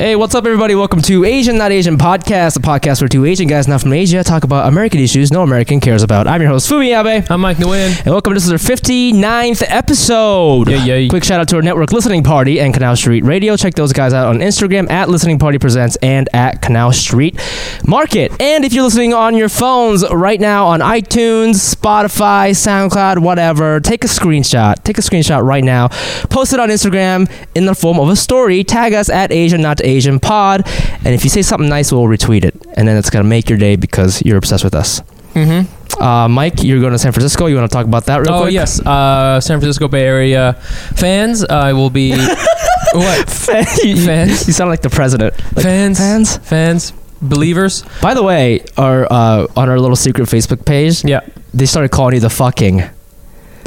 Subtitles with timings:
[0.00, 0.74] Hey, what's up, everybody?
[0.74, 4.24] Welcome to Asian Not Asian Podcast, a podcast where two Asian guys not from Asia
[4.24, 6.26] talk about American issues no American cares about.
[6.26, 7.26] I'm your host, Fumi Abe.
[7.28, 7.98] I'm Mic Nguyen.
[7.98, 8.32] And welcome.
[8.32, 10.70] This is our 59th episode.
[10.70, 11.06] Yeah, yeah.
[11.10, 13.58] Quick shout out to our network listening party and Canal Street Radio.
[13.58, 17.38] Check those guys out on Instagram at Listening Party Presents and at Canal Street
[17.86, 18.32] Market.
[18.40, 24.02] And if you're listening on your phones right now on iTunes, Spotify, SoundCloud, whatever, take
[24.04, 24.82] a screenshot.
[24.82, 25.88] Take a screenshot right now.
[26.30, 28.64] Post it on Instagram in the form of a story.
[28.64, 30.62] Tag us at Asian Not Asian Asian pod.
[31.04, 32.54] And if you say something nice, we'll retweet it.
[32.74, 35.00] And then it's gonna make your day because you're obsessed with us.
[35.34, 36.02] Mm-hmm.
[36.02, 37.46] Uh, Mic, you're going to San Francisco.
[37.46, 38.52] You want to talk about that real Oh quick?
[38.52, 40.54] yes, uh, San Francisco Bay Area
[40.96, 41.44] fans.
[41.44, 42.10] I will be
[42.92, 44.46] what you, Fans?
[44.46, 45.34] You sound like the president.
[45.54, 46.36] Like, fans, Fans.
[46.38, 47.84] fans, believers.
[48.02, 51.20] By the way, our uh, on our little secret Facebook page, Yeah.
[51.54, 52.82] they started calling you the fucking.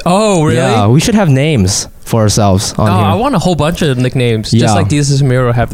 [0.06, 0.58] Oh really?
[0.58, 3.06] Yeah, we should have names for ourselves on Oh, here.
[3.06, 4.62] I want a whole bunch of nicknames, Yeah.
[4.62, 5.72] just like Jesus and Miro have.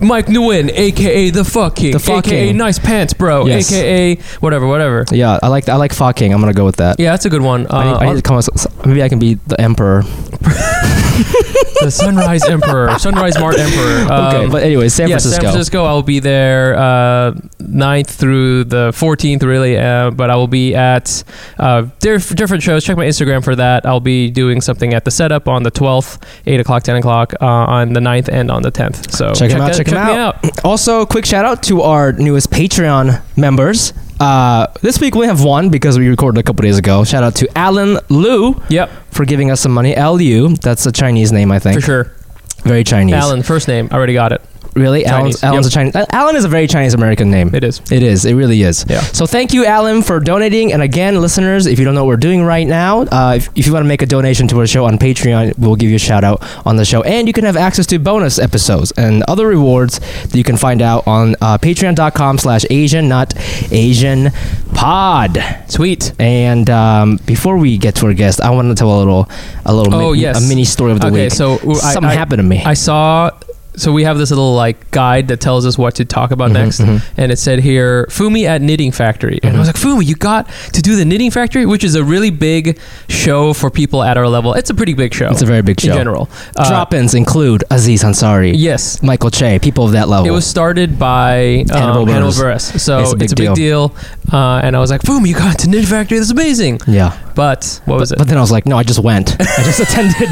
[0.00, 2.32] Mic Nguyen, aka the fucking, The fucking.
[2.32, 3.70] aka nice pants, bro, Yes.
[3.70, 5.04] aka whatever, whatever.
[5.10, 6.32] yeah, I like I like fucking.
[6.32, 6.98] I'm gonna go with that.
[6.98, 7.66] Yeah, that's a good one.
[7.68, 10.04] I, need, Uh, I need to come up with, maybe I can be the emperor.
[11.82, 14.04] the Sunrise Emperor, Sunrise Mart Emperor.
[14.04, 15.42] okay, Um, but anyway, San yeah, Francisco.
[15.42, 15.84] San Francisco.
[15.84, 19.76] I will be there uh, 9th through the 14th, really.
[19.78, 21.22] Uh, but I will be at
[21.58, 22.84] uh, diff- different shows.
[22.84, 23.84] Check my Instagram for that.
[23.86, 27.46] I'll be doing something at the setup on the 12th, 8 o'clock, 10 o'clock, uh,
[27.46, 29.10] on the 9th and on the 10th.
[29.10, 30.44] So check Check out, check me out.
[30.44, 30.64] out.
[30.64, 33.92] Also, quick shout out to our newest Patreon members.
[34.18, 37.04] Uh, this week we have one because we recorded a couple days ago.
[37.04, 39.94] Shout out to Alan Liu Yep, for giving us some money.
[39.96, 41.76] Lu, that's a Chinese name, I think.
[41.76, 42.12] for sure.
[42.64, 43.14] Very Chinese.
[43.14, 43.88] Alan, first name.
[43.90, 44.42] I already got it.
[44.74, 45.04] Really?
[45.04, 45.86] Chinese, Alan's, Alan's yep.
[45.86, 46.06] a Chinese.
[46.12, 47.54] Alan is a very Chinese American name.
[47.54, 47.80] It is.
[47.90, 48.24] It is.
[48.24, 48.84] It really is.
[48.88, 49.00] Yeah.
[49.00, 50.72] So thank you, Alan, for donating.
[50.72, 53.66] And again, listeners, if you don't know what we're doing right now, uh, if, if
[53.66, 55.98] you want to make a donation to our show on Patreon, we'll give you a
[55.98, 59.46] shout out on the show, and you can have access to bonus episodes and other
[59.46, 63.34] rewards that you can find out on uh, Patreon.com/slash Asian Not
[63.72, 64.30] Asian
[64.74, 65.38] Pod.
[65.68, 66.12] Sweet.
[66.18, 69.28] And um, before we get to our guest, I want to tell a little,
[69.66, 70.44] a little, Oh, mi- yes.
[70.44, 71.32] a mini story of the Okay, week.
[71.32, 72.62] so uh, I- something I- happened to me.
[72.64, 73.30] I saw.
[73.80, 76.54] So we have this little like guide that tells us what to talk about Mhm,
[76.54, 77.02] next, mhm.
[77.16, 80.48] and it said here Fumi at Knitting Factory, and I was like, Fumi, you got
[80.72, 84.28] to do the Knitting Factory, which is a really big show for people at our
[84.28, 84.54] level.
[84.54, 85.30] It's a pretty big show.
[85.30, 85.90] it's a very big show.
[85.92, 86.28] in general.
[86.56, 89.02] Uh, Drop-ins include Aziz Ansari, Yes.
[89.02, 90.26] Michael Che, people of that level.
[90.26, 92.78] It was started by um, Hannibal Buress.
[92.80, 93.94] So It's it's a a big big, deal.
[94.32, 96.18] Uh, and I was like, Fumi, you got to Knitting Factory.
[96.18, 96.80] That's amazing.
[96.86, 97.16] yeah.
[97.34, 98.18] But what was it?
[98.18, 99.36] But then I was like, no, I just went.
[99.40, 100.28] I just attended.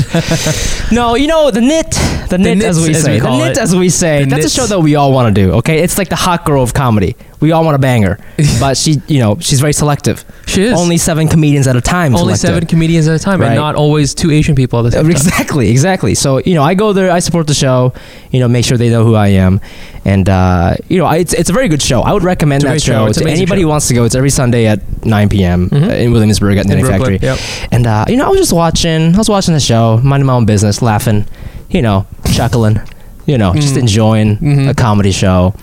[0.93, 1.91] no, you know the knit,
[2.29, 3.61] the, knit as knits, we as say, we the call knit it.
[3.63, 4.25] as we say.
[4.25, 4.57] The That's knits.
[4.57, 5.53] a show that we all want to do.
[5.55, 7.17] Okay, it's like the hot girl of comedy.
[7.41, 8.19] We all want to bang her,
[8.61, 10.25] but she, you know, she's very selective.
[10.49, 10.73] she is.
[10.79, 12.15] Only seven comedians at a time.
[12.17, 12.47] Only selected.
[12.47, 13.49] seven comedians at a time, Right.
[13.49, 15.11] and not always two Asian people at the same time.
[15.13, 16.15] Exactly, exactly.
[16.17, 17.93] So you know, I go there, I support the show,
[18.33, 19.61] you know, make sure they know who I am,
[20.05, 22.01] and uh, you know, I, it's it's a very good show.
[22.01, 23.13] I would recommend that show.
[23.13, 23.67] to anybody show.
[23.67, 24.03] who wants to go.
[24.05, 25.71] It's every Sunday at 9 p.m.
[25.71, 25.87] Mhm.
[25.89, 27.19] uh, in Williamsburg at In Knitting Factory.
[27.23, 27.39] Yep.
[27.71, 29.15] And uh, you know, I was just watching.
[29.15, 31.25] I was watching the show, minding my own business, laughing,
[31.71, 32.05] you know,
[32.35, 32.81] chuckling,
[33.29, 33.81] you know, just Mm.
[33.85, 34.69] enjoying Mhm.
[34.71, 35.55] a comedy show.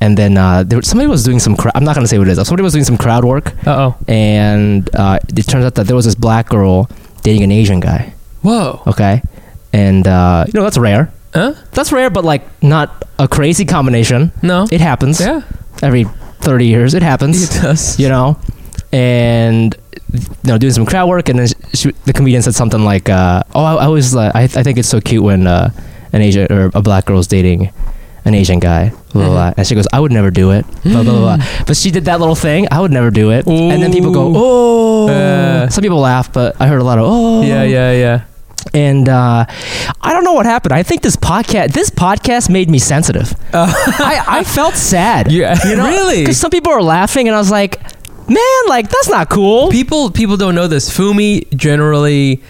[0.00, 1.54] And then uh, there, somebody was doing some.
[1.56, 2.46] Cr- I'm not gonna say what it is.
[2.46, 3.90] Somebody was doing some crowd work, Uh oh.
[4.08, 6.88] and uh, it turns out that there was this black girl
[7.22, 8.12] dating an Asian guy.
[8.42, 8.82] Whoa.
[8.86, 9.22] Okay,
[9.72, 11.08] and uh, you know that's rare.
[11.34, 11.52] Huh?
[11.72, 12.88] That's rare, but like not
[13.18, 14.30] a crazy combination.
[14.42, 14.66] No.
[14.70, 15.40] It happens Yeah.
[15.82, 16.04] every
[16.42, 16.92] 30 years.
[16.94, 17.98] It happens It does.
[17.98, 18.36] you know,
[18.92, 19.76] and
[20.12, 20.20] you
[20.50, 23.64] know, doing some crowd work, and then she, the comedian said something like, uh, "Oh,
[23.64, 25.70] I, I was, uh, I, I think it's so cute when uh,
[26.14, 27.70] an Asian or a black girl's dating
[28.24, 29.50] an Asian guy." Blah, blah, blah.
[29.50, 29.54] Mhm.
[29.58, 31.46] And she goes, "I would never do it." Blah, blah, blah, blah.
[31.66, 32.66] But she did that little thing.
[32.70, 33.46] I would never do it.
[33.46, 35.68] And then people go, "Oh." Uh.
[35.68, 38.20] Some people laugh, but I heard a lot of "Oh." Yeah, yeah, yeah.
[38.72, 39.44] And uh,
[40.00, 40.72] I don't know what happened.
[40.72, 43.34] I think this podcast, this podcast made me sensitive.
[43.52, 45.30] I, I felt sad.
[45.30, 46.22] Yeah, you know, really?
[46.22, 47.76] Because some people were laughing, and I was like,
[48.28, 50.88] "Man, like that's not cool." People people don't know this.
[50.90, 52.42] Fumi generally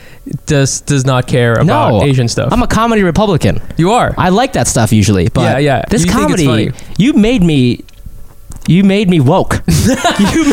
[0.46, 2.52] does does not care about No, Asian stuff.
[2.52, 3.60] I'm a comedy Republican.
[3.76, 4.14] you are.
[4.16, 5.84] I like that stuff usually, but Yeah, yeah.
[5.90, 7.84] this You comedy, you made me,
[8.66, 9.60] you made me woke.
[9.66, 9.98] made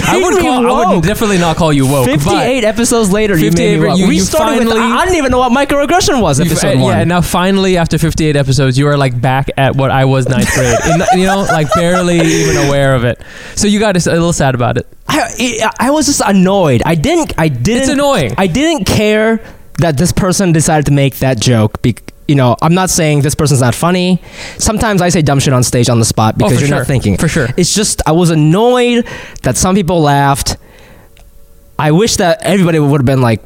[0.03, 2.07] I would call, I would definitely not call you woke.
[2.07, 3.97] but 58 episodes later, you made me woke.
[3.97, 6.81] you- we you started with, finally- I didn't even know what microaggression was, episode uh,
[6.81, 6.97] one.
[6.97, 10.53] Yeah, now finally after 58 episodes, you are like back at what I was ninth
[10.53, 10.77] grade.
[11.13, 13.21] In, you know, like barely even aware of it.
[13.55, 14.87] So you got a little sad about it.
[15.07, 16.81] I, it, I was just annoyed.
[16.85, 17.83] I didn't, I didn't.
[17.83, 18.33] It's annoying.
[18.37, 19.39] I didn't care
[19.81, 21.81] that this person decided to make that joke.
[21.81, 21.95] Be-
[22.27, 24.21] you know, I'm not saying this person's not funny.
[24.57, 26.77] Sometimes I say dumb shit on stage on the spot oh, because oh, you're sure.
[26.77, 27.17] not thinking.
[27.17, 27.47] For sure.
[27.57, 29.05] It's just I was annoyed
[29.43, 30.55] that some people laughed.
[31.77, 33.41] I wish that everybody would have been like,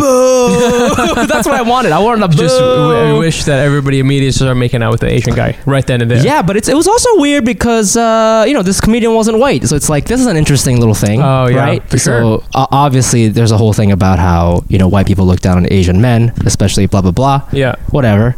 [0.00, 1.26] boo.
[1.26, 1.92] That's what I wanted.
[1.92, 2.36] I wanted a boo.
[2.36, 6.00] Just w- wish that everybody immediately started making out with the Asian guy right then
[6.02, 6.24] and there.
[6.24, 9.64] Yeah, but it's it was also weird because uh, you know this comedian wasn't white,
[9.64, 11.20] so it's like this is an interesting little thing.
[11.22, 11.82] Oh, yeah, right.
[11.90, 12.42] for so sure.
[12.54, 15.66] uh, obviously there's a whole thing about how you know white people look down on
[15.70, 17.48] Asian men, especially blah blah blah.
[17.52, 17.76] Yeah.
[17.90, 18.36] Whatever.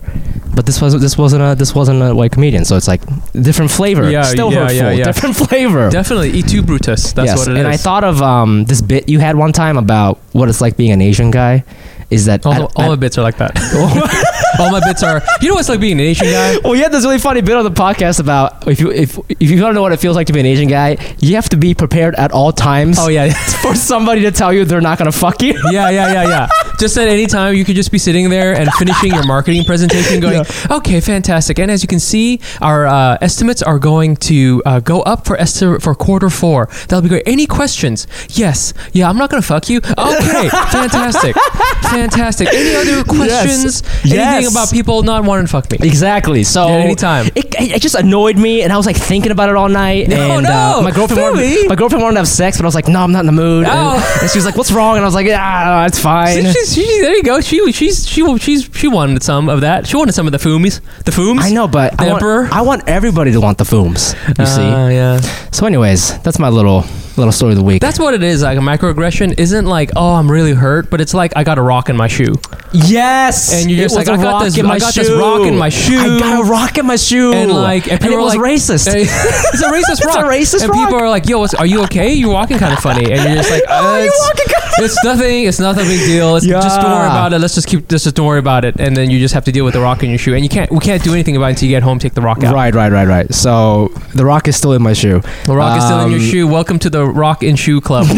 [0.54, 3.00] But this wasn't this wasn't a this wasn't a white comedian, so it's like
[3.32, 4.10] different flavor.
[4.10, 4.76] Yeah, Still yeah, hurtful.
[4.76, 5.04] yeah, yeah.
[5.04, 5.90] Different flavor.
[5.90, 6.38] Definitely.
[6.38, 7.12] Et tu Brutus.
[7.12, 7.38] That's yes.
[7.38, 7.58] what it is.
[7.60, 10.76] and I thought of um, this bit you had one time about what it's like
[10.76, 11.64] being an Asian guy.
[12.12, 13.56] Is that all, all my bits are like that.
[14.59, 15.23] all my bits are.
[15.41, 16.59] You know what's like being an Asian guy?
[16.62, 19.50] Well, you had this really funny bit on the podcast about if you if if
[19.50, 21.49] you want to know what it feels like to be an Asian guy, you have
[21.49, 23.32] to be prepared at all times Oh yeah.
[23.62, 25.55] for somebody to tell you they're not gonna fuck you.
[25.73, 26.49] Yeah, yeah, yeah, yeah.
[26.79, 30.20] Just at any time, you could just be sitting there and finishing your marketing presentation,
[30.20, 34.81] going, "Okay, fantastic." And as you can see, our uh, estimates are going to uh,
[34.81, 36.67] go up for esti- for quarter four.
[36.88, 37.23] That'll be great.
[37.26, 38.06] Any questions?
[38.31, 38.75] Yes.
[38.93, 39.79] Yeah, I'm not gonna fuck you.
[39.79, 42.01] Okay, fantastic, fantastic.
[42.10, 43.82] Any other questions?
[44.02, 44.50] Anything Yes.
[44.50, 45.78] about people not wanting to fuck me?
[45.82, 46.43] Exactly.
[46.44, 47.26] So Yeah, anytime.
[47.34, 50.08] it, it, just annoyed me, and I was like thinking about it all night.
[50.08, 52.75] No, and uh, my girlfriend wanted, my girlfriend wanted to have sex, but I was
[52.75, 53.66] like, no, I'm not in the mood.
[53.66, 54.19] And, Oh.
[54.20, 54.96] and she was like, what's wrong?
[54.96, 56.44] And I was like, yeah, it's fine.
[56.52, 57.40] She's, she, there you go.
[57.40, 59.87] She she's she she's she wanted some of that.
[59.87, 60.81] She wanted some of the foomies.
[61.05, 61.40] The fooms.
[61.40, 62.48] I know, but The I want, emperor?
[62.52, 64.14] I want everybody to want the fooms.
[64.38, 64.62] You see.
[64.62, 65.20] Uh, yeah.
[65.50, 66.84] So, anyways, that's my little
[67.17, 67.81] little story of the week.
[67.81, 68.43] That's what it is.
[68.43, 71.62] Like a microaggression isn't like, oh, I'm really hurt, but it's like I got a
[71.62, 72.35] rock in my shoe,
[72.73, 75.99] Yes, And you're just like, I got this- I got this rock in my shoe.
[75.99, 78.37] I got a rock in my shoe, and like, and, and people it are was
[78.37, 78.87] like, racist.
[78.94, 80.12] it's a racist rock.
[80.32, 80.87] It's a racist and rock.
[80.88, 82.12] people are like, yo, what's, are you okay?
[82.14, 85.44] You're walking kind of funny, and you're just like, Oh, uh, it's, it's nothing.
[85.44, 86.37] It's not a big deal.
[86.37, 87.38] It's just don't worry about it.
[87.41, 87.91] Let's just keep.
[87.93, 89.81] Let's just don't worry about it, and then you just have to deal with the
[89.81, 90.70] rock in your shoe, and you can't.
[90.70, 91.99] We can't do anything about it until you get home.
[91.99, 92.55] Take the rock out.
[92.55, 93.35] Right, right, right, right.
[93.35, 95.20] So the rock is still in my shoe.
[95.44, 96.49] The rock is still in your Um, shoe.
[96.49, 98.06] Welcome to the Rock and Shoe Club.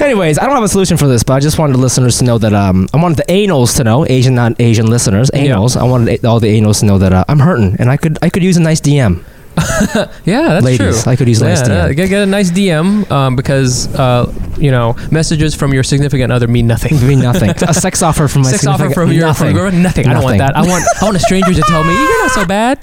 [0.00, 2.24] Anyways, I don't have a solution for this, but I just wanted the listeners to
[2.24, 5.46] know that um, I wanted the anals to know, Asian not Asian listeners, Yeah.
[5.56, 5.76] anals.
[5.76, 8.28] I wanted all the anals to know that uh, I'm hurting, and I could I
[8.28, 9.22] could use a nice DM,
[10.24, 11.02] yeah, that's ladies.
[11.02, 11.12] true.
[11.12, 11.96] I could use Yeah, DM.
[11.96, 16.46] get, get a nice DM um, because uh, you know messages from your significant other
[16.46, 16.98] mean nothing.
[16.98, 17.50] Be nothing.
[17.62, 19.56] a sex offer from my Sex offer from your from nothing.
[19.56, 19.80] your girl?
[19.80, 20.06] Nothing.
[20.08, 20.56] I don't want that.
[20.56, 22.78] I want I want a stranger to tell me you're not so bad.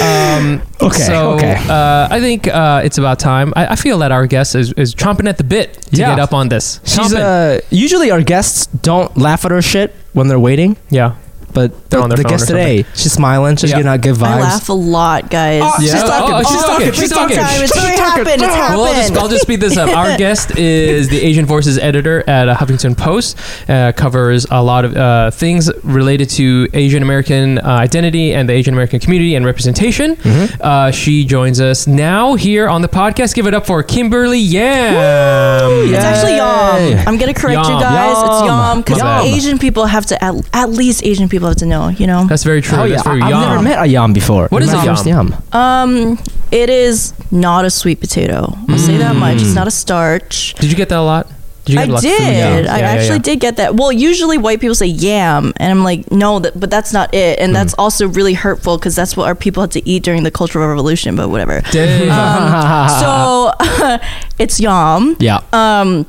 [0.00, 1.56] Um, Okay, So okay.
[1.68, 3.52] Uh, I think uh, it's about time.
[3.54, 6.08] I, I feel that our guest is, is chomping at the bit to Yeah.
[6.10, 6.78] get up on this.
[6.84, 7.20] Chomping.
[7.20, 11.16] uh, usually our guests don't laugh at her shit when they're waiting, yeah.
[11.52, 13.76] But They're the, on their the phone guest or today, she's smiling, she's Yeah.
[13.78, 14.26] giving out good vibes.
[14.26, 15.62] I laugh a lot, guys.
[15.64, 15.92] Oh, Yeah.
[15.92, 16.34] she's talking.
[16.34, 16.88] Oh, she's Oh, talking.
[16.88, 17.36] it's She's talking.
[17.36, 17.62] talking.
[17.62, 18.24] It's She's already talking.
[18.24, 18.42] happened.
[18.42, 19.88] It's Well, I'll just, I'll just speed this up.
[19.96, 23.36] Our guest is the Asian Voices editor at uh, Huffington Post.
[23.68, 28.52] Uh, covers a lot of uh, things related to Asian American uh, identity and the
[28.52, 30.16] Asian American community and representation.
[30.16, 30.60] Mm-hmm.
[30.62, 33.34] Uh, she joins us now here on the podcast.
[33.34, 34.94] Give it up for Kimberly Yam.
[34.94, 35.94] Yay.
[35.94, 36.96] It's actually Yay.
[36.96, 37.04] yum.
[37.08, 37.72] I'm gonna correct Yum.
[37.74, 38.16] you guys.
[38.18, 38.46] It's Yum.
[38.46, 39.24] yum because bad.
[39.24, 41.88] Asian people have to at, at least Asian people have to know.
[41.88, 42.26] You know.
[42.28, 42.76] That's very true.
[42.78, 43.48] Oh yeah, That's very I, have yum.
[43.50, 44.46] never met a yam before.
[44.48, 45.34] What is My a first yam?
[45.52, 46.18] Um,
[46.52, 48.52] it is not a sweet potato.
[48.68, 49.38] I'll say that much.
[49.38, 49.42] Mm.
[49.42, 50.54] It's not a starch.
[50.60, 51.26] Did you get that a lot?
[51.64, 52.18] Did you I get a lot of did.
[52.18, 52.68] food yams?
[52.68, 53.22] I Yeah, yeah, actually yeah.
[53.30, 53.74] did get that.
[53.76, 57.38] Well, usually white people say yam, and I'm like, no, that, but that's not it.
[57.38, 57.80] And that's Hmm.
[57.80, 61.16] also really hurtful because that's what our people had to eat during the Cultural Revolution.
[61.16, 61.60] But whatever.
[61.70, 62.10] Dang.
[62.10, 63.98] Um, so
[64.38, 65.16] it's yam.
[65.20, 65.40] Yeah.
[65.52, 66.06] Um,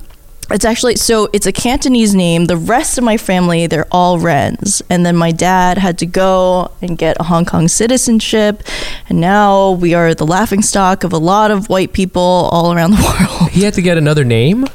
[0.53, 2.45] it's actually so it's a Cantonese name.
[2.45, 6.71] The rest of my family, they're all Rens, and then my dad had to go
[6.81, 8.63] and get a Hong Kong citizenship,
[9.09, 12.91] and now we are the laughing stock of a lot of white people all around
[12.91, 13.51] the world.
[13.51, 14.65] he had to get another name.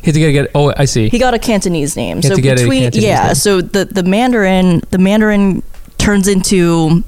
[0.00, 1.08] He had to get, get oh, I see.
[1.08, 2.18] He got a Cantonese name.
[2.18, 3.34] He had so to get a between yeah, name.
[3.34, 5.62] so the the Mandarin the Mandarin
[5.98, 7.02] turns into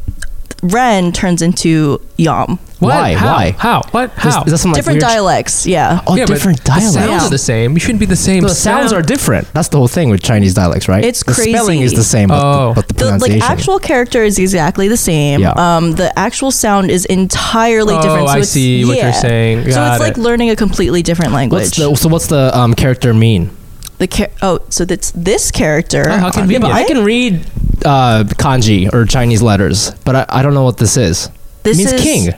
[0.62, 2.58] Ren turns into Yam.
[2.80, 2.94] What?
[2.94, 3.14] Why?
[3.14, 3.32] How?
[3.34, 3.50] Why?
[3.58, 3.82] How?
[3.90, 4.10] What?
[4.12, 4.42] How?
[4.44, 6.00] Is, that some like, Different weird- dialects, yeah.
[6.06, 6.92] Oh, Yeah, but different The dialects.
[6.94, 7.26] sounds Yeah.
[7.26, 7.72] are the same.
[7.74, 8.42] You shouldn't be the same.
[8.44, 9.52] The sounds are different.
[9.52, 11.04] That's the whole thing with Chinese dialects, right?
[11.04, 11.84] It's the spelling crazy.
[11.84, 12.68] is the same, but, Oh.
[12.74, 15.40] the, but the The like actual character is exactly the same.
[15.40, 15.52] Yeah.
[15.56, 18.28] Um, the actual sound is entirely Oh, different.
[18.28, 19.12] So I it's- see what you're yeah.
[19.12, 19.64] saying.
[19.64, 20.20] so Got it's like it.
[20.20, 21.62] learning a completely different language.
[21.62, 23.50] what's the, so what's the um, character mean?
[23.98, 26.04] The char- oh, so that's this character.
[26.08, 26.62] Oh, how Yeah, convenient.
[26.64, 27.44] but I can read
[27.84, 31.30] uh, kanji or Chinese letters, but I, I don't know what this is.
[31.64, 32.28] this it means is king.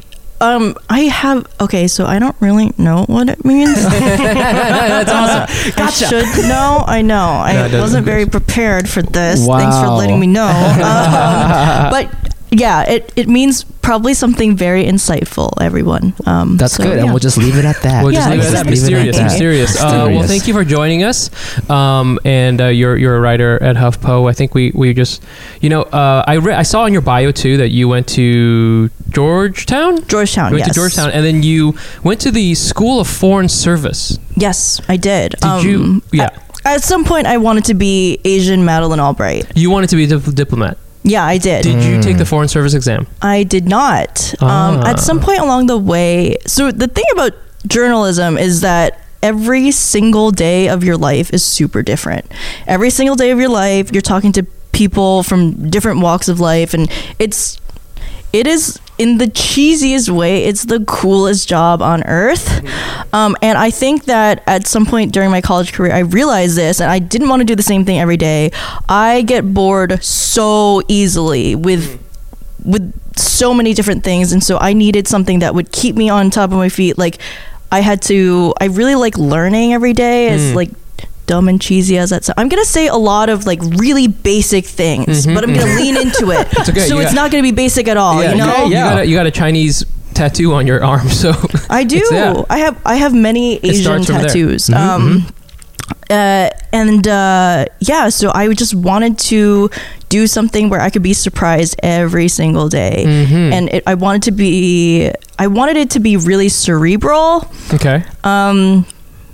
[0.42, 3.74] Um, I have okay, so I don't really know what it means.
[3.84, 5.72] That's awesome.
[5.84, 6.82] I should know.
[6.86, 7.18] I know.
[7.44, 9.46] I No, wasn't very prepared for this.
[9.46, 10.48] Thanks for letting me know.
[10.80, 16.14] Um, but yeah, it, it means probably something very insightful, everyone.
[16.26, 18.02] Um, That's so, good, and we'll just leave it at that.
[18.02, 18.66] We'll just Yeah, leave it at that.
[18.66, 18.70] exactly.
[18.70, 19.24] Mysterious, it at that.
[19.32, 19.80] mysterious.
[19.80, 21.30] Uh, well, thank you for joining us.
[21.70, 24.28] Um, and uh, you're you're a writer at HuffPo.
[24.28, 25.22] I think we we just,
[25.60, 28.90] you know, uh, I re- I saw in your bio too that you went to
[29.10, 30.06] Georgetown.
[30.06, 30.50] Georgetown.
[30.50, 30.74] You went yes.
[30.74, 34.18] to Georgetown, and then you went to the School of Foreign Service.
[34.36, 35.34] Yes, I did.
[35.40, 36.02] Did you?
[36.12, 36.30] Yeah,
[36.64, 39.50] At some point, I wanted to be Asian Madeleine Albright.
[39.56, 40.78] you wanted to be a dip- diplomat.
[41.02, 41.62] Yeah, I did.
[41.62, 43.06] Did you take the Foreign Service exam?
[43.22, 44.34] I did not.
[44.42, 44.90] Um, Ah.
[44.90, 47.32] at some point along the way, so the thing about
[47.66, 52.30] journalism is that every single day of your life is super different.
[52.66, 54.42] Every single day of your life, you're talking to
[54.72, 57.58] people from different walks of life, and it's
[58.32, 62.46] it is in the cheesiest way it's the coolest job on earth.
[63.18, 66.80] Um, and i think that at some point during my college career i realized this
[66.82, 68.50] and i didn't want to do the same thing every day.
[68.88, 71.84] I get bored so easily with
[72.64, 72.84] with
[73.16, 76.50] so many different things and so i needed something that would keep me on top
[76.52, 76.98] of my feet.
[76.98, 77.16] Like
[77.72, 80.28] i had to i really like learning every day.
[80.28, 80.54] As Mm.
[80.60, 80.70] like
[81.30, 84.64] dumb and cheesy as that sounds i'm gonna say a lot of like really basic
[84.80, 87.48] things Mhm, but i'm gonna lean into it It's okay, so it's got- not gonna
[87.52, 89.84] be basic at all you know you got a, you got a Chinese
[90.14, 91.30] tattoo on your arm, so
[91.70, 92.02] I do.
[92.10, 92.42] Yeah.
[92.50, 94.26] I have I have many Asian starts from there.
[94.26, 94.66] tattoos.
[94.68, 95.26] Mhm, Um,
[96.10, 99.70] uh, and uh, yeah, so I just wanted to
[100.08, 103.52] do something where I could be surprised every single day, Mhm.
[103.54, 107.46] and it, I wanted to be I wanted it to be really cerebral.
[107.72, 108.02] okay.
[108.24, 108.84] Um,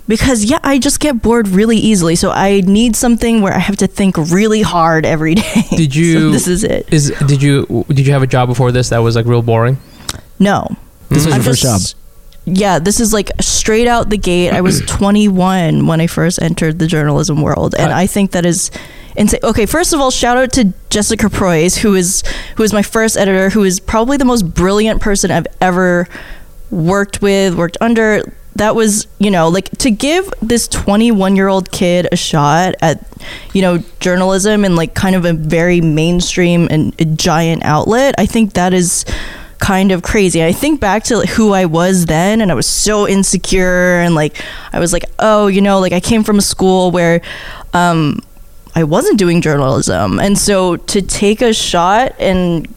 [0.07, 2.15] because yeah, I just get bored really easily.
[2.15, 5.63] So I need something where I have to think really hard every day.
[5.75, 6.87] Did So you- this is it.
[6.91, 9.77] Is did you did you have a job before this that was like real boring?
[10.39, 10.67] No.
[11.09, 11.81] This was I'm your first job.
[12.49, 14.51] Yeah, this is like straight out the gate.
[14.51, 18.71] I was 21 when I first entered the journalism world, and I think that is
[19.17, 19.41] insane.
[19.43, 22.23] Okay, first of all, shout out to Jessica Prois, who is
[22.55, 26.07] who is my first editor, who is probably the most brilliant person I've ever
[26.71, 28.33] worked with, worked under.
[28.57, 33.03] That was, you know, like to give this 21 year old kid a shot at,
[33.53, 38.15] you know, journalism and like kind of a very mainstream and giant outlet.
[38.17, 39.05] I think that is
[39.59, 40.43] kind of crazy.
[40.43, 44.15] I think back to like, who I was then, and I was so insecure, and
[44.15, 44.41] like
[44.73, 47.21] I was like, oh, you know, like I came from a school where
[47.73, 48.19] um,
[48.75, 52.67] I wasn't doing journalism, and so to take a shot and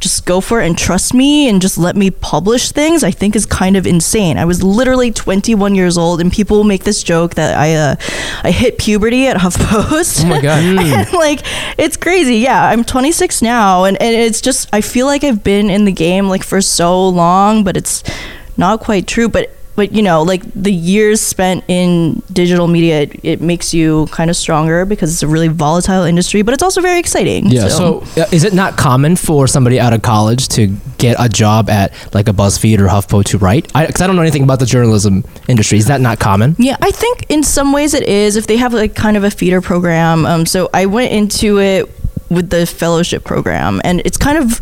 [0.00, 3.36] just go for it and trust me and just let me publish things i think
[3.36, 4.38] is kind of insane.
[4.38, 7.96] I was literally 21 years old and people make this joke that i uh,
[8.42, 10.24] i hit puberty at huffpost.
[10.24, 10.62] Oh my god.
[10.64, 11.40] and, like
[11.78, 12.36] it's crazy.
[12.36, 15.92] Yeah i'm 26 now and, and it's just i feel like i've been in the
[15.92, 18.02] game like for so long but it's
[18.58, 19.28] not quite true.
[19.28, 24.06] But but you know like the years spent in digital media it, it makes you
[24.10, 27.68] kind of stronger because it's a really volatile industry but it's also very exciting Yeah.
[27.68, 30.66] So, uh, is it not common for somebody out of college to
[30.98, 33.64] get a job at like a BuzzFeed or HuffPo to write?
[33.72, 35.78] Because I, don't know anything about the journalism industry.
[35.78, 36.56] Is that not common?
[36.58, 38.36] Yeah, I think in some ways it is.
[38.36, 41.88] If they have like kind of a feeder program, um, so I went into it
[42.30, 44.60] with the fellowship program, and it's kind of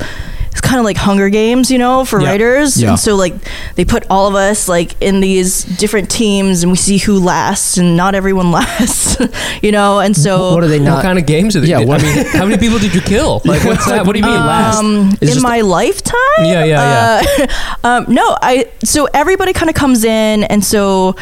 [0.56, 2.30] it's kind of like Hunger Games, you know, for Yeah.
[2.30, 2.80] writers.
[2.80, 2.88] Yeah.
[2.90, 3.34] And so like
[3.74, 7.76] they put all of us like in these different teams, and we see who lasts,
[7.76, 9.18] and not everyone lasts,
[9.62, 9.98] you know.
[10.00, 11.68] And so what are they what kind of games are they?
[11.68, 13.42] Yeah, I mean, how many people did you kill?
[13.44, 14.06] Like, what's that?
[14.06, 14.78] What do you mean last?
[14.78, 16.14] Um, It's in just- my lifetime?
[16.38, 17.46] Yeah, yeah, yeah.
[17.84, 18.66] um, no, I.
[18.82, 21.16] So everybody kind of comes in, and so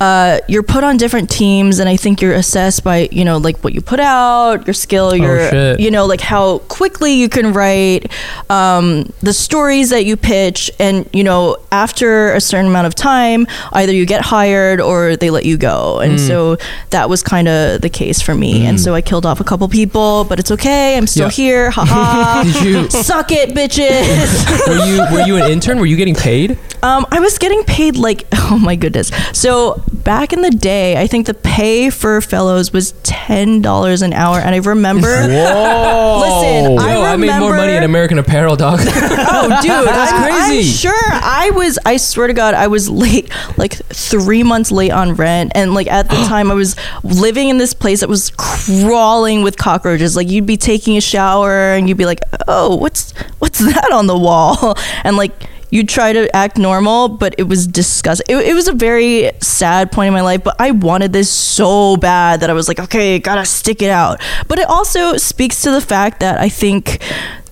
[0.00, 3.58] uh, you're put on different teams, and I think you're assessed by you know like
[3.64, 7.52] what you put out, your skill, your Oh, you know like how quickly you can
[7.52, 8.10] write,
[8.50, 13.46] um, the stories that you pitch, and you know after a certain amount of time,
[13.72, 16.26] either you get hired or they let you go, and Mm.
[16.26, 16.56] so
[16.90, 19.68] that was kind of the case for me, and so I killed off a couple
[19.68, 21.30] people, but it's okay, I'm still Yeah.
[21.30, 22.42] here, haha.
[22.52, 24.66] Did you Suck it, bitches.
[24.68, 25.78] were you were you an intern?
[25.78, 26.58] Were you getting paid?
[26.82, 29.10] um, I was getting paid like, oh my goodness.
[29.32, 34.12] So back in the day, I think the pay for fellows was ten dollars an
[34.12, 35.08] hour, and I remember.
[35.28, 36.20] Whoa!
[36.20, 38.80] Listen, I Yo, I made more money in American Apparel, dog.
[38.82, 40.62] oh, dude, That's I'm, I'm crazy.
[40.70, 41.78] sure I was.
[41.84, 45.88] I swear to God, I was late, like three months late on rent, and like
[45.88, 50.16] at the time, I was living in this place that was crawling with cockroaches.
[50.16, 54.06] Like you'd be taking a shower, and you'd be like, "Oh, what's what's that on
[54.06, 55.32] the wall?" And like
[55.70, 58.26] you'd try to act normal, but it was disgusting.
[58.28, 61.96] It, it was a very sad point in my life, but I wanted this so
[61.96, 64.20] bad that I was like, okay, gotta stick it out.
[64.48, 67.02] But it also speaks to the fact that I think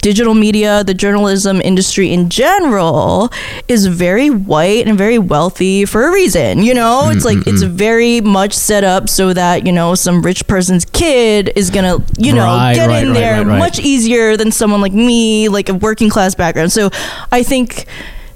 [0.05, 3.33] digital media, the journalism industry in general
[3.69, 6.63] is very white and very wealthy for a reason.
[6.63, 7.71] You know, it's mm, like mm, it's mm.
[7.71, 12.05] very much set up so that, you know, some rich person's kid is going to,
[12.21, 15.71] you know, Right, get right, in right, there much easier than someone like me, like
[15.71, 16.71] a working class background.
[16.71, 16.91] So
[17.33, 17.87] I think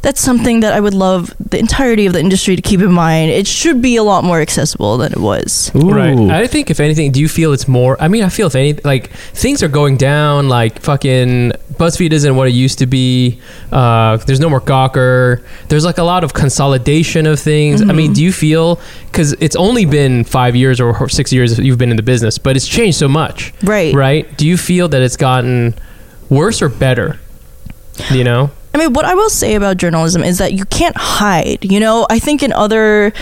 [0.09, 3.31] that's something that I would love the entirety of the industry to keep in mind.
[3.31, 5.71] It should be a lot more accessible than it was.
[5.77, 5.91] Ooh.
[5.91, 6.19] Right.
[6.31, 7.95] I think if anything, do you feel it's more?
[8.00, 10.49] I mean, I feel if any, like things are going down.
[10.49, 13.38] Like fucking BuzzFeed isn't what it used to be.
[13.71, 15.45] Uh, there's no more Gawker.
[15.69, 17.83] There's like a lot of consolidation of things.
[17.83, 18.81] I mean, do you feel
[19.12, 22.38] because it's only been five years or six years that you've been in the business,
[22.38, 23.53] but it's changed so much.
[23.62, 23.95] Right.
[23.95, 24.38] Right.
[24.38, 25.75] Do you feel that it's gotten
[26.31, 27.21] worse or better?
[28.11, 28.50] You know.
[28.78, 31.64] I mean, what I will say about journalism is that you can't hide.
[31.64, 33.12] You know, I think in other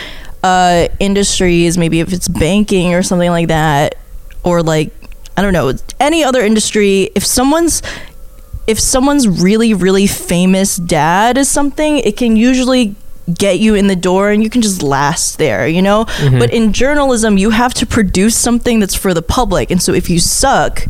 [0.42, 3.96] uh, industries, maybe if it's banking or something like that,
[4.44, 4.92] or like
[5.34, 7.82] I don't know, any other industry, if someone's
[8.66, 12.94] if someone's really really famous dad is something, it can usually
[13.32, 16.04] get you in the door and you can just last there, you know?
[16.38, 19.70] But in journalism, you have to produce something that's for the public.
[19.70, 20.86] And so if you suck,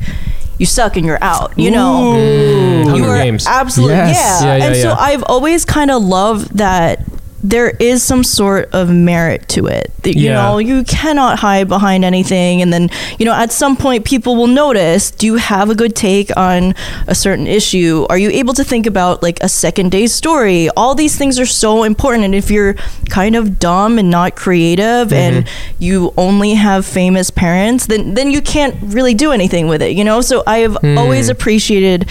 [0.59, 2.15] you suck and you're out, you know?
[2.17, 3.47] Mm, Hunger you are Games.
[3.47, 4.43] absolutely Yes.
[4.43, 4.47] yeah.
[4.47, 4.97] Yeah, yeah, and so yeah.
[4.99, 7.01] I've always kind of loved that
[7.49, 9.93] there is some sort of merit to it.
[10.03, 10.43] That, You Yeah.
[10.43, 14.49] know, you cannot hide behind anything and then, you know, at some point people will
[14.49, 16.75] notice, do you have a good take on
[17.07, 18.05] a certain issue?
[18.11, 20.69] Are you able to think about like a second day story?
[20.71, 22.75] All these things are so important and if you're
[23.11, 25.47] kind of dumb and not creative and
[25.79, 30.03] you only have famous parents, then then you can't really do anything with it, you
[30.05, 30.21] know?
[30.21, 32.09] So I have always appreciated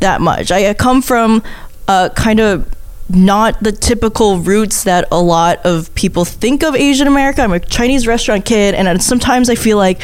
[0.00, 0.50] that much.
[0.50, 1.42] I, I come from
[1.88, 2.66] uh, kind of
[3.08, 7.42] not the typical roots that a lot of people think of Asian America.
[7.42, 10.00] I'm a Chinese restaurant kid, and sometimes I feel like,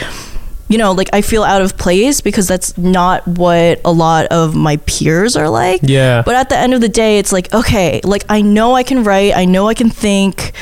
[0.69, 4.55] you know, like I feel out of place because that's not what a lot of
[4.55, 5.81] my peers are like.
[5.83, 6.23] Yeah.
[6.25, 9.03] But at the end of the day, it's like, okay, like I know I can
[9.03, 10.53] write, I know I can think.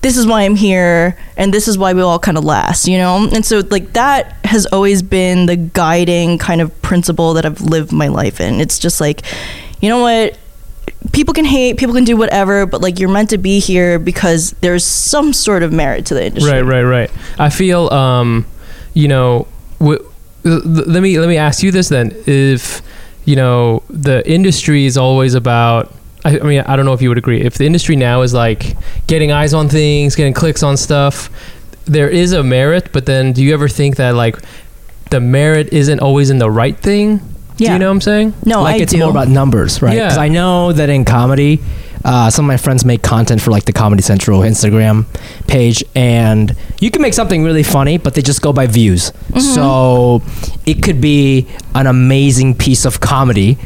[0.00, 2.98] This is why I'm here, and this is why we all kind of last, you
[2.98, 3.28] know?
[3.34, 7.90] And so, like, that has always been the guiding kind of principle that I've lived
[7.90, 8.60] my life in.
[8.60, 9.22] It's just like,
[9.80, 10.38] you know what?
[11.12, 14.50] People can hate, people can do whatever, but like, you're meant to be here because
[14.60, 16.50] there's some sort of merit to the industry.
[16.50, 17.10] Right, right, right.
[17.38, 18.46] I feel, um,
[18.94, 19.46] you know,
[19.80, 22.82] let me let me ask you this then: if
[23.24, 25.94] you know the industry is always about.
[26.24, 27.40] I mean, I don't know if you would agree.
[27.40, 31.30] If the industry now is like getting eyes on things, getting clicks on stuff,
[31.84, 32.90] there is a merit.
[32.92, 34.36] But then, do you ever think that like
[35.10, 37.20] the merit isn't always in the right thing?
[37.58, 37.74] Do Yeah.
[37.74, 38.34] you know what I'm saying?
[38.44, 38.98] No, like I it's do.
[38.98, 39.94] more about numbers, right?
[39.96, 40.04] Yeah.
[40.06, 41.60] Because I know that in comedy,
[42.04, 45.04] uh, some of my friends make content for like the Comedy Central Instagram
[45.48, 49.10] page, and you can make something really funny, but they just go by views.
[49.10, 49.40] Mm-hmm.
[49.40, 50.22] So
[50.66, 53.58] it could be an amazing piece of comedy,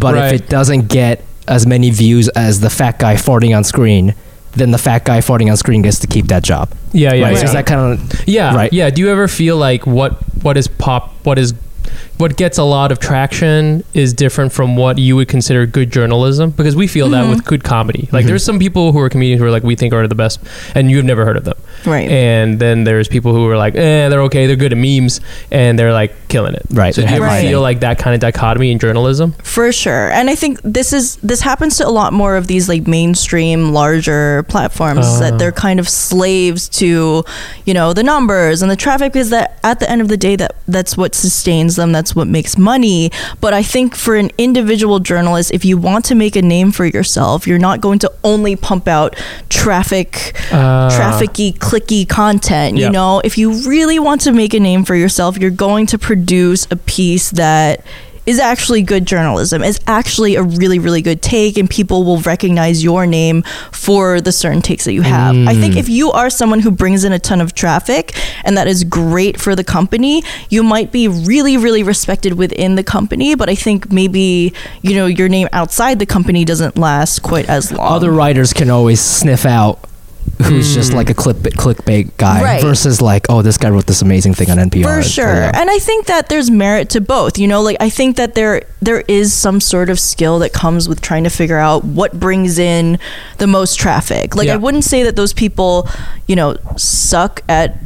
[0.00, 0.26] but Right.
[0.34, 4.14] if it doesn't get as many views as the fat guy farting on screen,
[4.54, 6.68] then the fat guy farting on screen gets to keep that job.
[6.92, 7.32] Yeah, yeah, right?
[7.32, 7.38] yeah.
[7.38, 8.72] So is that kind of Yeah, Right.
[8.72, 8.90] Yeah.
[8.90, 11.54] Do you ever feel like what what is pop what is
[12.18, 16.50] what gets a lot of traction is different from what you would consider good journalism?
[16.50, 17.30] Because we feel that mm-hmm.
[17.30, 18.08] with good comedy.
[18.12, 18.28] Like mm-hmm.
[18.28, 20.40] there's some people who are comedians who are like we think are the best
[20.74, 21.58] and you've never heard of them.
[21.86, 22.08] Right.
[22.10, 25.78] And then there's people who are like, eh, they're okay, they're good at memes and
[25.78, 26.62] they're like killing it.
[26.70, 29.32] Right, So do you they're ever feel like that kind of dichotomy in journalism?
[29.42, 30.10] For sure.
[30.10, 33.72] And I think this is this happens to a lot more of these like mainstream
[33.72, 35.20] larger platforms Ah.
[35.20, 37.24] that they're kind of slaves to,
[37.64, 40.36] you know, the numbers and the traffic because that at the end of the day
[40.36, 43.10] that that's what sustains them, that's what makes money.
[43.40, 46.84] But I think for an individual journalist, if you want to make a name for
[46.86, 49.16] yourself, you're not going to only pump out
[49.48, 52.78] traffic Uh, trafficky, clicky content.
[52.78, 55.98] You know, if you really want to make a name for yourself, you're going to
[55.98, 57.84] produce a piece that
[58.28, 62.84] is actually good journalism, is actually a really, really good take, and people will recognize
[62.84, 65.34] your name for the certain takes that you have.
[65.34, 65.78] I think mm.
[65.78, 69.40] if you are someone who brings in a ton of traffic and that is great
[69.40, 73.90] for the company, you might be really, really respected within the company, but I think
[73.90, 74.52] maybe,
[74.82, 77.94] you know, your name outside the company doesn't last quite as long.
[77.94, 79.87] other writers can always sniff out
[80.44, 80.96] who's just hmm.
[80.96, 82.62] like a clip clickbait guy Right.
[82.62, 85.52] versus like oh this guy wrote this amazing thing on NPR for sure yeah.
[85.54, 88.62] and i think that there's merit to both you know like i think that there
[88.80, 92.58] there is some sort of skill that comes with trying to figure out what brings
[92.58, 92.98] in
[93.38, 94.54] the most traffic like Yeah.
[94.54, 95.88] i wouldn't say that those people
[96.26, 97.76] you know suck at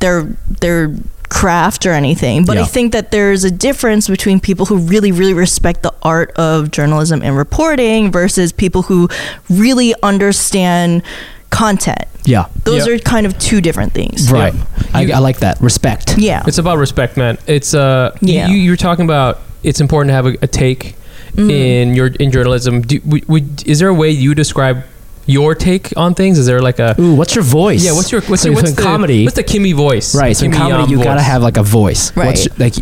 [0.00, 0.24] their
[0.60, 0.94] their
[1.32, 5.32] craft or anything but i think that there's a difference between people who really really
[5.32, 9.08] respect the art of journalism and reporting versus people who
[9.48, 11.02] really understand
[11.48, 12.94] content yeah those Yeah.
[12.94, 14.64] are kind of two different things right Yeah.
[14.92, 17.38] I, I like that respect yeah It's about respect, man.
[17.46, 18.48] It's uh, Yeah.
[18.48, 20.96] You, you're talking about it's important to have a, a take
[21.34, 21.50] Mm.
[21.50, 22.82] in your in journalism.
[22.82, 24.84] Do, would, would, is there a way you describe
[25.26, 26.38] your take on things?
[26.38, 27.84] Is there like a Ooh, what's your voice?
[27.84, 27.92] yeah?
[27.92, 29.24] What's your what's so your what's the comedy?
[29.24, 30.14] What's the Kimmy voice?
[30.14, 30.36] right.
[30.36, 32.14] So Kimmy comedy, Yam you gotta have like a voice.
[32.16, 32.58] Right, What's Right.
[32.58, 32.74] like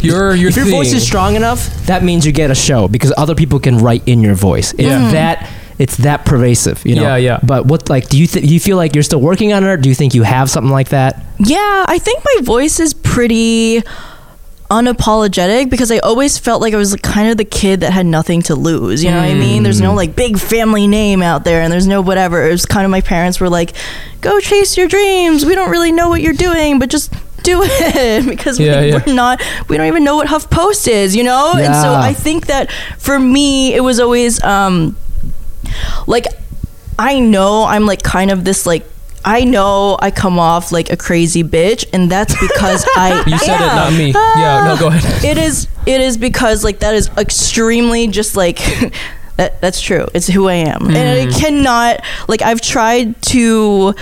[0.00, 3.12] your your if your voice is strong enough, that means you get a show because
[3.16, 4.72] other people can write in your voice.
[4.72, 4.98] It's Yeah.
[4.98, 5.12] Mm-hmm.
[5.12, 7.02] that it's that pervasive, you know.
[7.02, 7.38] Yeah, yeah.
[7.42, 9.68] But what like do you th- do you feel like you're still working on it?
[9.68, 11.24] Or do you think you have something like that?
[11.38, 13.82] Yeah, I think my voice is pretty
[14.72, 18.06] unapologetic because I always felt like I was like kind of the kid that had
[18.06, 19.04] nothing to lose.
[19.04, 19.62] You know what I mean?
[19.62, 19.84] There's Mm.
[19.84, 22.46] no like big family name out there and there's no whatever.
[22.48, 23.72] It was kind of my parents were like,
[24.22, 25.44] go chase your dreams.
[25.44, 29.00] We don't really know what you're doing, but just do it because Yeah, we, yeah.
[29.06, 31.52] we're not, we don't even know what HuffPost is, you know?
[31.56, 34.96] And so I think that for me, it was always, um,
[36.06, 36.26] like
[36.98, 38.86] I know I'm like kind of this like
[39.24, 43.60] I know I come off like a crazy bitch and that's because I You said
[43.60, 44.10] it, not me.
[44.12, 45.24] Yeah, no, go ahead.
[45.24, 48.58] It is it is because like that is extremely just like
[49.36, 50.06] that that's true.
[50.14, 50.86] It's who I am.
[50.88, 51.40] And I Mm.
[51.40, 53.94] cannot like I've tried to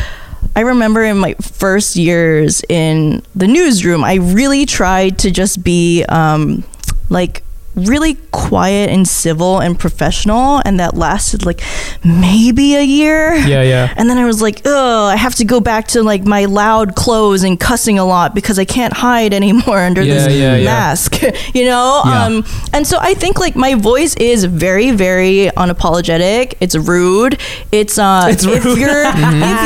[0.56, 6.04] I remember in my first years in the newsroom, I really tried to just be
[6.08, 6.64] um
[7.08, 7.42] like
[7.88, 11.60] really quiet and civil and professional and that lasted like
[12.04, 13.34] maybe a year.
[13.34, 13.94] Yeah, yeah.
[14.00, 16.94] And then I was like, oh, I have to go back to like my loud
[16.94, 20.64] clothes and cussing a lot because I can't hide anymore under Yeah, this yeah, yeah.
[20.64, 21.20] mask,
[21.54, 22.02] you know?
[22.04, 22.24] Yeah.
[22.24, 26.54] Um, and so I think like my voice is very, very unapologetic.
[26.60, 27.38] It's rude.
[27.72, 28.78] It's, uh, It's if rude.
[28.78, 29.16] you're, if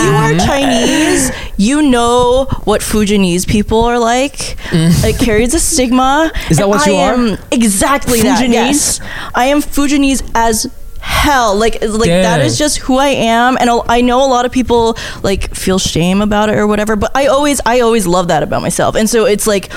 [0.05, 4.57] you are Chinese, you know what Fujianese people are like.
[4.73, 6.33] It carries a stigma.
[6.51, 7.15] Is that what you I are?
[7.15, 7.39] am
[8.13, 8.53] exactly that.
[8.53, 9.01] Yes.
[9.35, 14.01] I am Fujianese as hell like like that is just who I am and I
[14.01, 17.61] know a lot of people like feel shame about it or whatever but I always
[17.67, 19.71] I always love that about myself and so it's like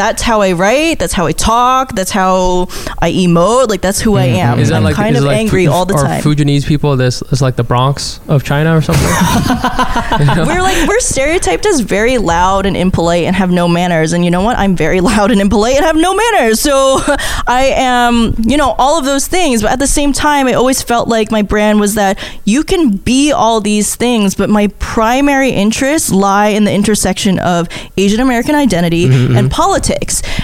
[0.00, 4.16] that's how I write that's how I talk that's how I emote like that's who
[4.16, 4.36] I mm-hmm.
[4.36, 4.58] am.
[4.58, 6.22] Is that I'm like kind is of like angry Fu- all the are time.
[6.22, 9.04] Fujianese people this is like the Bronx of China or something?
[10.46, 14.30] we're like we're stereotyped as very loud and impolite and have no manners and you
[14.30, 14.56] know what?
[14.58, 17.00] I'm very loud and impolite and have no manners so
[17.46, 20.82] i am you know all of those things but at the same time i always
[20.82, 25.50] felt like my brand was that you can be all these things but my primary
[25.50, 29.54] interests lie in the intersection of asian american identity mm-hmm, and mm-hmm.
[29.54, 29.89] politics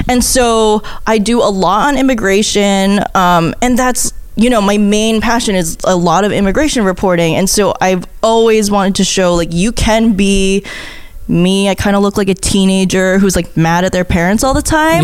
[0.09, 5.21] and so i do a lot on immigration um, and that's you know, my main
[5.21, 7.35] passion is a lot of immigration reporting.
[7.35, 10.63] And so I've always wanted to show like you can be
[11.29, 11.69] me.
[11.69, 14.63] I kind of look like a teenager who's like mad at their parents all the
[14.63, 15.03] time.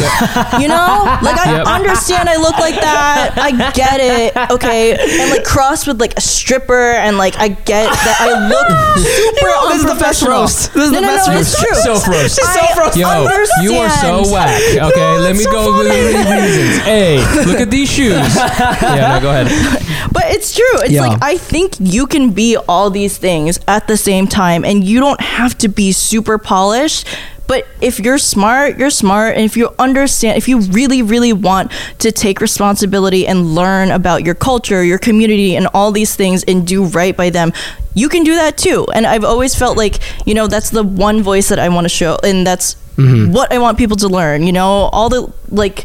[0.61, 1.19] You know?
[1.23, 1.67] Like I Yep.
[1.67, 3.35] understand I look like that.
[3.37, 4.37] I get it.
[4.51, 4.93] Okay.
[5.21, 8.69] And like crossed with like a stripper and like I get that I look
[9.03, 10.73] super know, this is the best roast.
[10.75, 11.55] This is no, the no, best no, roast.
[11.55, 11.75] it's true.
[11.83, 12.41] Self roast.
[12.43, 14.61] I Yo, you are so whack.
[14.63, 16.79] Okay, No, let me so go with the reasons.
[16.85, 18.13] Hey, look at these shoes.
[18.83, 19.82] Yeah, no, go ahead.
[20.13, 20.79] But it's true.
[20.83, 21.03] It's Yeah.
[21.07, 25.01] like I think you can be all these things at the same time and you
[25.01, 27.07] don't have to be super polished.
[27.49, 29.37] But if you're smart, you're smart.
[29.37, 34.25] And if you understand, if you really, really want to take responsibility and learn about
[34.25, 37.53] your culture, your community, and all these things and do right by them,
[37.95, 38.87] you can do that too.
[38.95, 41.91] And I've always felt like, you know, that's the one voice that I want to
[41.91, 42.17] show.
[42.23, 43.33] And that's mm-hmm.
[43.33, 44.45] what I want people to learn.
[44.47, 45.85] You know, all the like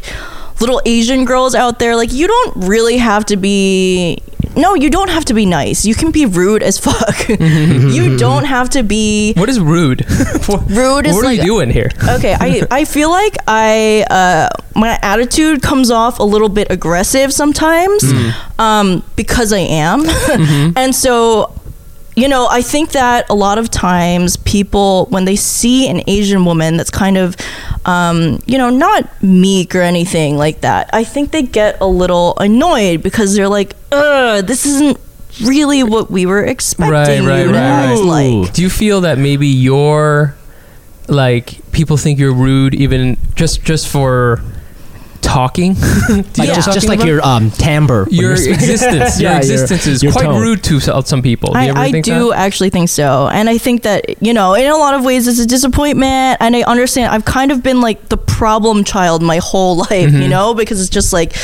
[0.60, 4.18] little Asian girls out there, like, you don't really have to be.
[4.56, 5.84] No, you don't have to be nice.
[5.84, 7.28] You can be rude as fuck.
[7.28, 9.34] you don't have to be.
[9.34, 10.04] What is rude?
[10.48, 11.90] Rude is What are like- you doing here?
[12.08, 17.32] Okay, I, I feel like I uh, my attitude comes off a little bit aggressive
[17.32, 18.02] sometimes,
[18.58, 20.04] um, because I am,
[20.76, 21.52] and so
[22.18, 26.44] you know, I think that a lot of times people, when they see an Asian
[26.44, 27.36] woman that's kind of,
[27.84, 32.36] um, you know, not meek or anything like that, I think they get a little
[32.38, 34.98] annoyed because they're like, ugh, this isn't
[35.44, 38.52] really what we were expecting Right, right, right, like.
[38.52, 40.34] Do you feel that maybe you're
[41.06, 44.42] like people think you're rude even just just for
[45.20, 45.74] talking?
[45.74, 47.08] Do Like what I'm just, just like about?
[47.08, 48.06] your um timbre.
[48.10, 50.40] your existence, your Yeah, existence is your quite tone.
[50.40, 51.52] rude to some some people.
[51.52, 52.38] Do you I, ever I think do that?
[52.38, 53.28] actually think so.
[53.32, 56.38] And I think that, you know, in a lot of ways it's a disappointment.
[56.40, 60.22] And I understand I've kind of been like the problem child my whole life, Mm-hmm.
[60.22, 61.34] you know, because it's just like,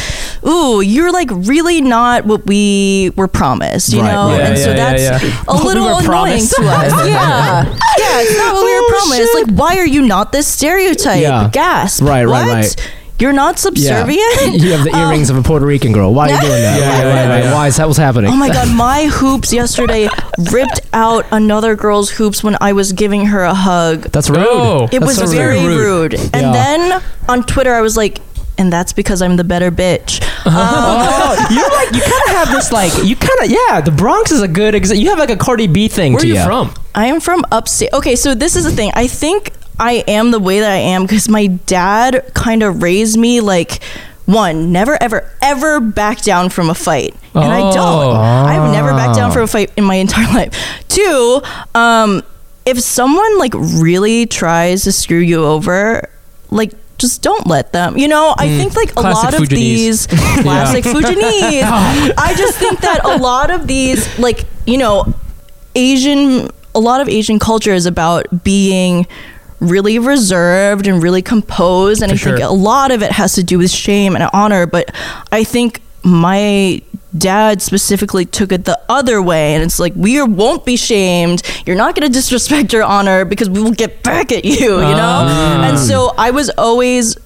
[0.46, 4.28] ooh, you're like really not what we were promised, you Right, know?
[4.28, 4.40] right.
[4.40, 5.40] and Yeah, so yeah, that's yeah, yeah.
[5.48, 6.54] a What little were annoying promised.
[6.56, 6.92] to us.
[7.08, 7.64] yeah.
[7.64, 9.32] Yeah, it's not what we were Oh, promised.
[9.32, 9.48] shit.
[9.48, 11.20] Like, why are you not this stereotype?
[11.20, 11.48] Yeah.
[11.52, 12.02] Gasp.
[12.02, 12.54] Right, right, What?
[12.54, 12.90] right.
[13.20, 13.61] You're not Yeah.
[13.61, 14.55] subservient?
[14.64, 16.12] You have the earrings of a Puerto Rican girl.
[16.12, 16.79] Why are you doing that?
[16.81, 17.55] Yeah, right, yeah, right, yeah, yeah.
[17.55, 18.31] Why is that what's happening?
[18.31, 20.09] Oh my god, my hoops yesterday
[20.50, 24.03] ripped out another girl's hoops when I was giving her a hug.
[24.11, 24.38] That's rude.
[24.40, 24.85] Oh.
[24.90, 26.12] It That's was so very rude.
[26.12, 26.14] rude.
[26.35, 26.53] And Yeah.
[26.53, 28.20] then on Twitter, I was like,
[28.59, 30.22] and that's because I'm the better bitch.
[30.46, 33.81] Um, Oh, you're like you kind of have this like you kind of yeah.
[33.81, 35.03] The Bronx is a good example.
[35.03, 36.12] You have like a Cardi B thing.
[36.12, 36.72] Where are to you from?
[36.94, 37.92] I am from upstate.
[37.92, 38.90] Okay, so this is the thing.
[38.94, 43.18] I think I am the way that I am because my dad kind of raised
[43.18, 43.82] me like
[44.26, 47.72] one, never ever ever back down from a fight, and I Oh.
[47.72, 48.16] don't.
[48.16, 49.34] I've never backed down Ah.
[49.34, 50.54] from a fight in my entire life.
[50.88, 51.42] Two,
[51.74, 52.22] um,
[52.64, 56.08] if someone like really tries to screw you over,
[56.50, 56.72] like.
[56.96, 57.98] Just don't let them.
[57.98, 59.48] You know, I think like a lot of Fujianese.
[59.48, 60.06] these
[60.42, 61.62] classic Fujianese.
[62.16, 65.12] I just think that a lot of these, like, you know,
[65.74, 69.08] Asian a lot of Asian culture is about being
[69.70, 73.42] really reserved and really composed and For I think a lot of it has to
[73.44, 74.90] do with shame and honor but
[75.33, 76.83] I think my
[77.16, 81.77] dad specifically took it the other way and it's like we won't be shamed you're
[81.77, 85.20] not going to disrespect your honor because we will get back at you you know
[85.27, 85.68] Ah.
[85.68, 87.16] and so I was always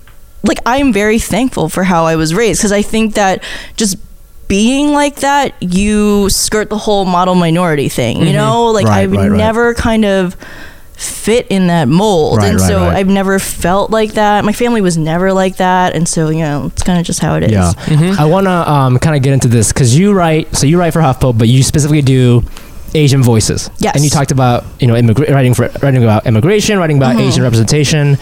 [0.45, 3.43] like I'm very thankful for how I was raised because I think that
[3.77, 3.97] just
[4.47, 8.27] being like that, you skirt the whole model minority thing.
[8.27, 8.95] You know, like Mm-hmm.
[8.95, 9.37] Right, I've right, right.
[9.37, 10.37] never kind of
[10.99, 12.97] fit in that mold, Right, and right, so right.
[12.97, 14.45] I've never felt like that.
[14.45, 17.37] My family was never like that, and so you know, it's kind of just how
[17.37, 17.53] it is.
[17.53, 18.21] Yeah, Mm-hmm.
[18.21, 20.55] I want to um, kind of get into this because you write.
[20.57, 22.43] So you write for HuffPo, but you specifically do
[22.95, 23.71] Asian voices.
[23.79, 23.95] Yes.
[23.95, 27.29] and you talked about you know immigra- writing for writing about immigration, writing about Mm-hmm.
[27.29, 28.17] Asian representation.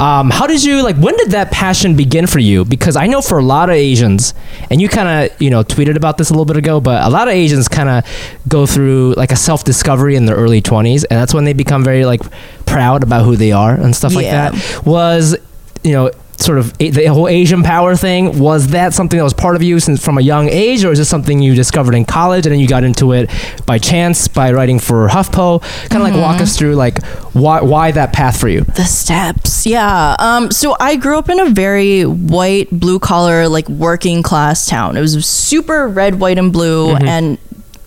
[0.00, 0.96] Um, how did you like?
[0.96, 2.64] When did that passion begin for you?
[2.64, 4.34] Because I know for a lot of Asians,
[4.70, 7.08] and you kind of you know tweeted about this a little bit ago, but a
[7.10, 8.04] lot of Asians kind of
[8.48, 11.82] go through like a self discovery in their early twenties, and that's when they become
[11.84, 12.20] very like
[12.66, 14.54] proud about who they are and stuff like that.
[14.86, 15.36] Was
[15.82, 16.10] you know
[16.44, 19.62] sort of a- the whole Asian power thing was that something that was part of
[19.62, 22.52] you since from a young age or is this something you discovered in college and
[22.52, 23.30] then you got into it
[23.66, 27.02] by chance by writing for HuffPo kind of like walk us through like
[27.32, 30.16] why why that path for you The steps, yeah.
[30.18, 34.96] Um, so I grew up in a very white, blue collar, like working class town.
[34.96, 37.38] It was super red, white, and blue, and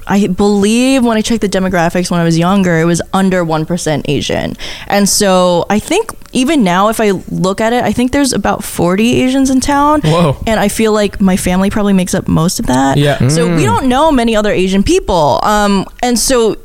[0.08, 4.06] I believe when I checked the demographics when I was younger, it was under 1%
[4.08, 4.56] Asian.
[4.88, 8.64] And so I think even now, if I look at it, I think there's about
[8.64, 10.02] 40 Asians in town.
[10.02, 10.38] Whoa.
[10.46, 12.98] And I feel like my family probably makes up most of that.
[12.98, 13.28] Yeah.
[13.30, 15.40] So we don't know many other Asian people.
[15.44, 16.58] Um, and so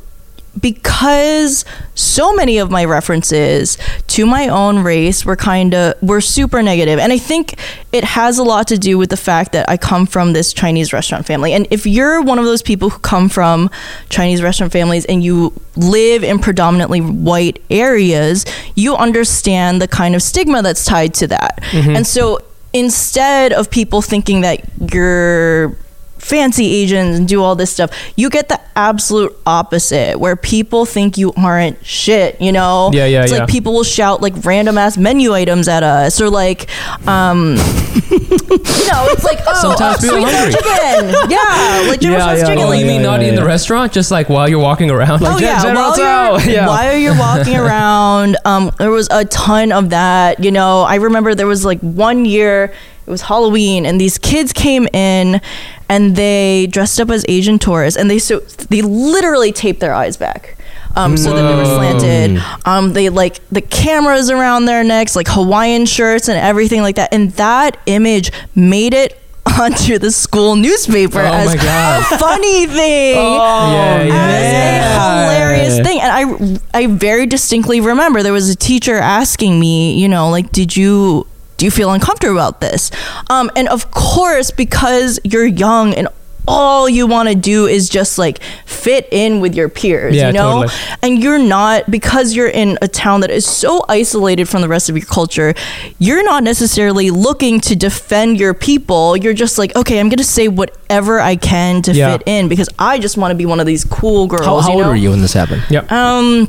[0.59, 6.63] because so many of my references to my own race were kind of were super
[6.63, 6.99] negative.
[6.99, 7.59] And i think
[7.93, 10.93] it has a lot to do with the fact that i come from this chinese
[10.93, 11.53] restaurant family.
[11.53, 13.71] And if you're one of those people who come from
[14.09, 20.23] chinese restaurant families and you live in predominantly white areas you understand the kind of
[20.23, 21.61] stigma that's tied to that.
[21.71, 21.97] Mm-hmm.
[21.97, 22.41] And so
[22.73, 25.77] instead of people thinking that you're
[26.21, 27.91] fancy Asians and do all this stuff.
[28.17, 32.91] You get the absolute opposite where people think you aren't shit, you know?
[32.93, 33.39] Yeah, yeah, It's yeah.
[33.41, 36.69] like people will shout like random ass menu items at us or like
[37.09, 37.57] um
[38.11, 40.53] you know, it's like oh Sometimes people sweet are hungry.
[40.53, 41.31] chicken.
[41.31, 42.47] Yeah, like General Yeah, Tso's yeah.
[42.49, 42.65] chicken.
[42.65, 44.91] Oh, like, you mean yeah, naughty yeah, in the restaurant, just like while you're walking
[44.91, 45.23] around?
[45.25, 46.67] Oh yeah, General while you're, yeah.
[46.67, 50.43] while you're walking around, um, there was a ton of that.
[50.45, 52.73] You know, I remember there was like one year
[53.07, 55.41] it was Halloween, and these kids came in,
[55.89, 60.17] and they dressed up as Asian tourists, and they so they literally taped their eyes
[60.17, 60.57] back.
[60.97, 62.43] Um, so that they were slanted.
[62.65, 67.15] Um, they like the cameras around their necks, like Hawaiian shirts and everything like that.
[67.15, 69.17] And that image made it
[69.61, 74.91] onto the school newspaper Oh as a funny thing yeah, yeah.
[74.91, 76.01] as a hilarious thing.
[76.01, 80.51] And I I very distinctly remember there was a teacher asking me, you know, like,
[80.51, 81.27] did you
[81.61, 82.91] do you feel uncomfortable about this?
[83.29, 86.09] Um, and of course, because you're young and
[86.49, 90.33] all you want to do is just like fit in with your peers, Yeah, you
[90.33, 90.63] know?
[90.63, 90.75] totally.
[91.03, 94.89] And you're not because you're in a town that is so isolated from the rest
[94.89, 95.53] of your culture,
[95.99, 99.19] you're not necessarily looking to defend your people.
[99.19, 102.17] You're just like, okay, I'm going to say whatever I can to Yeah.
[102.17, 104.47] fit in because I just want to be one of these cool girls.
[104.47, 105.93] how, how you old were you when this happened Yep.
[105.93, 106.49] Um,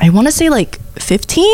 [0.00, 1.44] I want to say like 15.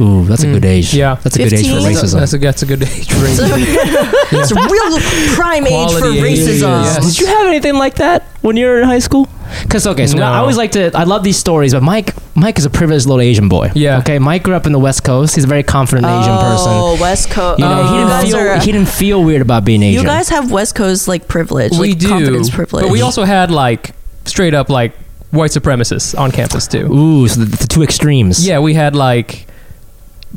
[0.00, 0.66] ooh that's a good mm.
[0.66, 1.16] age yeah.
[1.16, 1.92] that's a good age for 15.
[1.92, 3.36] racism That's a, that's a good age range.
[3.36, 6.82] So, it's a real prime age for Quality age, racism.
[6.82, 7.06] yes.
[7.06, 9.28] Did you have anything like that when you were in high school?
[9.62, 10.24] Because okay, so No.
[10.24, 10.90] I always like to.
[10.94, 13.70] I love these stories, but Mic, Mic is a privileged little Asian boy.
[13.74, 13.98] Yeah.
[13.98, 15.34] Okay, Mic grew up in the West Coast.
[15.34, 16.72] He's a very confident oh, Asian person.
[16.72, 17.60] Oh, West Coast.
[17.60, 18.60] You know, he oh, you didn't guys feel are.
[18.60, 20.02] he didn't feel weird about being Asian.
[20.02, 22.84] you guys have West Coast like privilege, we like do, confidence privilege.
[22.84, 23.94] but we also had like
[24.24, 24.92] straight up like
[25.36, 26.92] white supremacists on campus too.
[26.92, 28.46] Ooh, so the, the two extremes.
[28.46, 29.46] Yeah, we had like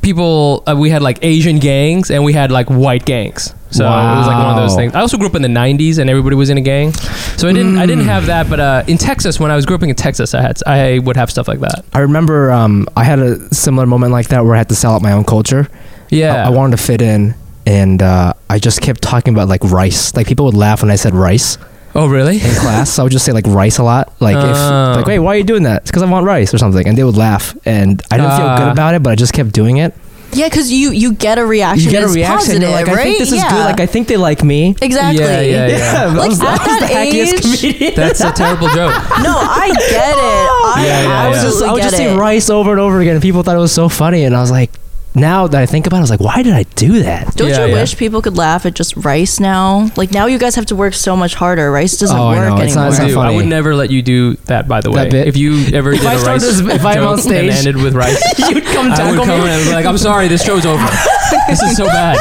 [0.02, 0.64] people.
[0.68, 3.54] Uh, we had like Asian gangs, and we had like white gangs.
[3.72, 4.96] So it was like one of those things.
[4.96, 6.92] I also grew up in the '90s, and everybody was in a gang.
[6.92, 7.78] So I didn't.
[7.78, 8.50] I didn't have that.
[8.50, 10.60] But uh, in Texas, when I was growing up in Texas, I had.
[10.66, 11.86] I would have stuff like that.
[11.94, 14.94] I remember um, I had a similar moment like that where I had to sell
[14.94, 15.68] out my own culture.
[16.10, 16.44] Yeah.
[16.44, 17.36] I, I wanted to fit in,
[17.66, 20.16] and uh, I just kept talking about like rice.
[20.16, 21.58] Like people would laugh when I said rice
[21.96, 22.36] Oh, really?
[22.36, 22.92] in class.
[22.92, 24.14] so I would just say like rice a lot.
[24.20, 24.50] Like Oh.
[24.92, 25.82] if like, wait, why are you doing that?
[25.84, 28.46] It's because I want rice or something, and they would laugh, and I didn't feel
[28.48, 28.58] Ah.
[28.60, 29.94] good about it, but I just kept doing it.
[30.32, 31.86] Yeah, because you you get a reaction.
[31.86, 32.38] You get a that's reaction.
[32.38, 33.00] positive, you're like, right?
[33.00, 33.50] I think this is yeah.
[33.50, 33.64] good.
[33.66, 34.76] Like I think they like me.
[34.80, 35.24] exactly.
[35.26, 36.04] Yeah, yeah, yeah.
[36.08, 37.94] I Like, was- I at was that the hackiest age- comedian.
[37.96, 38.94] That's a terrible joke.
[39.24, 40.20] No, I get it.
[40.78, 41.20] I Yeah, yeah, yeah.
[41.24, 42.18] I was just, I would just get say it.
[42.20, 44.52] rice over and over again, and people thought it was so funny, and I was
[44.52, 44.70] like,
[45.16, 47.36] now that I think about it, I was like, why did I do that?
[47.36, 47.82] Don't Yeah, you yeah.
[47.82, 49.90] wish people could laugh at just rice now?
[49.98, 51.72] Like now you guys have to work so much harder.
[51.72, 52.64] Rice doesn't Oh, I work know.
[52.64, 52.88] It's not- anymore.
[52.90, 53.36] it's not Dude, I funny.
[53.38, 54.68] would never let you do that.
[54.68, 55.28] By the way, That bit?
[55.28, 57.50] if you ever If did I a started rice this- if I'm joke on stage-
[57.50, 59.46] and ended with rice, You'd come I tackle would come me.
[59.46, 60.86] in and be like, "I'm sorry, this show's over.
[61.48, 62.18] this is so bad."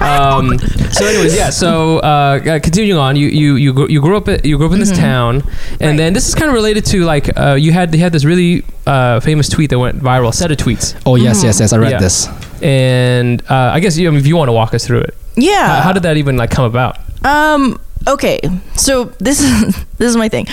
[0.00, 0.58] Um,
[0.92, 1.50] so, anyways, yeah.
[1.50, 4.72] So, uh, uh, continuing on, you you you grew, you grew up you grew up
[4.72, 5.84] in this town, and Mm-hmm.
[5.86, 5.96] Right.
[5.96, 8.64] then this is kind of related to like uh, you had they had this really
[8.86, 11.72] uh, famous tweet that went viral, set of tweets, Oh yes, yes, yes.
[11.72, 12.00] I read Yeah.
[12.00, 12.28] this.
[12.62, 15.14] and uh, I guess you, I mean, if you want to walk us through it,
[15.36, 15.66] Yeah.
[15.76, 16.98] how, how did that even like come about?
[17.24, 17.78] Um.
[18.08, 18.38] Okay.
[18.76, 20.46] So this is this is my thing.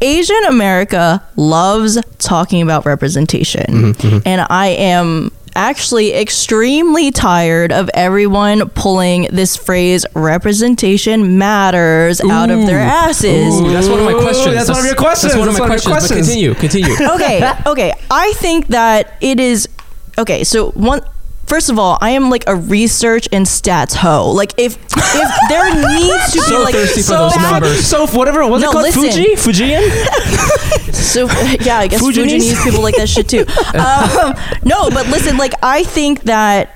[0.00, 9.22] Asian America loves talking about representation, and I am actually extremely tired of everyone pulling
[9.32, 13.60] this phrase "representation matters" out of their asses.
[13.60, 14.54] Ooh, that's one of my Ooh, questions.
[14.54, 15.32] that's one of your questions.
[15.32, 16.24] That's one of my That's one of questions.
[16.28, 16.54] But questions.
[16.54, 16.94] continue, continue.
[17.14, 17.92] okay, okay.
[18.10, 19.68] I think that it is
[20.16, 20.44] okay.
[20.44, 21.02] So one.
[21.48, 24.30] First of all, I am like a research and stats hoe.
[24.30, 27.86] Like if if there needs to be So like thirsty for those bad- numbers.
[27.86, 28.84] So whatever, what's No, it called?
[28.84, 29.02] listen.
[29.02, 30.84] Fuji, Fujian.
[31.08, 31.26] So
[31.64, 32.52] yeah, I guess Fujianese?
[32.52, 33.44] Fujianese people like that shit too.
[33.74, 36.74] Um, no, but listen, like I think that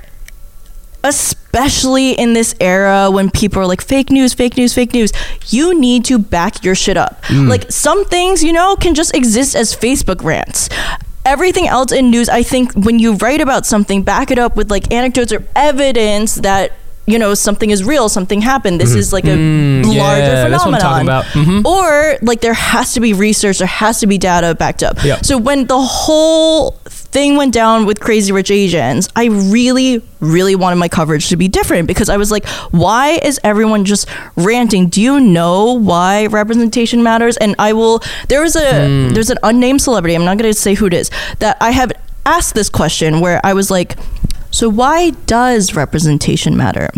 [1.05, 5.13] especially in this era when people are like fake news, fake news, fake news,
[5.49, 7.23] you need to back your shit up.
[7.31, 10.69] Like some things, you know, can just exist as Facebook rants.
[11.25, 14.71] Everything else in news, I think when you write about something, back it up with
[14.71, 16.73] like anecdotes or evidence that
[17.07, 18.81] you know something is real, something happened.
[18.81, 20.51] This is like a Mm, larger yeah, phenomenon.
[20.51, 21.25] that's what I'm talking about.
[21.35, 21.65] Mhm.
[21.65, 25.03] Or like there has to be research, there has to be data backed up.
[25.05, 25.21] Yeah.
[25.23, 26.77] So when the whole
[27.13, 31.47] thing went down with Crazy Rich Asians, I really, really wanted my coverage to be
[31.47, 34.89] different because I was like, why is everyone just ranting?
[34.89, 37.37] Do you know why representation matters?
[37.37, 38.03] And I will.
[38.29, 39.13] There was a Hmm.
[39.15, 40.15] there's an unnamed celebrity.
[40.15, 41.93] I'm not going to say who it is that I have
[42.25, 43.97] asked this question where I was like,
[44.51, 46.89] so why does representation matter?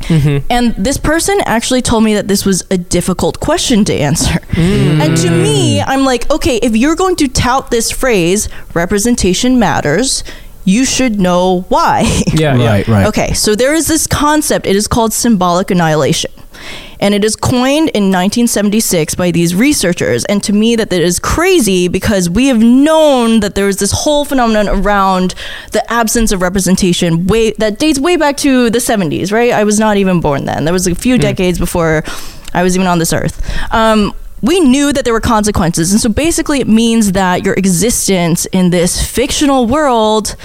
[0.00, 0.46] Mm-hmm.
[0.50, 4.38] And this person actually told me that this was a difficult question to answer.
[4.50, 5.00] Mm.
[5.00, 10.24] And to me, I'm like, okay, if you're going to tout this phrase, representation matters,
[10.64, 12.02] you should know why.
[12.32, 12.66] Yeah, yeah.
[12.66, 13.06] Right, right.
[13.06, 14.66] Okay, so there is this concept.
[14.66, 16.30] It is called symbolic annihilation.
[17.00, 20.24] And it is coined in 1976 by these researchers.
[20.26, 23.90] And to me, that that is crazy because we have known that there is this
[23.90, 25.34] whole phenomenon around
[25.72, 29.52] the absence of representation way that dates way back to the 70s, right?
[29.52, 30.64] I was not even born then.
[30.64, 32.04] There was a few decades before
[32.54, 33.42] I was even on this earth.
[33.72, 35.92] Um, we knew that there were consequences.
[35.92, 40.36] And so basically, it means that your existence in this fictional world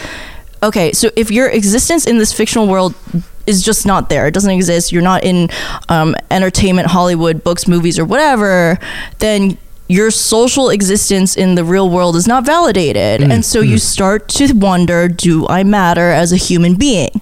[0.63, 2.95] okay, so if your existence in this fictional world
[3.47, 5.49] is just not there, it doesn't exist, you're not in
[5.89, 8.79] um, entertainment, Hollywood, books, movies, or whatever,
[9.19, 13.21] then your social existence in the real world is not validated.
[13.21, 17.21] and so you start to wonder do I matter as a human being?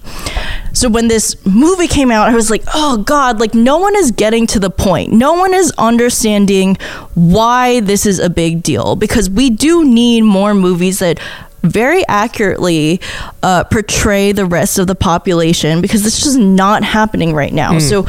[0.72, 4.10] So when this movie came out, I was like, oh God, like no one is
[4.10, 5.12] getting to the point.
[5.12, 6.76] No one is understanding
[7.14, 11.20] why this is a big deal because we do need more movies that
[11.64, 13.00] very accurately
[13.42, 17.78] uh, portray the rest of the population because this is just not happening right now.
[17.80, 18.02] So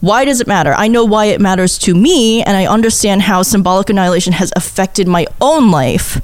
[0.00, 0.72] why does it matter?
[0.76, 5.06] I know why it matters to me, and I understand how symbolic annihilation has affected
[5.06, 6.20] my own life.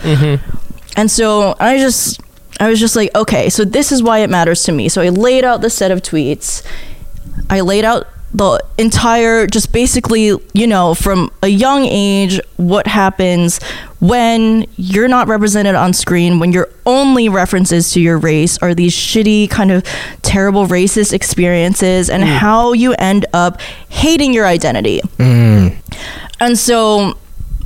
[0.97, 2.21] And so I just,
[2.59, 4.89] I was just like, okay, so this is why it matters to me.
[4.89, 6.65] So I laid out the set of tweets.
[7.49, 13.63] I laid out the entire, just basically, you know, from a young age, what happens
[14.01, 18.95] when you're not represented on screen, when your only references to your race are these
[18.95, 19.83] shitty, kind of
[20.23, 22.27] terrible racist experiences, and mm.
[22.27, 25.01] how you end up hating your identity.
[25.17, 25.75] Mm.
[26.39, 27.17] And so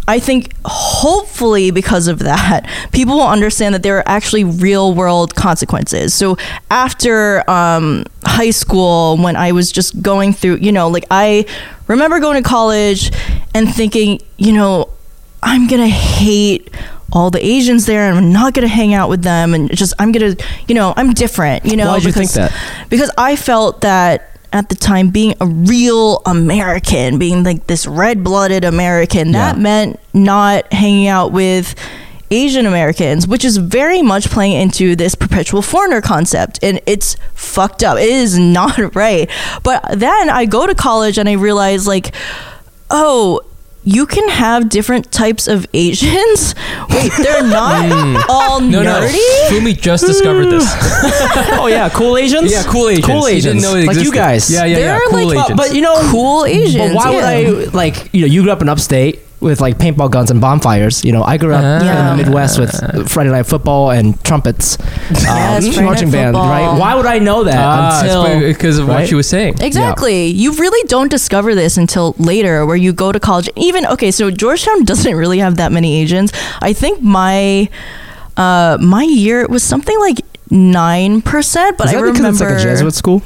[0.09, 5.35] I think hopefully because of that, people will understand that there are actually real world
[5.35, 6.12] consequences.
[6.15, 6.37] So
[6.71, 11.47] after um, high school, when I was just going through, you know, like I
[11.87, 13.12] remember going to college
[13.55, 14.88] and thinking, you know,
[15.43, 16.71] I'm going to hate
[17.12, 19.93] all the Asians there and I'm not going to hang out with them and just
[19.99, 21.89] I'm going to, you know, I'm different, you know.
[21.89, 22.87] Why'd you think because- that?
[22.89, 28.22] Because I felt that at the time being a real American, being like this red
[28.22, 29.62] blooded American, that Yeah.
[29.62, 31.74] meant not hanging out with
[32.30, 36.59] Asian Americans, which is very much playing into this perpetual foreigner concept.
[36.62, 37.98] And it's fucked up.
[37.98, 39.28] It is not right.
[39.62, 42.14] But then I go to college and I realize, like,
[42.90, 43.40] oh,
[43.85, 46.55] you can have different types of Asians.
[46.91, 48.16] Wait, they're not hmm.
[48.28, 49.01] all No, no.
[49.01, 49.49] nerdy?
[49.49, 50.64] Fumi just discovered this.
[50.68, 51.61] Hmm.
[51.61, 52.51] oh yeah, cool Asians.
[52.51, 53.07] yeah, cool Asians.
[53.07, 53.45] Cool Asians.
[53.45, 54.51] didn't know it like you guys.
[54.51, 54.99] Yeah, yeah, yeah.
[54.99, 55.57] They're Cool like- Asians.
[55.57, 56.95] But you know, Cool Asians.
[56.95, 57.24] But why would.
[57.24, 58.26] I like you know?
[58.26, 61.05] You grew up in upstate with like paintball guns and bonfires.
[61.05, 62.12] You know, I grew up Yeah.
[62.12, 64.86] in the Midwest with Friday night football and trumpets, um,
[65.20, 66.36] Yes, Friday marching band.
[66.36, 66.78] Right?
[66.78, 68.40] Why would I know that ah, until?
[68.40, 69.09] because of what right?
[69.09, 69.57] she was saying.
[69.61, 70.26] Exactly.
[70.26, 73.49] You really don't discover this until later, where you go to college.
[73.57, 76.32] Even okay, so Georgetown doesn't really have that many Asians.
[76.61, 77.68] I think my
[78.36, 80.18] uh, my year it was something like
[80.51, 83.22] nine percent, but Is I that because remember it's like a Jesuit school?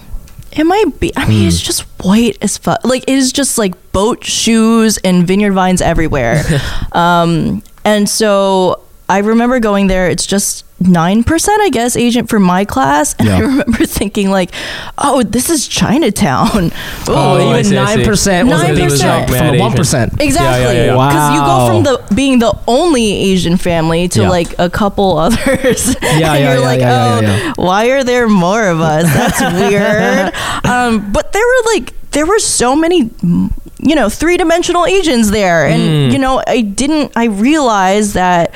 [0.57, 1.13] It might be.
[1.17, 2.85] I mean, it's just white as fuck.
[2.85, 6.43] Like it is just like boat shoes and vineyard vines everywhere.
[6.93, 10.09] um, and so I remember going there.
[10.09, 13.15] It's just nine percent, I guess, agent for my class.
[13.19, 14.51] And I remember thinking like,
[14.99, 16.71] oh, this is Chinatown.
[17.09, 19.01] Oh, Oh, even see, nine percent was 9%.
[19.01, 19.77] jump from the one Asian.
[19.77, 20.21] percent.
[20.21, 20.65] Exactly.
[20.65, 21.09] Yeah, yeah, yeah, yeah.
[21.09, 24.29] Because you go from the being the only Asian family to Yeah.
[24.31, 25.95] like a couple others.
[26.03, 27.53] Yeah, and yeah, you're yeah, like, yeah, yeah, oh, yeah.
[27.57, 29.05] why are there more of us?
[29.15, 30.35] That's weird.
[30.65, 33.11] um, but there were like there were so many
[33.79, 35.67] you know, three dimensional Asians there.
[35.67, 36.13] And Mm.
[36.13, 38.53] you know, I didn't I realized that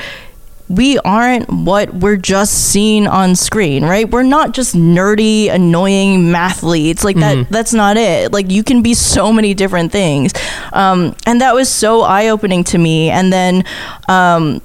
[0.75, 4.09] we aren't what we're just seeing on screen, right?
[4.09, 7.03] We're not just nerdy, annoying mathletes.
[7.03, 8.31] Like that that's not it.
[8.31, 10.33] Like you can be so many different things.
[10.73, 13.09] Um, and that was so eye-opening to me.
[13.09, 13.63] And then
[14.07, 14.61] um,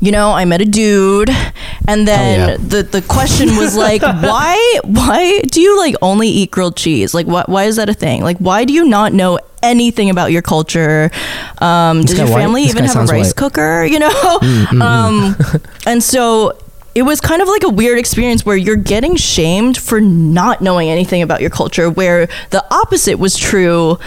[0.00, 1.30] you know, I met a dude,
[1.86, 2.56] and then Oh, yeah.
[2.58, 7.14] the the question was like, why why do you like only eat grilled cheese?
[7.14, 8.22] Like, why why is that a thing?
[8.22, 11.10] Like, why do you not know anything about your culture?
[11.58, 13.36] Um, does your family even have a rice white.
[13.36, 13.84] cooker?
[13.92, 14.38] You know,
[14.80, 15.36] um,
[15.86, 16.58] and so.
[16.94, 20.90] It was kind of like a weird experience where you're getting shamed for not knowing
[20.90, 23.98] anything about your culture, where the opposite was true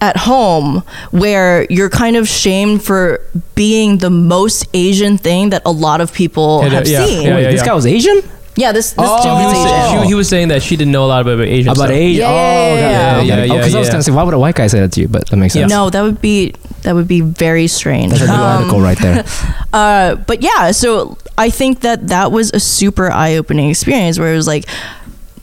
[0.00, 3.20] at home where you're kind of shamed for
[3.54, 7.22] being the most Asian thing that a lot of people Yeah, have yeah, seen.
[7.22, 7.66] yeah, Wait, yeah, this yeah.
[7.66, 8.20] guy was Asian.
[8.56, 9.68] Yeah, this this Oh, dude He was was, Asian.
[9.68, 11.90] saying, she, he was saying that she didn't know a lot about Asian About stuff.
[11.90, 12.20] Asian.
[12.22, 12.88] Yeah, oh, yeah, okay, yeah,
[13.18, 13.46] okay, yeah, okay.
[13.46, 13.92] yeah, Oh, because I was yeah.
[13.92, 15.08] gonna say, why would a white guy say that to you?
[15.08, 15.70] But that makes sense.
[15.70, 18.10] No, that would be that would be very strange.
[18.12, 19.24] That's a new Um, article right there.
[19.72, 24.36] Uh, but yeah, so I think that that was a super eye-opening experience where it
[24.36, 24.64] was like,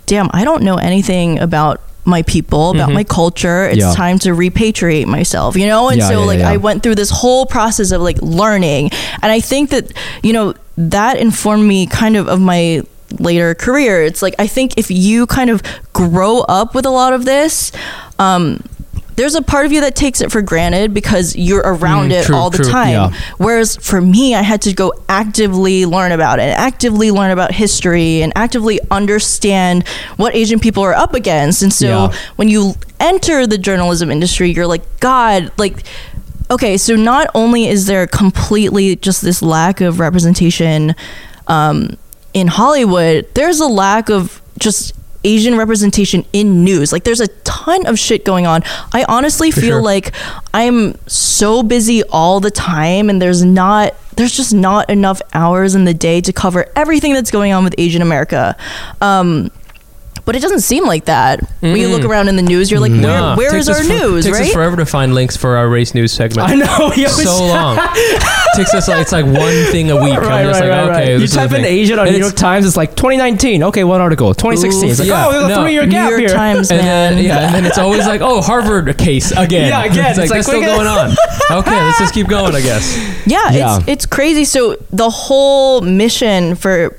[0.08, 3.68] damn, I don't know anything about my people, about my culture.
[3.68, 3.94] It's Yeah.
[3.94, 5.90] time to repatriate myself, you know?
[5.90, 6.42] And Yeah, so yeah, like.
[6.42, 8.92] I went through this whole process of like learning.
[9.22, 9.92] And I think that,
[10.24, 12.82] you know, that informed me kind of of my
[13.20, 14.04] later career.
[14.04, 15.62] It's like I think if you kind of
[15.94, 17.72] grow up with a lot of this,
[18.20, 18.60] um
[19.16, 22.26] there's a part of you that takes it for granted because you're around Mm, it
[22.26, 22.70] true, all the true.
[22.72, 22.90] time.
[22.90, 23.12] Yeah.
[23.38, 28.22] Whereas for me, I had to go actively learn about it, actively learn about history,
[28.22, 29.88] and actively understand
[30.18, 31.62] what Asian people are up against.
[31.62, 32.12] And so Yeah.
[32.36, 35.84] when you enter the journalism industry, you're like, God, like,
[36.52, 40.94] okay, so not only is there completely just this lack of representation
[41.48, 41.98] um,
[42.34, 44.94] in Hollywood, there's a lack of just
[45.26, 46.94] Asian representation in news.
[46.94, 48.62] Like there's a ton of shit going on.
[48.94, 49.82] I honestly For feel sure.
[49.82, 50.14] like
[50.54, 55.84] I'm so busy all the time and there's not there's just not enough hours in
[55.84, 58.56] the day to cover everything that's going on with Asian America.
[59.02, 59.52] Um
[60.26, 61.40] but it doesn't seem like that.
[61.62, 62.10] When you look mm.
[62.10, 64.26] around in the news, you're like, Nah, where, where takes is us our for- news,
[64.26, 64.48] Takes right?
[64.48, 66.50] us forever to find links for our race news segment.
[66.50, 66.90] I know.
[66.96, 67.78] he always- so long.
[68.56, 70.16] takes us like it's like one thing a week.
[70.26, 71.20] Right, I'm just right, like, right, right.
[71.20, 71.66] You type in.
[71.66, 73.64] Asian on New York Times, it's like 2019.
[73.64, 74.34] Okay, one article.
[74.34, 74.90] 2016.
[74.90, 75.62] It's like, Yeah, oh, there's a no.
[75.62, 76.30] three-year New York here.
[76.30, 77.16] Times, And man.
[77.16, 79.70] then, yeah, and then it's always like, oh, Harvard case again.
[79.70, 80.06] Yeah, again.
[80.12, 81.16] It's like, It's like, that's still going on.
[81.60, 82.98] Okay, let's just keep going, I guess.
[83.28, 83.78] Yeah, Yeah.
[83.80, 84.46] it's it's crazy.
[84.46, 86.98] So the whole mission for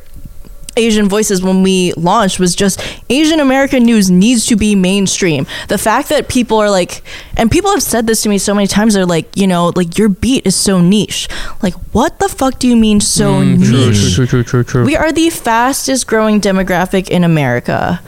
[0.77, 5.47] Asian Voices when we launched was just Asian American news needs to be mainstream.
[5.68, 7.03] The fact that people are like,
[7.37, 9.97] and people have said this to me so many times, they're like, you know, like
[9.99, 11.29] your beat is so niche.
[11.62, 14.14] Like, what the fuck do you mean so Mm, niche?
[14.14, 14.85] true, true, true, true.
[14.85, 18.01] We are the fastest growing demographic in America.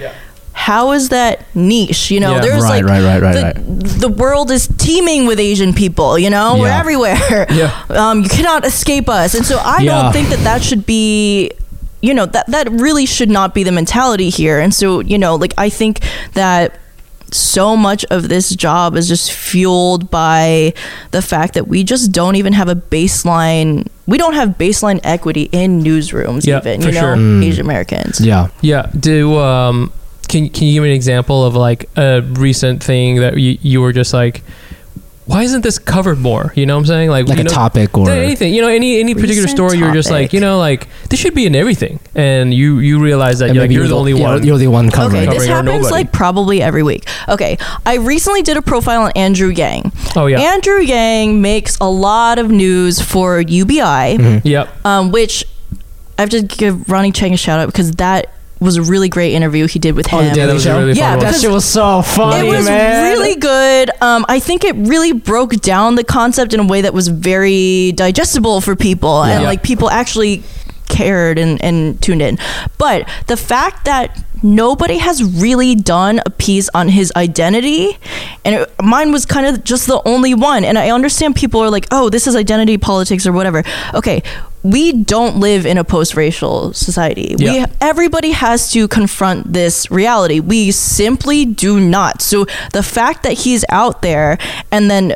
[0.53, 2.11] How is that niche?
[2.11, 2.41] You know, Yeah.
[2.41, 4.01] there's Right, like right, right, right, the, right.
[4.01, 6.19] the world is teeming with Asian people.
[6.19, 7.47] You know, we're everywhere.
[7.51, 7.71] Yeah.
[7.89, 10.03] Um, you cannot escape us, and so I Yeah.
[10.03, 11.53] don't think that that should be.
[12.01, 15.35] You know that that really should not be the mentality here, and so you know,
[15.37, 16.01] like I think
[16.35, 16.79] that
[17.31, 20.73] so much of this job is just fueled by
[21.11, 25.43] the fact that we just don't even have a baseline we don't have baseline equity
[25.53, 27.17] in newsrooms Yeah, even you know sure.
[27.17, 27.45] Mm.
[27.45, 28.49] asian americans Yeah.
[28.63, 28.91] Yeah.
[28.99, 29.93] Do um
[30.29, 33.83] can can you give me an example of like a recent thing that you, you
[33.83, 34.43] were just like
[35.29, 36.55] why isn't this covered more?
[36.57, 37.11] You know what I'm saying?
[37.11, 38.55] Like, like a know, topic or anything.
[38.55, 41.35] You know, any any particular Recent story, you're just like, you know, like this should
[41.35, 44.27] be in everything, and you you realize that you're, like, maybe you're the only yeah,
[44.27, 44.47] one.
[44.47, 45.29] You're the one covering.
[45.29, 45.39] Okay, it.
[45.39, 45.93] this happens nobody.
[45.93, 47.07] like probably every week.
[47.29, 49.93] Okay, I recently did a profile on Andrew Yang.
[50.17, 54.41] oh yeah, Andrew Yang makes a lot of news for UBI, Mhm.
[54.45, 54.71] yep.
[54.87, 55.45] um, which
[56.17, 59.33] I have to give Ronny Chieng a shout out because that was a really great
[59.35, 60.19] interview he did with him.
[60.21, 60.79] Oh, the Yeah, that was Show?
[60.79, 61.17] really Yeah.
[61.17, 63.13] That because shit was so funny, it was man.
[63.13, 63.91] really good.
[64.01, 67.93] Um, I think it really broke down the concept in a way that was very
[67.93, 70.43] digestible for people, and like people actually
[70.89, 72.39] cared and, and tuned in.
[72.79, 77.99] But the fact that nobody has really done a piece on his identity,
[78.45, 80.65] and it, mine was kind of just the only one.
[80.65, 83.63] And I understand people are like, "Oh, this is identity politics or whatever."
[83.95, 84.23] Okay,
[84.63, 87.35] we don't live in a post-racial society.
[87.39, 87.67] Yeah.
[87.67, 90.41] We everybody has to confront this reality.
[90.41, 92.23] We simply do not.
[92.23, 94.39] So the fact that he's out there
[94.71, 95.15] and then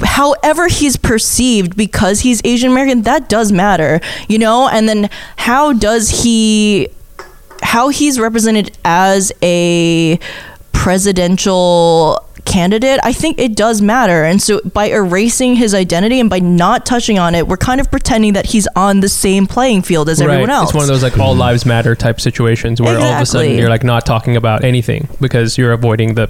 [0.00, 4.68] however he's perceived because he's Asian American, that does matter, you know?
[4.68, 6.88] And then how does he
[7.62, 10.18] how he's represented as a
[10.72, 14.24] presidential candidate, I think it does matter.
[14.24, 17.90] And so by erasing his identity and by not touching on it, we're kind of
[17.90, 20.70] pretending that he's on the same playing field as everyone else.
[20.70, 23.56] It's one of those like all lives matter type situations where all of a sudden
[23.56, 26.26] you're like not talking about anything because you're avoiding the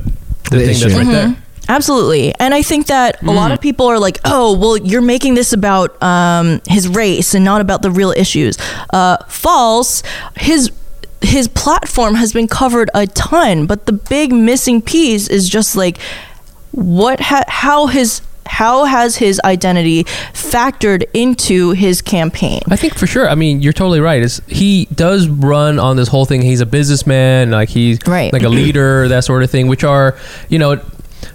[0.50, 0.80] the, The thing issue.
[0.88, 1.10] that's right Mhm.
[1.12, 1.36] there.
[1.70, 2.34] Absolutely.
[2.38, 3.34] And I think that a Mm.
[3.34, 7.42] lot of people are like, oh, well, you're making this about um, his race and
[7.44, 8.58] not about the real issues.
[8.92, 10.02] Uh, false.
[10.36, 10.70] His
[11.20, 15.98] his platform has been covered a ton, but the big missing piece is just like
[16.72, 22.60] what ha- how his how has his identity factored into his campaign?
[22.68, 23.28] I think for sure.
[23.28, 24.22] I mean, you're totally right.
[24.22, 26.42] Is he does run on this whole thing?
[26.42, 28.32] He's a businessman, like he's Right.
[28.32, 29.66] like a leader, that sort of thing.
[29.66, 30.16] Which are,
[30.48, 30.80] you know,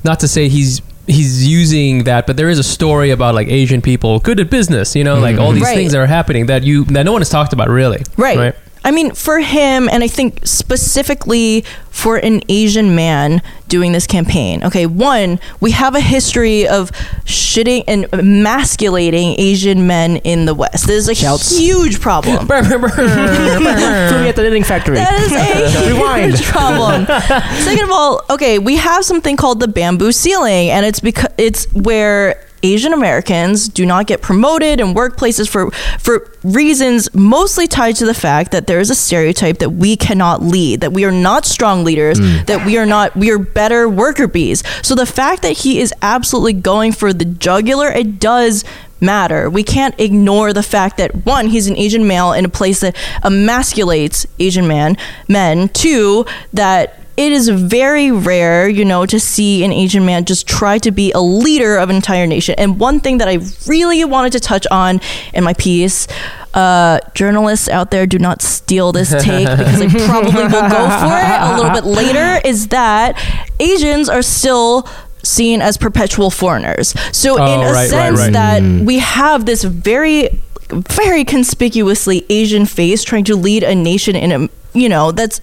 [0.03, 3.81] not to say he's he's using that, but there is a story about like Asian
[3.81, 4.95] people good at business.
[4.95, 5.55] You know, like all mm-hmm.
[5.55, 5.75] these Right.
[5.75, 8.03] things that are happening that you that no one has talked about really.
[8.17, 8.37] Right.
[8.37, 8.55] Right.
[8.83, 14.63] I mean, for him, and I think specifically for an Asian man doing this campaign,
[14.63, 16.91] okay, one, we have a history of
[17.25, 20.87] shitting and emasculating Asian men in the West.
[20.87, 21.57] This is a Shouts.
[21.57, 22.47] huge problem.
[22.47, 24.95] Fumi at the knitting factory.
[24.95, 26.31] That is a Rewind.
[26.35, 27.05] huge problem.
[27.63, 31.65] Second of all, okay, we have something called the bamboo ceiling, and it's because it's
[31.73, 38.05] where Asian Americans do not get promoted in workplaces for for reasons mostly tied to
[38.05, 41.45] the fact that there is a stereotype that we cannot lead, that we are not
[41.45, 42.43] strong leaders, hmm.
[42.45, 44.63] that we are not we are better worker bees.
[44.81, 48.63] So the fact that he is absolutely going for the jugular, it does
[49.01, 49.49] matter.
[49.49, 52.95] We can't ignore the fact that one, he's an Asian male in a place that
[53.23, 54.97] emasculates Asian man
[55.27, 55.69] men.
[55.69, 60.77] Two, that it is very rare, you know, to see an Asian man just try
[60.77, 62.55] to be a leader of an entire nation.
[62.57, 65.01] And one thing that I really wanted to touch on
[65.33, 66.07] in my piece,
[66.53, 71.17] uh, journalists out there do not steal this take because they probably will go for
[71.19, 73.21] it a little bit later, is that
[73.59, 74.87] Asians are still
[75.21, 76.93] seen as perpetual foreigners.
[77.11, 78.31] So Oh, in a right, right, sense right.
[78.31, 80.29] that we have this very
[80.69, 84.47] very conspicuously Asian face trying to lead a nation in a
[84.77, 85.41] you know that's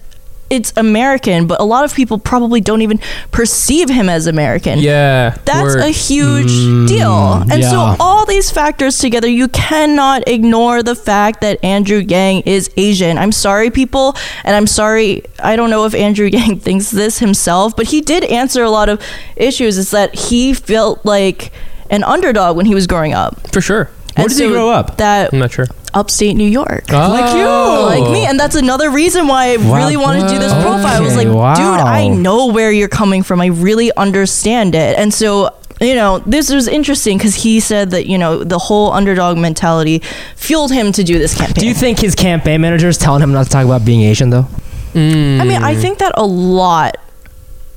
[0.49, 2.99] it's American, but a lot of people probably don't even
[3.31, 4.79] perceive him as American.
[4.79, 5.37] Yeah.
[5.45, 7.33] That's a huge Mm, deal.
[7.51, 7.69] And yeah.
[7.69, 13.17] so all these factors together, you cannot ignore the fact that Andrew Yang is Asian.
[13.17, 15.23] I'm sorry, people, and I'm sorry.
[15.43, 18.89] I don't know if Andrew Yang thinks this himself, but he did answer a lot
[18.89, 19.01] of
[19.35, 19.77] issues.
[19.77, 21.51] Is that he felt like
[21.89, 23.51] an underdog when he was growing up.
[23.51, 23.89] for sure.
[24.17, 24.97] Where And did he so grow up?
[24.97, 25.67] That I'm not sure.
[25.93, 26.91] upstate New York.
[26.91, 27.45] Like you.
[27.45, 29.75] Like me, and that's another reason why I Wow.
[29.77, 30.85] really wanted to do this profile.
[30.87, 31.55] I was like, wow.
[31.55, 33.39] dude, I know where you're coming from.
[33.41, 34.97] I really understand it.
[34.97, 35.49] And so,
[35.79, 39.99] you know, this was interesting because he said that, you know, the whole underdog mentality
[40.35, 41.61] fueled him to do this campaign.
[41.61, 44.29] Do you think his campaign manager is telling him not to talk about being Asian
[44.31, 44.47] though?
[44.93, 45.39] Mm.
[45.39, 46.97] I mean, I think that a lot.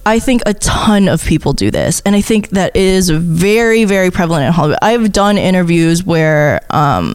[0.07, 4.11] I think a ton of people do this, and I think that is very, very
[4.11, 4.79] prevalent in Hollywood.
[4.83, 7.15] I've done interviews where, um,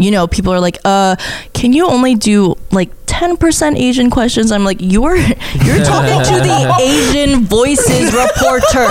[0.00, 1.16] you know, people are like, "Uh,
[1.52, 5.16] can you only do like ten percent Asian questions?" I'm like, "You're
[5.66, 8.86] you're talking to the Asian Voices reporter.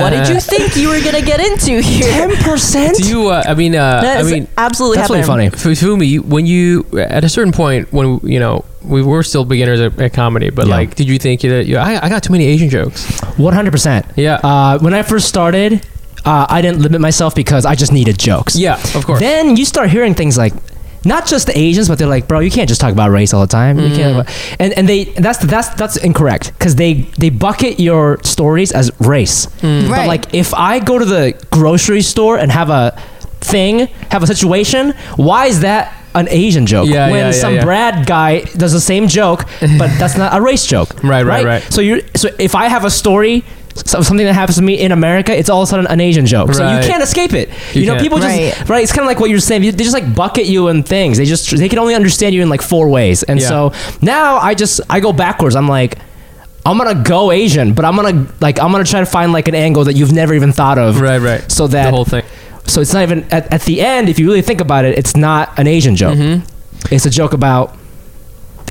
[0.00, 2.96] what did you think you were gonna get into here?" 10%?
[2.96, 3.28] Do you?
[3.28, 5.50] Uh, I mean, uh, That I mean, absolutely That's really happening.
[5.50, 5.74] funny.
[5.74, 10.00] Fumi, when you at a certain point when you know we were still beginners at,
[10.00, 10.76] at comedy, but Yeah.
[10.76, 13.04] like, did you think that you, I, I got too many Asian jokes?
[13.36, 14.06] One hundred percent.
[14.16, 15.84] Yeah, Uh, when I first started,
[16.24, 18.56] uh, I didn't limit myself because I just needed jokes.
[18.56, 19.20] yeah, of course.
[19.20, 20.52] Then you start hearing things like,
[21.04, 23.40] not just the Asians, but they're like, bro, you can't just talk about race all
[23.40, 23.78] the time.
[23.78, 28.72] You can't, and and they that's that's that's incorrect because they they bucket your stories
[28.72, 29.46] as race.
[29.62, 30.06] But Right.
[30.08, 33.00] like, if I go to the grocery store and have a
[33.40, 35.94] thing, have a situation, why is that?
[36.14, 37.64] An Asian joke Yeah, when yeah, yeah, some yeah.
[37.64, 39.44] Brad guy does the same joke,
[39.78, 40.88] but that's not a race joke.
[41.04, 41.62] Right, right, right.
[41.72, 43.44] So you're so if I have a story,
[43.84, 46.26] so- something that happens to me in America, it's all of a sudden an Asian
[46.26, 46.52] joke.
[46.54, 47.48] So you can't escape it.
[47.74, 48.02] You, You know, can't.
[48.02, 48.68] people just Right.
[48.68, 48.82] right.
[48.82, 49.62] It's kind of like what you're saying.
[49.62, 51.18] They just like bucket you in things.
[51.18, 53.22] They just they can only understand you in like four ways.
[53.22, 53.48] And Yeah.
[53.48, 53.72] so
[54.02, 55.56] now I just I go backwards.
[55.56, 55.98] I'm like.
[56.66, 59.54] I'm gonna go Asian, but I'm gonna like I'm gonna try to find like an
[59.54, 61.00] angle that you've never even thought of.
[61.00, 61.50] Right, right.
[61.50, 62.24] So that the whole thing.
[62.66, 64.10] so it's not even at, at the end.
[64.10, 66.18] If you really think about it, it's not an Asian joke.
[66.18, 66.44] Mm-hmm.
[66.94, 67.77] It's a joke about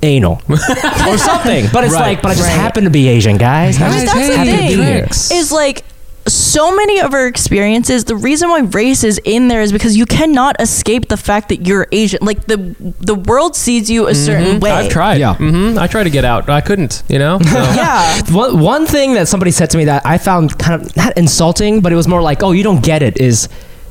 [0.03, 1.67] anal or something.
[1.73, 2.01] But it's Right.
[2.01, 2.55] like, but I just Right.
[2.59, 3.77] happen to be Asian, guys.
[3.81, 5.07] I But just that's the happen to be thing here.
[5.39, 5.83] Is like
[6.27, 10.05] so many of our experiences the reason why race is in there is because you
[10.05, 14.59] cannot escape the fact that you're asian like the the world sees you a certain
[14.59, 14.85] way Mm-hmm.
[14.87, 15.19] I've tried.
[15.21, 15.35] Yeah.
[15.35, 16.49] hmm I tried to get out.
[16.49, 17.01] I couldn't.
[17.07, 17.39] You know.
[17.39, 17.47] So.
[17.81, 21.17] yeah One, one thing that somebody said to me that I found kind of not
[21.17, 23.47] insulting, but it was more like, oh, you don't get it, is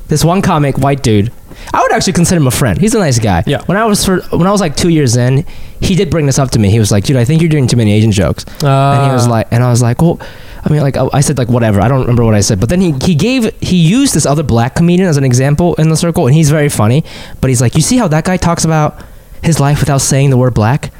[0.07, 1.31] this one comic, white dude.
[1.73, 2.79] I would actually consider him a friend.
[2.79, 3.43] He's a nice guy.
[3.45, 3.61] Yeah.
[3.65, 5.45] When I was for when I was like two years in,
[5.81, 6.69] he did bring this up to me.
[6.69, 8.43] He was like, dude, I think you're doing too many Asian jokes.
[8.45, 9.29] and he was Ah.
[9.29, 10.19] like, and I was like, well,
[10.63, 11.79] I mean, like, I said like whatever.
[11.81, 14.43] I don't remember what I said, but then he he gave he used this other
[14.43, 17.03] black comedian as an example in the circle, and he's very funny.
[17.41, 19.01] But he's like, you see how that guy talks about
[19.43, 20.91] his life without saying the word black,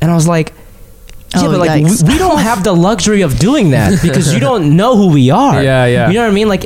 [0.00, 0.52] and I was like.
[1.34, 4.40] Yeah, Oh, but like we, we don't have the luxury of doing that because you
[4.48, 5.62] don't know who we are.
[5.62, 6.08] Yeah, yeah.
[6.08, 6.46] You know what I mean?
[6.46, 6.64] Like,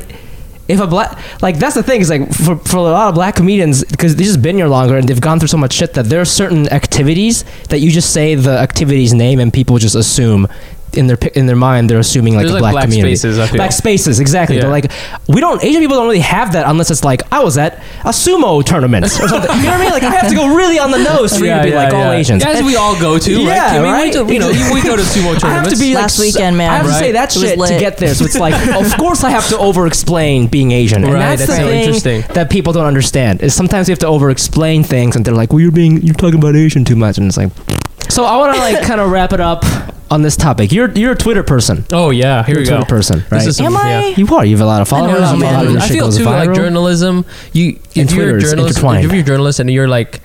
[0.68, 3.36] if a black, like that's the thing is like for for a lot of black
[3.36, 6.06] comedians because they've just been here longer and they've gone through so much shit that
[6.06, 10.48] there are certain activities that you just say the activity's name and people just assume
[10.96, 13.16] in their in their mind they're assuming like There's, a like, black, black community.
[13.16, 13.56] spaces, I feel.
[13.56, 14.56] Black spaces, exactly.
[14.56, 14.62] Yeah.
[14.62, 14.92] But like
[15.28, 18.10] we don't Asian people don't really have that unless it's like I was at a
[18.10, 19.40] sumo tournament or something.
[19.58, 19.90] you know what I mean?
[19.92, 22.12] Like I have to go really on the nose for you to be like all
[22.12, 22.44] Asians.
[22.44, 24.12] As we all go to, Yeah, right?
[24.12, 24.16] Kimmy?
[24.18, 24.26] right?
[24.26, 25.44] We, you know, we go to sumo tournaments.
[25.44, 26.70] I have to be like, Last so- weekend, man.
[26.70, 27.12] I have to say Right.
[27.14, 28.14] that It was shit to get there.
[28.14, 31.58] So it's like, of course, I have to over-explain being Asian, and Right, that's, that's
[31.58, 32.22] the so thing interesting.
[32.34, 33.40] that people don't understand.
[33.42, 36.38] Is sometimes we have to over-explain things, and they're like, "Well, you're being, you're talking
[36.38, 37.50] about Asian too much," and it's like.
[38.08, 39.64] So I want to like kind of wrap it up
[40.10, 40.72] on this topic.
[40.72, 41.84] You're you're a Twitter person.
[41.92, 42.76] Oh yeah, here You're we a go.
[42.78, 43.44] Twitter person, right?
[43.44, 44.08] This Am I?
[44.08, 44.14] yeah.
[44.16, 44.44] you are.
[44.44, 45.20] You have a lot of followers.
[45.20, 45.54] know, you man.
[45.54, 47.24] a lot of your I feel goes too like journalism.
[47.52, 50.20] You if you're a journalist, if you're a journalist and you're like,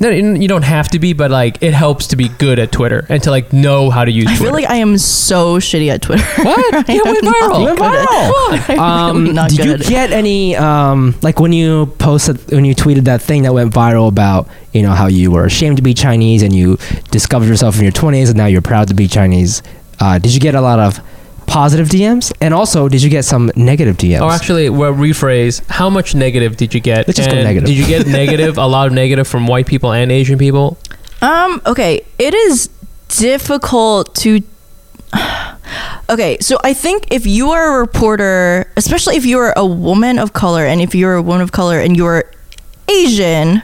[0.00, 3.04] no, you don't have to be, but like it helps to be good at Twitter
[3.08, 4.26] and to like know how to use.
[4.28, 6.88] i feel like i am so shitty at twitter what?
[6.94, 7.64] You went viral.
[7.64, 8.78] Went good at- viral.
[8.78, 12.74] I'm Um, not did good you get any um, like when you posted when you
[12.74, 15.94] tweeted that thing that went viral about you know how you were ashamed to be
[15.94, 16.76] Chinese and you
[17.10, 19.62] discovered yourself in your twenties and now you're proud to be Chinese?
[20.00, 21.00] Uh, did you get a lot of
[21.48, 24.20] positive DMs and also did you get some negative DMs?
[24.20, 25.66] Oh, actually, well, rephrase.
[25.68, 27.08] How much negative did you get?
[27.08, 27.66] Let's just go And negative.
[27.66, 28.58] Did you get negative?
[28.58, 30.78] a lot of negative from white people and Asian people.
[31.22, 32.68] Um, okay, it is
[33.08, 34.42] difficult to
[36.10, 40.18] Okay, so I think if you are a reporter, especially if you are a woman
[40.18, 42.24] of color and if you're a woman of color and you're
[42.88, 43.62] Asian,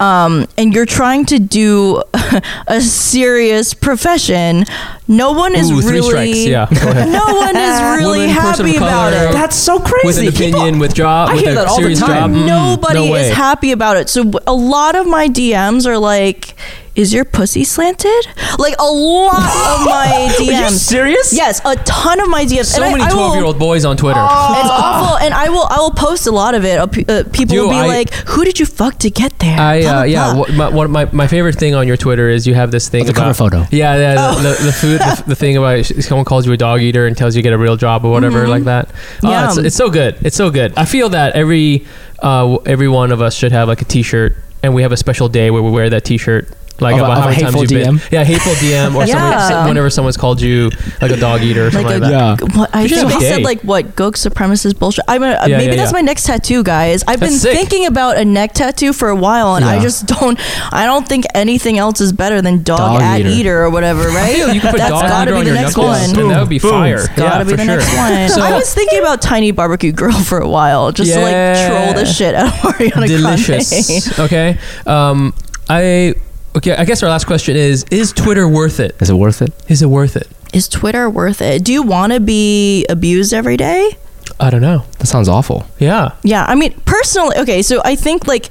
[0.00, 2.02] um, and you're trying to do
[2.66, 4.64] a serious profession,
[5.08, 6.46] no one is Ooh, three really strikes.
[6.46, 6.66] Yeah,
[7.10, 9.32] no one is really Woman, happy about it.
[9.32, 10.06] That's so crazy.
[10.06, 12.32] with an People- opinion, with job, I with hear a that all the serious time.
[12.34, 12.42] job.
[12.42, 14.08] Mm, Nobody no is happy about it.
[14.08, 16.54] So a lot of my DMs are like,
[16.94, 18.26] "Is your pussy slanted?"
[18.58, 20.38] Like a lot of my DMs.
[20.38, 20.70] Are you DMs.
[20.78, 21.32] serious?
[21.32, 22.66] Yes, a ton of my DMs.
[22.66, 24.20] So And many twelve-year-old boys on Twitter.
[24.20, 26.78] It's awful, and I will I will post a lot of it.
[26.78, 29.58] Uh, uh, people Dude, will be I- like, "Who did you fuck to get there?"
[29.58, 30.46] I uh, blah, yeah, blah.
[30.56, 33.06] my, one my, my favorite thing on your Twitter is you have this thing Oh,
[33.06, 33.66] the about cover photo.
[33.70, 36.80] Yeah, yeah, the, the, the food, the, the thing about someone calls you a dog
[36.80, 38.90] eater and tells you to get a real job or whatever like that.
[39.22, 39.48] Oh, Yeah.
[39.48, 40.16] it's, it's so good.
[40.22, 40.72] It's so good.
[40.76, 41.86] I feel that every
[42.22, 45.28] uh, every one of us should have like a T-shirt, and we have a special
[45.28, 46.48] day where we wear that T-shirt.
[46.80, 48.10] Like Of a- about of how many times you've been, DM?
[48.10, 49.46] yeah, hateful DM, or Yeah.
[49.48, 50.70] somebody, whenever someone's called you
[51.00, 52.50] like a dog eater or something like, Like a- that.
[52.50, 52.58] Yeah.
[52.58, 55.04] What, I think they said like what gook supremacist bullshit.
[55.06, 57.04] I'm a, uh, Yeah, maybe yeah, that's my next tattoo, guys.
[57.06, 57.56] I've That's been sick.
[57.56, 60.38] thinking about a neck tattoo for a while, and I just don't.
[60.72, 63.28] I don't think anything else is better than dog, Dog at eater.
[63.28, 63.62] eater.
[63.64, 64.30] or whatever, right?
[64.30, 66.18] I feel you could put That's dog gotta eater be on the next knuckles, one.
[66.20, 66.70] and that would be Boom.
[66.72, 67.06] fire.
[67.14, 67.66] Gotta yeah, be the sure.
[67.66, 68.28] next one.
[68.34, 71.94] So- I was thinking about tiny barbecue girl for a while, just to like troll
[71.94, 74.16] the shit out of Ariana delicious.
[74.16, 74.18] Grande.
[74.26, 74.58] okay.
[74.86, 75.34] Um,
[75.70, 76.14] I
[76.56, 76.74] okay.
[76.76, 78.96] I guess our last question is: Is Twitter worth it?
[79.00, 79.52] Is it worth it?
[79.68, 80.28] Is it worth it?
[80.52, 81.64] Is Twitter worth it?
[81.64, 83.96] Do you want to be abused every day?
[84.40, 84.84] I don't know.
[84.98, 85.66] That sounds awful.
[85.78, 86.10] Yeah.
[86.22, 88.50] Yeah, I mean, personally, okay, so I think like,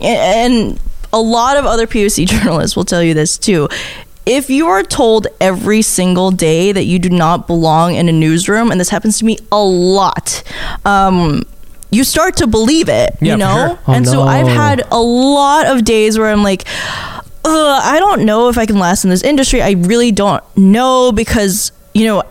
[0.00, 0.78] and
[1.12, 3.68] a lot of other POC journalists will tell you this too.
[4.24, 8.70] If you are told every single day that you do not belong in a newsroom,
[8.70, 10.42] and this happens to me a lot,
[10.84, 11.42] um,
[11.90, 13.66] you start to believe it, Yeah, you know?
[13.68, 13.78] sure.
[13.88, 14.22] Oh, and so.
[14.22, 16.64] I've had a lot of days where I'm like,
[17.44, 19.60] Ugh, I don't know if I can last in this industry.
[19.62, 22.22] I really don't know because, you know,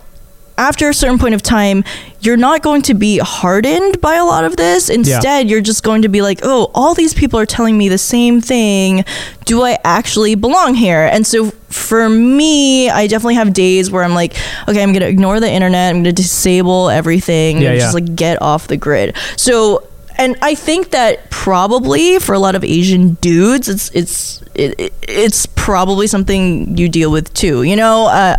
[0.57, 1.83] after a certain point of time,
[2.19, 4.89] you're not going to be hardened by a lot of this.
[4.89, 7.97] Instead, you're just going to be like, oh, all these people are telling me the
[7.97, 9.03] same thing.
[9.45, 11.09] Do I actually belong here?
[11.11, 14.33] And so for me, I definitely have days where I'm like,
[14.67, 15.89] okay, I'm going to ignore the internet.
[15.89, 17.59] I'm going to disable everything.
[17.59, 17.83] Yeah, and yeah.
[17.83, 19.15] Just like get off the grid.
[19.37, 19.87] So,
[20.21, 24.93] and I think that probably for a lot of Asian dudes, it's it's it, it-
[25.07, 27.63] it's probably something you deal with too.
[27.63, 28.37] You know, uh,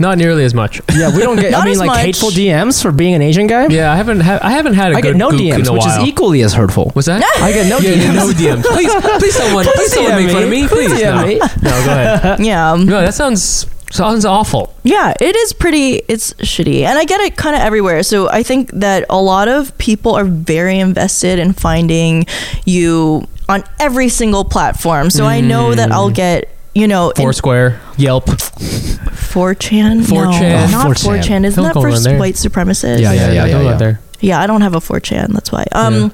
[0.00, 0.80] Not nearly as much.
[0.94, 1.48] Yeah, we don't get.
[1.48, 1.98] I Not mean, as like much.
[2.04, 3.66] hateful DMs for being an Asian guy.
[3.68, 4.20] Yeah, I haven't.
[4.20, 6.02] Ha- I haven't had a I good get no gook in DMs, a which while.
[6.02, 6.90] is equally as hurtful.
[6.94, 7.22] What's that?
[7.42, 8.14] I get no yeah, DMs.
[8.14, 8.64] no DMs.
[8.74, 10.68] Please, please, someone, please, someone DM make fun of me.
[10.68, 11.26] Please Please, DM no.
[11.26, 11.38] me.
[11.38, 12.40] no, go ahead.
[12.40, 12.76] yeah.
[12.78, 14.74] No, that sounds sounds awful.
[14.82, 16.02] Yeah, it is pretty.
[16.08, 18.02] It's shitty, and I get it kind of everywhere.
[18.02, 22.26] So I think that a lot of people are very invested in finding
[22.64, 25.10] you on every single platform.
[25.10, 26.54] So I know that I'll get.
[26.74, 28.26] You know, in Foursquare, Yelp.
[28.26, 30.02] 4chan.
[30.02, 30.10] 4chan.
[30.10, 31.22] no, not 4chan.
[31.22, 31.44] 4chan.
[31.44, 33.00] Isn't Don't that for white supremacists?
[33.00, 33.90] Yeah, yeah, yeah, don't go yeah.
[33.90, 33.96] out.
[34.20, 35.32] Yeah, I don't have a 4chan.
[35.32, 35.64] That's why.
[35.72, 36.12] Um,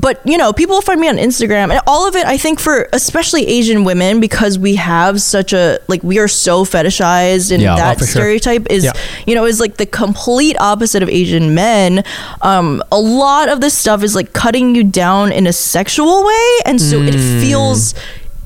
[0.00, 2.24] but you know, people find me on Instagram, and all of it.
[2.26, 6.64] I think for especially Asian women, because we have such a like we are so
[6.64, 7.76] fetishized, and Yeah.
[7.76, 8.06] that Oh, sure.
[8.08, 8.92] stereotype is Yeah.
[9.26, 12.02] you know is like the complete opposite of Asian men.
[12.42, 16.48] Um, a lot of this stuff is like cutting you down in a sexual way,
[16.66, 17.40] and so it Mm.
[17.42, 17.94] feels.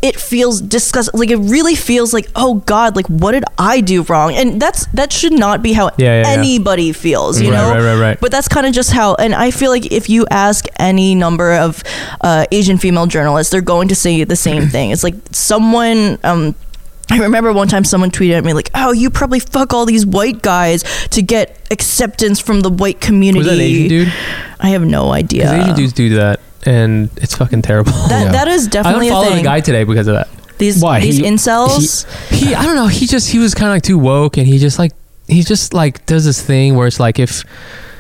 [0.05, 1.19] It feels disgusting.
[1.19, 4.35] Like it really feels like, oh God, like what did I do wrong?
[4.35, 6.39] And that's that should not be how Yeah, yeah, yeah.
[6.39, 7.71] anybody feels, you Right, know.
[7.75, 8.21] right, right, right.
[8.21, 11.55] But that's kind of just how, and I feel like if you ask any number
[11.55, 11.83] of
[12.21, 14.91] uh, Asian female journalists, they're going to say the same thing.
[14.91, 16.19] It's like someone.
[16.23, 16.55] Um,
[17.11, 20.05] I remember one time someone tweeted at me like, "Oh, you probably fuck all these
[20.07, 24.13] white guys to get acceptance from the white community." Was that an Asian dude?
[24.61, 25.53] I have no idea.
[25.53, 27.93] Asian dudes do that, and it's fucking terrible.
[28.09, 28.33] That Yeah.
[28.33, 29.41] that is I definitely a unfollowed thing.
[29.41, 30.29] a guy today because of that.
[30.59, 31.01] These Why?
[31.01, 32.07] these He- incels.
[32.31, 32.87] He, I don't know.
[32.87, 34.93] He just he was kind of like too woke, and he just like
[35.29, 37.43] he just like does this thing where it's like if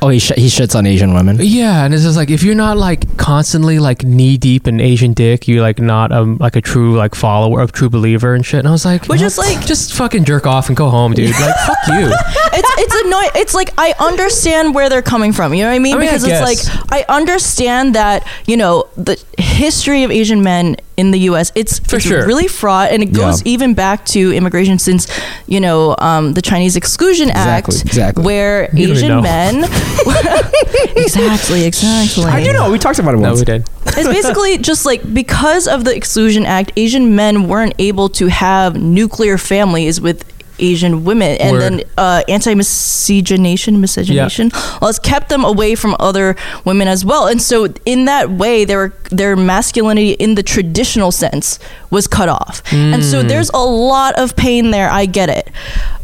[0.05, 1.39] Oh, he, sh- he shits on Asian women.
[1.41, 5.15] yeah, and it's just like if you're not like constantly like knee deep in Asian
[5.15, 8.59] dick, you're like not um like a true like follower, a true believer and shit.
[8.59, 9.47] And I was like, Which is what?
[9.57, 11.31] like- just fucking jerk off and go home, dude.
[11.41, 12.09] Like fuck you.
[12.53, 13.31] it's it's annoying.
[13.35, 15.55] It's like I understand where they're coming from.
[15.55, 15.95] You know what I mean?
[15.97, 16.91] I mean, I because it's guess.
[16.93, 21.51] like I understand that you know the history of Asian men in the U.S.
[21.55, 22.27] It's For it's sure.
[22.27, 23.53] really fraught, and it goes Yeah.
[23.53, 25.07] even back to immigration since
[25.47, 28.25] you know um, the Chinese Exclusion Exactly, Act, exactly.
[28.25, 29.19] where You don't know.
[29.19, 29.65] Asian men.
[30.97, 32.25] exactly, exactly.
[32.25, 32.71] I do know.
[32.71, 33.41] We talked about it No, once.
[33.41, 33.69] we did.
[33.87, 38.77] It's basically just like because of the Exclusion Act, Asian men weren't able to have
[38.81, 40.25] nuclear families with
[40.59, 41.61] Asian women, and Word.
[41.63, 44.51] then uh, anti-miscegenation, miscegenation,
[44.81, 47.27] laws kept them away from other women as well.
[47.27, 51.59] And so, in that way, their their masculinity in the traditional sense
[51.91, 52.63] was cut off.
[52.73, 53.29] And so, Mm.
[53.29, 54.89] there's a lot of pain there.
[54.91, 55.51] I get it.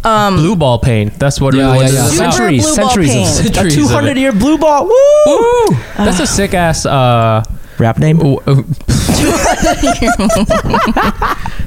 [0.04, 1.12] Um, Blue ball pain.
[1.18, 1.92] That's what it Yeah, yeah, was.
[1.94, 2.06] yeah.
[2.08, 3.22] Super Centuries, blue ball centuries pain.
[3.22, 4.84] of a Centuries of 200 year blue ball.
[4.86, 4.92] Woo!
[5.26, 5.76] Woo!
[5.96, 6.86] That's a sick ass.
[6.86, 7.42] Uh,
[7.78, 8.18] Rap name?
[8.18, 8.56] w- uh,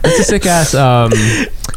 [0.01, 0.73] That's a sick ass.
[0.75, 1.11] Um,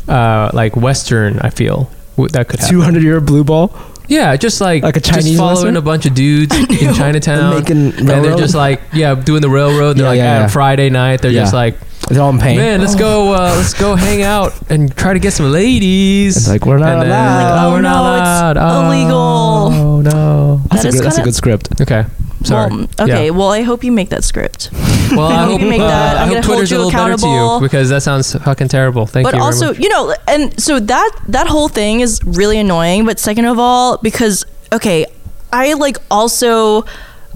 [0.09, 1.39] uh, like Western.
[1.41, 1.91] I feel
[2.33, 2.75] that could happen.
[2.75, 3.75] 200 year blue ball.
[4.09, 5.77] Yeah, just like Like a just Chinese following Western?
[5.77, 9.97] a bunch of dudes in Chinatown, Making and they're just like yeah, doing the railroad.
[9.97, 10.47] They're Yeah, like yeah, at yeah.
[10.47, 11.23] Friday night.
[11.23, 11.75] They're just like,
[12.09, 12.57] They're all in pain.
[12.57, 16.37] man, let's go, uh, let's go hang out and try to get some ladies.
[16.37, 17.43] It's like, we're not And then, allowed.
[17.43, 18.87] Like, oh, Oh, we're not no, it's allowed.
[18.87, 19.17] illegal.
[19.19, 20.26] Oh no.
[20.83, 21.81] That's, That a good, that's a good script.
[21.81, 22.05] Okay.
[22.45, 22.71] Sorry.
[22.71, 23.25] Well, okay.
[23.27, 23.31] Yeah.
[23.31, 24.71] Well, I hope you make that script.
[24.73, 26.17] Well, I hope hope, you make uh, that.
[26.17, 28.69] I I'm hope gonna hold Twitter's a little better to you because that sounds fucking
[28.69, 29.07] terrible.
[29.07, 29.41] Thank but you.
[29.41, 33.47] very also you know and so that that whole thing is really annoying but second
[33.47, 35.07] of all because okay
[35.53, 36.85] i like also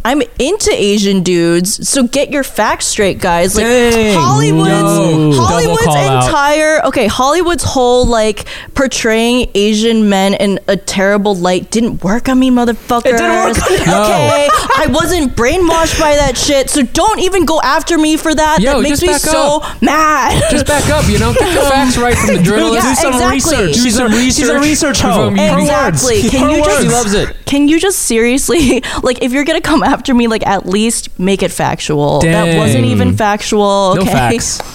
[0.04, 3.54] I'm into Asian dudes, so get your facts straight, guys.
[3.54, 4.18] Like Dang.
[4.18, 5.32] Hollywood's Yo.
[5.32, 6.24] Hollywood's Double call out.
[6.26, 12.38] entire okay, Hollywood's whole like portraying Asian men in a terrible light didn't work on
[12.38, 13.06] me, motherfuckers.
[13.06, 13.78] It didn't work on you.
[13.80, 14.48] Okay,
[14.78, 18.60] I wasn't brainwashed by that shit, so don't even go after me for that.
[18.60, 20.42] Yo, that makes me back so mad.
[20.50, 22.84] just back up, you know, get your facts right from the journalist.
[22.84, 23.34] Yeah, do some exactly.
[23.66, 23.74] research.
[23.84, 24.62] Do some a, She's a research.
[24.94, 25.26] research hoe.
[25.28, 25.42] From you.
[25.46, 26.14] Her Exactly.
[26.22, 26.30] words.
[26.30, 27.36] Can Her you just- She loves it.
[27.44, 31.42] Can you just seriously, like, if you're gonna come after me, like, at least make
[31.42, 32.20] it factual.
[32.20, 33.94] That wasn't even factual.
[33.96, 34.12] No Okay.
[34.12, 34.60] facts.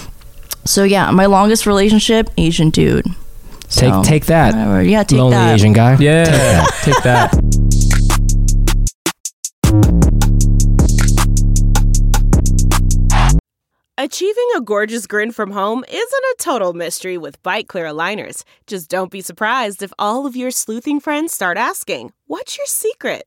[0.66, 3.04] So yeah, my longest relationship, Asian dude.
[3.04, 4.82] Take So, take that, Whatever.
[4.82, 5.54] Yeah, take lonely that.
[5.54, 5.96] Asian guy.
[6.00, 7.32] Yeah, take that.
[13.98, 18.42] Achieving a gorgeous grin from home isn't a total mystery with Byte Clear aligners.
[18.66, 23.26] Just don't be surprised if all of your sleuthing friends start asking, What's your secret?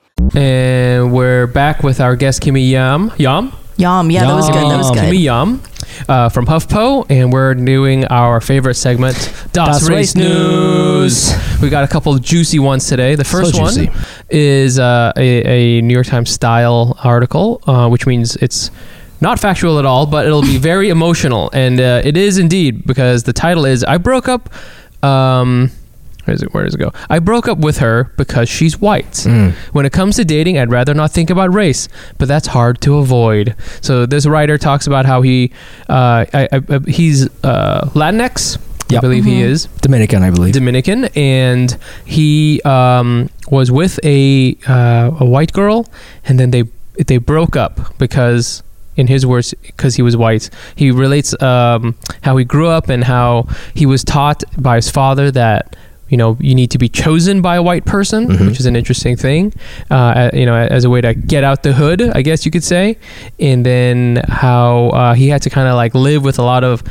[0.29, 3.11] And we're back with our guest Kimmy Yam.
[3.17, 3.51] Yam?
[3.77, 4.11] Yum.
[4.11, 4.55] Yeah, that was good.
[4.55, 4.99] That was good.
[4.99, 5.61] Kimmy Yam
[6.07, 9.15] uh, from HuffPo, and we're doing our favorite segment,
[9.51, 11.33] Das, Das Race Race News.
[11.61, 13.15] We got a couple of juicy ones today.
[13.15, 13.91] The first one juicy.
[14.29, 18.71] is uh, a, a New York Times style article, uh, which means it's
[19.19, 23.23] not factual at all, but it'll be very emotional, and uh, it is indeed because
[23.23, 24.49] the title is "I broke up."
[25.03, 25.71] Um,
[26.25, 26.53] where is it?
[26.53, 26.91] Where does it go?
[27.09, 29.11] I broke up with her because she's white.
[29.25, 29.53] Mm.
[29.73, 32.97] When it comes to dating, I'd rather not think about race, but that's hard to
[32.97, 33.55] avoid.
[33.81, 35.51] So this writer talks about how he
[35.89, 38.57] uh, I, I, I- he's uh, Latinx.
[38.57, 38.61] I
[38.95, 39.01] Yep.
[39.03, 40.53] believe he is Dominican, I believe.
[40.53, 45.85] Dominican, and he um, was with a uh, a white girl,
[46.25, 46.63] and then they
[47.07, 48.63] they broke up because.
[48.97, 53.05] In his words, because he was white, he relates um, how he grew up and
[53.05, 55.77] how he was taught by his father that
[56.11, 58.47] you know you need to be chosen by a white person, Mhm.
[58.47, 59.53] which is an interesting thing.
[59.89, 62.63] Uh, you know, as a way to get out the hood, I guess you could
[62.63, 62.97] say.
[63.39, 66.83] And then how uh, he had to kind of like live with a lot of.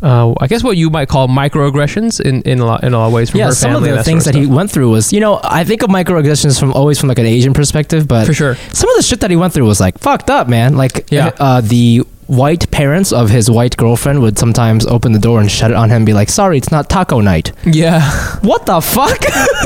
[0.00, 3.08] Uh, I guess what you might call microaggressions in, in a lot in a lot
[3.08, 4.90] of ways from yeah, her some of the things sort that of he went through
[4.90, 8.24] was, you know, I think of microaggressions from always from like an Asian perspective, but
[8.24, 8.54] for sure.
[8.72, 10.76] some of the shit that he went through was like fucked up, man.
[10.76, 11.32] Like, Yeah.
[11.40, 15.70] uh, the white parents of his white girlfriend would sometimes open the door and shut
[15.70, 17.52] it on him and be like, sorry, it's not taco night.
[17.64, 18.00] Yeah,
[18.42, 19.18] What the fuck?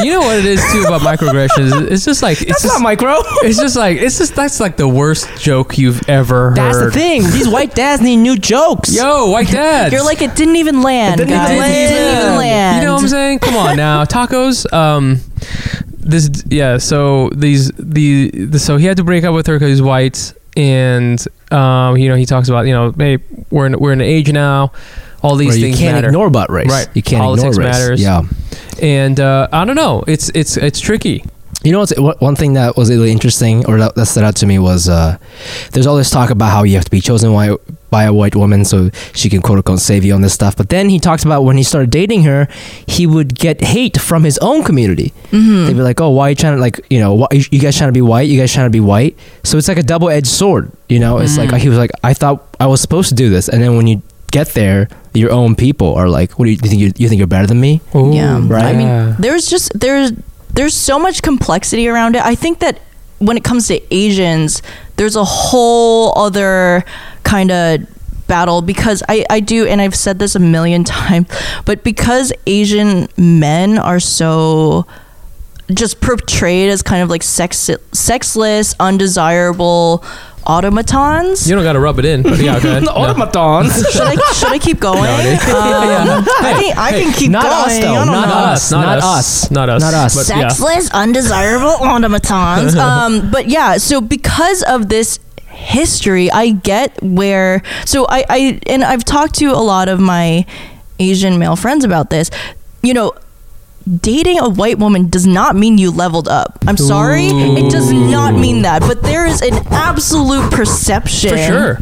[0.05, 1.91] you know what it is too about microaggressions.
[1.91, 3.17] It's just like it's That's just not micro.
[3.43, 6.57] it's just like it's just that's like the worst joke you've ever heard.
[6.57, 7.23] That's the thing.
[7.23, 8.95] These white dads need new jokes.
[8.95, 9.93] Yo, white dads.
[9.93, 11.51] You're like, it didn't even land, It didn't guys.
[11.51, 12.39] even It didn't even land.
[12.39, 12.81] land.
[12.83, 13.39] You know what I'm saying?
[13.41, 14.73] Come on now, tacos.
[14.73, 15.19] Um,
[15.99, 16.79] this yeah.
[16.79, 20.33] So these the, the so he had to break up with her because he's white,
[20.57, 23.19] and um, you know he talks about you know hey
[23.51, 24.73] we're in, we're in an age now,
[25.23, 26.69] all these Where you can't matter, ignore butt race.
[26.69, 26.89] Right.
[26.95, 27.79] You can't Politics ignore race.
[27.81, 28.03] matters.
[28.03, 28.23] Yeah.
[28.81, 30.05] and uh, I don't know.
[30.07, 31.25] It's it's it's tricky.
[31.65, 34.37] You know what's what- one thing that was really interesting or that, that stood out
[34.37, 35.17] to me was uh,
[35.73, 37.55] there's all this talk about how you have to be chosen by,
[37.91, 40.57] by a white woman so she can quote unquote save you on this stuff.
[40.57, 42.49] But then he talks about when he started dating her,
[42.87, 45.13] he would get hate from his own community.
[45.31, 45.67] Mm-hmm.
[45.67, 47.77] They'd be like, "Oh, why are you trying to like you know why, you guys
[47.77, 48.29] trying to be white?
[48.29, 50.73] You guys trying to be white?" So it's like a double edged sword.
[50.89, 51.53] You know, it's Mm.
[51.53, 53.87] like he was like, "I thought I was supposed to do this," and then when
[53.87, 54.03] you
[54.33, 56.81] get there, your own people are like, "What do you, you think?
[56.81, 58.41] You, you think you're better than me?" Yeah.
[58.43, 58.65] Right.
[58.65, 60.13] I mean, there's just there's
[60.55, 62.23] there's so much complexity around it.
[62.23, 62.81] I think that
[63.19, 64.63] when it comes to Asians,
[64.97, 66.85] there's a whole other
[67.23, 67.81] kind of
[68.27, 71.29] battle because I, I do and I've said this a million times,
[71.65, 74.87] but because Asian men are so
[75.73, 80.05] just portrayed as kind of like sex sexless, undesirable
[80.47, 81.49] automatons.
[81.49, 82.85] You don't got to rub it in, but yeah, go ahead.
[82.85, 82.93] No.
[82.93, 83.75] automatons.
[83.93, 85.03] should I should I keep going?
[85.03, 85.41] No, dude.
[85.51, 87.55] Um, I think I can keep Not going.
[87.55, 87.93] us, though.
[87.95, 88.35] I don't Not know.
[88.35, 88.71] us.
[88.73, 89.51] Not us.
[89.51, 89.81] Not us.
[89.83, 90.15] Not us.
[90.15, 90.49] But yeah.
[90.49, 92.75] sexless, undesirable automatons.
[92.77, 95.19] um, but yeah, so because of this
[95.49, 97.63] history, I get where.
[97.85, 100.47] So I, I and I've talked to a lot of my
[100.99, 102.31] Asian male friends about this.
[102.83, 103.13] You know.
[104.01, 106.59] Dating a white woman does not mean you leveled up.
[106.67, 107.27] I'm sorry.
[107.27, 108.83] It does not mean that.
[108.83, 111.79] But there is an absolute perception For sure.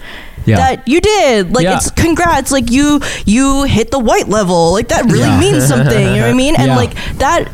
[0.46, 0.56] Yeah.
[0.56, 1.54] that you did.
[1.54, 1.76] Like Yeah.
[1.76, 2.50] it's congrats.
[2.50, 4.72] Like you you hit the white level.
[4.72, 5.38] Like that really Yeah.
[5.40, 5.98] means something.
[6.14, 6.54] You know what I mean?
[6.58, 6.76] And Yeah.
[6.76, 7.48] like that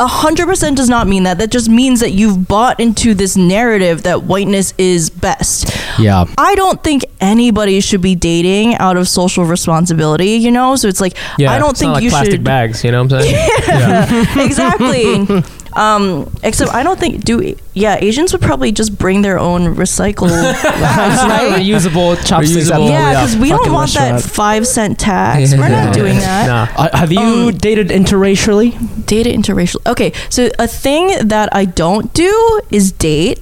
[0.00, 1.38] a hundred percent does not mean that.
[1.38, 5.70] That just means that you've bought into this narrative that whiteness is best.
[5.98, 6.24] yeah.
[6.38, 10.74] I don't think anybody should be dating out of social responsibility, you know?
[10.76, 12.82] So it's like Yeah, I don't it's think not like you plastic should bags.
[12.82, 13.48] You know what I'm saying?
[13.68, 14.44] Yeah.
[14.44, 15.26] exactly.
[15.72, 20.30] Um, except I don't think do yeah Asians would probably just bring their own recycled
[20.62, 21.52] bags, right?
[21.60, 22.68] Reusable chopsticks.
[22.70, 22.88] Reusable.
[22.88, 25.52] Yeah, because we don't want that five cent tax.
[25.52, 26.46] We're not doing that.
[26.46, 26.82] Nah.
[26.84, 28.74] Uh, have you Um, dated interracially?
[29.06, 29.76] Dated interracial.
[29.86, 33.38] Okay, so a thing that I don't do is date.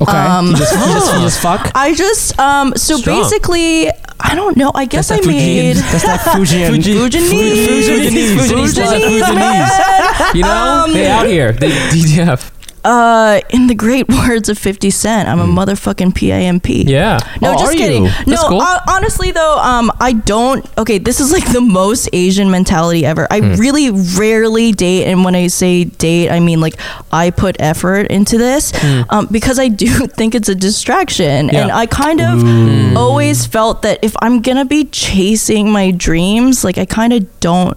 [0.00, 0.12] Okay.
[0.16, 1.70] Um, you, just, you, just, you just fuck?
[1.74, 3.20] I just um so Strong.
[3.22, 4.70] basically I don't know.
[4.74, 6.70] I guess I made That's that Fujian.
[6.82, 7.66] Fujianese.
[7.66, 8.36] Fujianese.
[8.48, 10.34] Fujianese.
[10.34, 11.52] You know, Um, they out here.
[11.52, 12.50] They DDF.
[12.84, 16.68] Uh, in the great words of 50 Cent, I'm a motherfucking PIMP.
[16.88, 17.18] Yeah.
[17.40, 18.04] No, Oh, just kidding.
[18.06, 18.10] you?
[18.26, 18.60] No, cool.
[18.60, 20.64] uh, honestly though, um, I don't.
[20.78, 23.26] Okay, this is like the most Asian mentality ever.
[23.30, 23.54] I Hmm.
[23.54, 26.74] really rarely date, and when I say date, I mean like
[27.12, 28.72] I put effort into this
[29.10, 29.86] um, because I do
[30.18, 31.54] think it's a distraction, Hmm.
[31.54, 31.62] Yeah.
[31.62, 36.78] and I kind of always felt that if I'm gonna be chasing my dreams, like
[36.78, 37.76] I kind of don't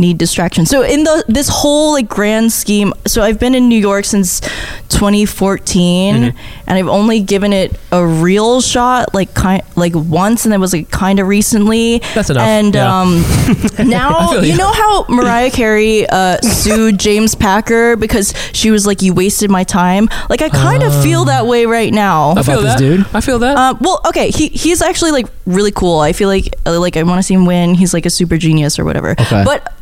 [0.00, 0.66] need distraction.
[0.66, 4.40] So in the this whole like grand scheme, so I've been in New York since
[4.88, 6.38] 2014 Mm-hmm.
[6.66, 10.72] and I've only given it a real shot like kind like once and that was
[10.72, 11.98] like kind of recently.
[12.14, 13.00] That's enough, And yeah.
[13.00, 13.22] um
[13.88, 14.56] now you you.
[14.56, 19.64] know how Mariah Carey uh sued James Packer because she was like you wasted my
[19.64, 20.08] time?
[20.28, 22.30] Like I kind of feel that way right now.
[22.36, 22.78] I feel this that.
[22.78, 23.06] dude?
[23.14, 23.56] I feel that.
[23.56, 26.00] Uh, well, okay, he he's actually like really cool.
[26.00, 27.74] I feel like uh, like I want to see him win.
[27.74, 29.12] He's like a super genius or whatever.
[29.12, 29.42] Okay.
[29.44, 29.72] But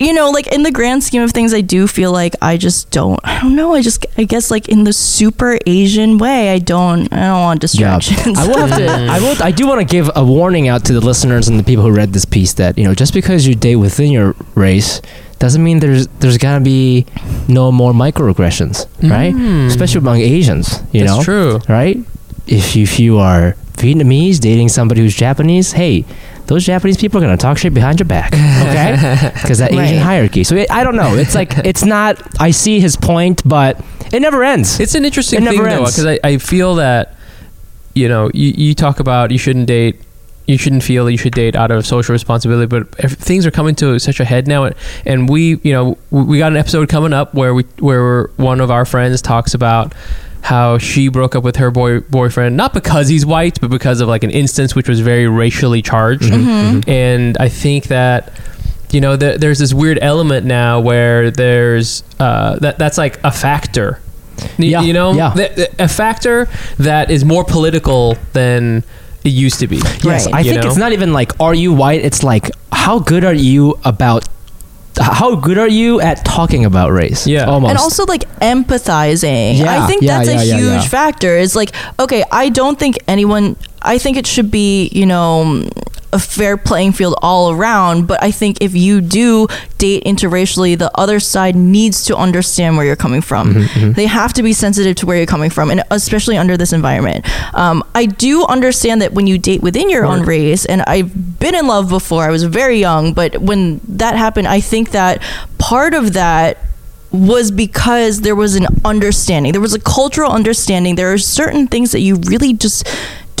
[0.00, 2.90] you know, like in the grand scheme of things, I do feel like I just
[2.90, 3.20] don't.
[3.22, 3.74] I don't know.
[3.74, 7.12] I just I guess like in the super Asian way, I don't.
[7.12, 8.26] I don't want distractions.
[8.26, 8.32] Yeah.
[8.38, 8.86] I will have to.
[8.86, 9.42] I will.
[9.42, 11.92] I do want to give a warning out to the listeners and the people who
[11.92, 15.02] read this piece that you know, just because you date within your race
[15.38, 17.04] doesn't mean there's there's gotta be
[17.46, 19.10] no more microaggressions, mm.
[19.10, 19.34] right?
[19.66, 21.16] Especially among Asians, you know.
[21.16, 21.60] That's know, true.
[21.68, 21.98] right?
[22.46, 26.04] If you, if you are Vietnamese dating somebody who's Japanese, hey,
[26.50, 29.30] those Japanese people are gonna talk shit behind your back, okay?
[29.40, 29.98] Because that Asian Right.
[29.98, 30.44] hierarchy.
[30.44, 31.14] So it, I don't know.
[31.16, 32.20] It's like it's not.
[32.40, 33.80] I see his point, but
[34.12, 34.78] it never ends.
[34.80, 35.92] It's an interesting It never thing though, ends.
[35.96, 37.14] because I, I feel that
[37.94, 40.00] you know you, you talk about you shouldn't date,
[40.46, 43.50] you shouldn't feel that you should date out of social responsibility, but if things are
[43.52, 44.74] coming to such a head now, and,
[45.06, 48.60] and we you know we we got an episode coming up where we where one
[48.60, 49.94] of our friends talks about
[50.42, 54.08] how she broke up with her boy boyfriend not because he's white but because of
[54.08, 56.88] like an instance which was very racially charged Mm-hmm.
[56.90, 58.32] and i think that
[58.90, 63.30] you know th- there's this weird element now where there's uh, that that's like a
[63.30, 64.00] factor
[64.58, 65.32] Y- Yeah, you know yeah.
[65.34, 68.82] Th- th- a factor that is more political than
[69.22, 70.34] it used to be Yes, Right.
[70.34, 70.68] I think know?
[70.68, 72.00] it's not even like are you white?
[72.02, 74.26] It's like how good are you about
[74.98, 77.26] how good are you at talking about race?
[77.26, 77.44] Yeah.
[77.44, 77.70] almost.
[77.70, 79.58] and also like empathizing.
[79.58, 80.88] Yeah, I think yeah, that's yeah, a yeah, huge yeah.
[80.88, 81.36] factor.
[81.36, 85.68] It's like, okay, I don't think anyone I think it should be, you know,
[86.12, 89.46] a fair playing field all around, but I think if you do
[89.78, 93.54] date interracially, the other side needs to understand where you're coming from.
[93.54, 96.72] Mm-hmm, They have to be sensitive to where you're coming from, and especially under this
[96.72, 97.24] environment.
[97.54, 101.54] Um, I do understand that when you date within your own race, and I've been
[101.54, 105.22] in love before, I was very young, but when that happened, I think that
[105.58, 106.58] part of that
[107.12, 109.50] was because there was an understanding.
[109.52, 110.94] There was a cultural understanding.
[110.94, 112.86] There are certain things that you really just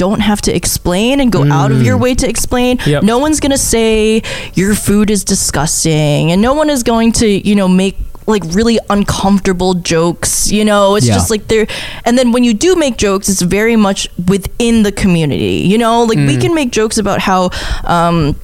[0.04, 2.78] don't have to explain and go out of your way to explain.
[2.86, 3.02] Yep.
[3.02, 4.22] No one's going to say
[4.54, 7.96] your food is disgusting and no one is going to, you know, make
[8.26, 10.94] like really uncomfortable jokes, you know.
[10.96, 11.14] It's Yeah.
[11.14, 11.66] just like they're
[12.06, 15.56] and then when you do make jokes, it's very much within the community.
[15.72, 17.50] You know, like we can make jokes about how
[17.84, 18.36] um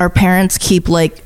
[0.00, 1.23] our parents keep like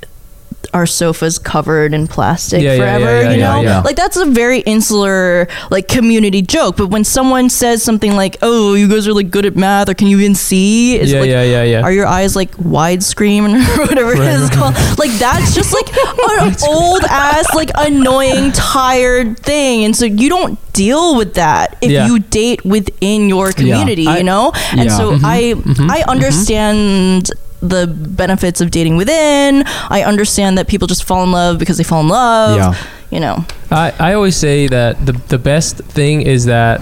[0.75, 3.83] our sofas covered in plastic Yeah, yeah, yeah, forever, yeah, you know?
[3.85, 6.77] Like that's a very insular like community joke.
[6.77, 9.95] But when someone says something like, "Oh, you guys are like good at math," or
[9.95, 13.55] "Can you even see?" It's yeah like, yeah yeah yeah Are your eyes like widescreen
[13.55, 14.75] or whatever it is called?
[14.99, 20.59] Like that's just like an old ass, like annoying, tired thing, and so you don't
[20.73, 24.53] deal with that if you date within your community, I- you know.
[24.73, 25.25] And so mm-hmm.
[25.25, 25.91] I mm-hmm.
[25.91, 26.11] I mm-hmm.
[26.11, 29.65] understand the benefits of dating within.
[29.91, 32.57] I understand that people just fall in love because they fall in love.
[32.57, 32.75] Yeah.
[33.11, 33.45] You know.
[33.71, 36.81] I, I always say that the the best thing is that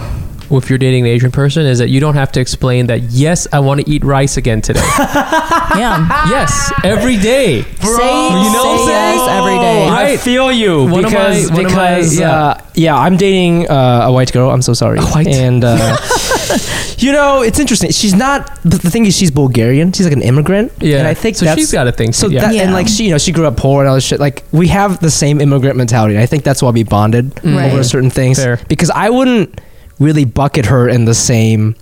[0.49, 3.49] if you're dating an Asian person is that you don't have to explain that yes
[3.53, 4.79] I want to eat rice again today
[5.75, 6.07] Yeah.
[6.31, 7.63] yes Every day.
[7.63, 9.89] Say, you know say yes every day.
[9.89, 10.13] Right.
[10.13, 12.31] I feel you One of my- because my- because yeah.
[12.33, 14.51] uh, yeah, I'm dating uh, a white girl.
[14.51, 15.01] I'm so sorry.
[15.01, 15.27] white?
[15.27, 15.97] and uh,
[16.99, 17.91] you know it's interesting.
[17.91, 18.59] She's not.
[18.65, 19.93] But the thing is, she's Bulgarian.
[19.93, 20.73] She's like an immigrant.
[20.81, 22.41] yeah and I think so that's, she's got a thing So yeah.
[22.43, 24.21] that and like she, you know, she grew up poor and all this shit.
[24.21, 26.15] Like we have the same immigrant mentality.
[26.15, 27.73] And I think that's why we bonded Right.
[27.73, 28.39] over certain things.
[28.43, 28.59] Fair.
[28.69, 29.61] Because I wouldn't
[29.99, 31.75] really bucket her in the same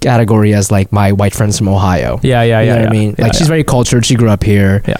[0.00, 2.20] category as like my white friends from Ohio.
[2.22, 2.86] yeah yeah You yeah know yeah.
[2.86, 3.14] what I mean?
[3.18, 4.04] Yeah, like she's very cultured.
[4.06, 4.82] She grew up here.
[4.86, 4.96] Yeah.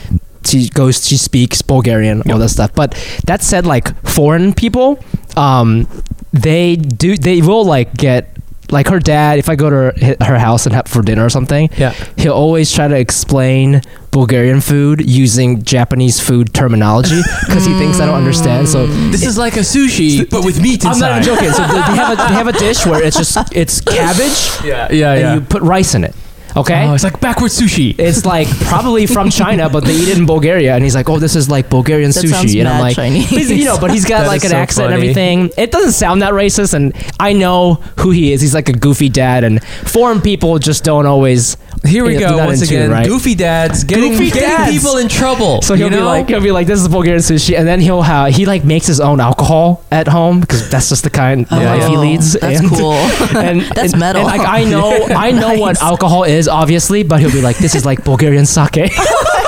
[0.47, 1.07] She goes.
[1.07, 2.19] She speaks Bulgarian.
[2.23, 2.39] All Yep.
[2.39, 2.71] that stuff.
[2.75, 2.93] But
[3.27, 4.99] that said, like foreign people,
[5.37, 5.89] um,
[6.35, 7.17] they do.
[7.17, 8.34] They will like get.
[8.71, 11.31] Like her dad, if I go to her, her house and have for dinner or
[11.31, 17.75] something, yeah he'll always try to explain Bulgarian food using Japanese food terminology because he
[17.75, 18.69] thinks I don't understand.
[18.69, 19.13] So mm.
[19.13, 20.95] this is like a sushi but with meat inside.
[20.95, 21.53] I'm not even joking.
[21.53, 24.91] So they, they have a they have a dish where it's just it's cabbage yeah
[24.91, 26.15] yeah and yeah you put rice in it.
[26.57, 26.87] Okay.
[26.87, 27.95] Oh, it's like backwards sushi.
[27.99, 31.19] it's like probably from China, but they eat it in Bulgaria, and he's like, "Oh,
[31.19, 33.51] this is like Bulgarian That sounds sushi," and I'm mad like, Chinese.
[33.51, 35.51] You know, but he's got That like is an so accent and everything.
[35.59, 38.41] It doesn't sound that racist, and I know who he is.
[38.41, 41.57] He's like a goofy dad, and foreign people just don't always.
[41.85, 42.91] Here we Yeah, go do once in tune, again.
[42.91, 43.07] right?
[43.07, 44.73] Goofy dads getting, Goofy getting dads.
[44.73, 45.61] people in trouble.
[45.61, 46.07] So he'll you be know?
[46.07, 48.87] like, he'll be like, "This is Bulgarian sushi," and then he'll have he like makes
[48.87, 52.33] his own alcohol at home because that's just the kind of Yeah, life he leads.
[52.35, 52.93] That's and, cool.
[53.49, 54.23] And That's and- metal.
[54.27, 55.83] And like I know, I know what Nice.
[55.83, 58.91] alcohol is, obviously, but he'll be like, "This is like Bulgarian sake."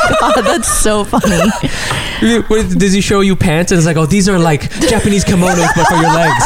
[0.08, 1.40] Oh God, that's so funny.
[2.48, 5.68] What, does he show you pants and it's like, oh, these are like Japanese kimonos,
[5.74, 6.44] but for your legs?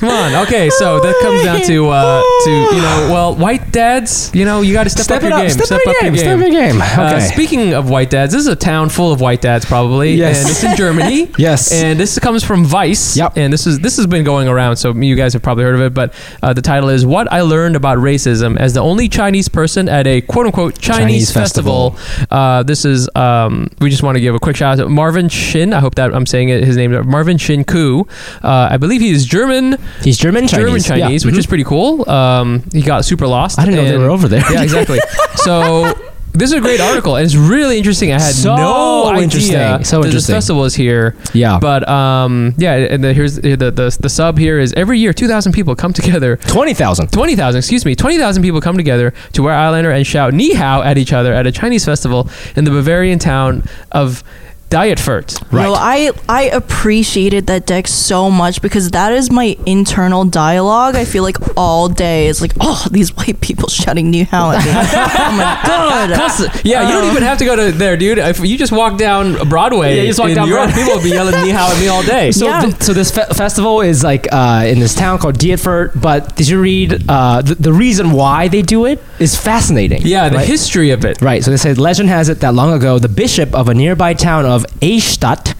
[0.00, 0.46] Come on.
[0.46, 4.30] Okay, so that comes down to uh, to you know, well, white dads.
[4.34, 5.50] You know, you got to step, up it your game.
[5.50, 6.16] Step, Step up up your game.
[6.16, 6.46] Step game.
[6.46, 6.80] up your game.
[6.82, 7.20] Uh, Okay.
[7.28, 10.40] speaking of white dads, this is a town full of white dads, probably, Yes.
[10.42, 11.30] and it's in Germany.
[11.38, 11.72] Yes.
[11.72, 13.16] and this comes from Vice.
[13.16, 13.36] Yep.
[13.36, 15.80] and this is this has been going around, so you guys have probably heard of
[15.82, 15.94] it.
[15.94, 19.88] But uh, the title is "What I Learned About Racism as the Only Chinese Person
[19.88, 21.96] at a Quote Unquote Chinese, Chinese Festival."
[22.30, 25.26] Uh, this is um, we just want to give a quick shout out to Marvin
[25.28, 25.72] Xin.
[25.72, 26.64] I hope that I'm saying it.
[26.64, 28.06] His name is Marvin Xin Ku.
[28.42, 30.66] Uh, I believe he is German, He's German Chinese.
[30.66, 31.28] German Chinese, Yeah.
[31.28, 31.38] which Mhm.
[31.38, 32.08] is pretty cool.
[32.08, 33.58] Um, he got super lost.
[33.58, 34.44] I didn't know they were over there.
[34.50, 34.98] Yeah, exactly.
[35.36, 35.92] so.
[36.36, 38.12] This is a great article, and it's really interesting.
[38.12, 39.52] I had So no idea interesting.
[39.52, 40.10] So that interesting.
[40.12, 41.16] this festival is here.
[41.32, 41.58] Yeah.
[41.58, 45.28] But um, yeah, and the, here's the, the the sub here is every year two
[45.28, 46.36] thousand people come together.
[46.36, 47.10] Twenty thousand.
[47.10, 50.52] Twenty thousand, excuse me, twenty thousand people come together to wear eyeliner and shout "Ni
[50.54, 53.62] hao" at each other at a Chinese festival in the Bavarian town
[53.92, 54.22] of
[54.70, 55.40] Dietfurt.
[55.52, 55.62] Right.
[55.62, 60.96] No, I I appreciated that deck so much because that is my internal dialogue.
[60.96, 64.64] I feel like all day it's like, oh, these white people shouting Ni hao at
[64.64, 64.70] me.
[64.72, 66.14] oh my god.
[66.18, 68.18] Constant- Yeah, you don't even have to go to there, dude.
[68.18, 70.82] If you just walk down Broadway, Yeah, you just walk in down New York, Broadway.
[70.82, 72.32] people will be yelling "Ni hao" at me all day.
[72.32, 72.62] So, Yeah.
[72.62, 75.92] th- so this fe- festival is like uh, in this town called Dietfurt.
[76.00, 80.02] But did you read uh, the, the reason why they do it is fascinating.
[80.04, 80.46] yeah, the right?
[80.46, 81.22] history of it.
[81.22, 81.44] Right.
[81.44, 84.44] So they said legend has it that long ago, the bishop of a nearby town
[84.44, 85.54] of Eichstatt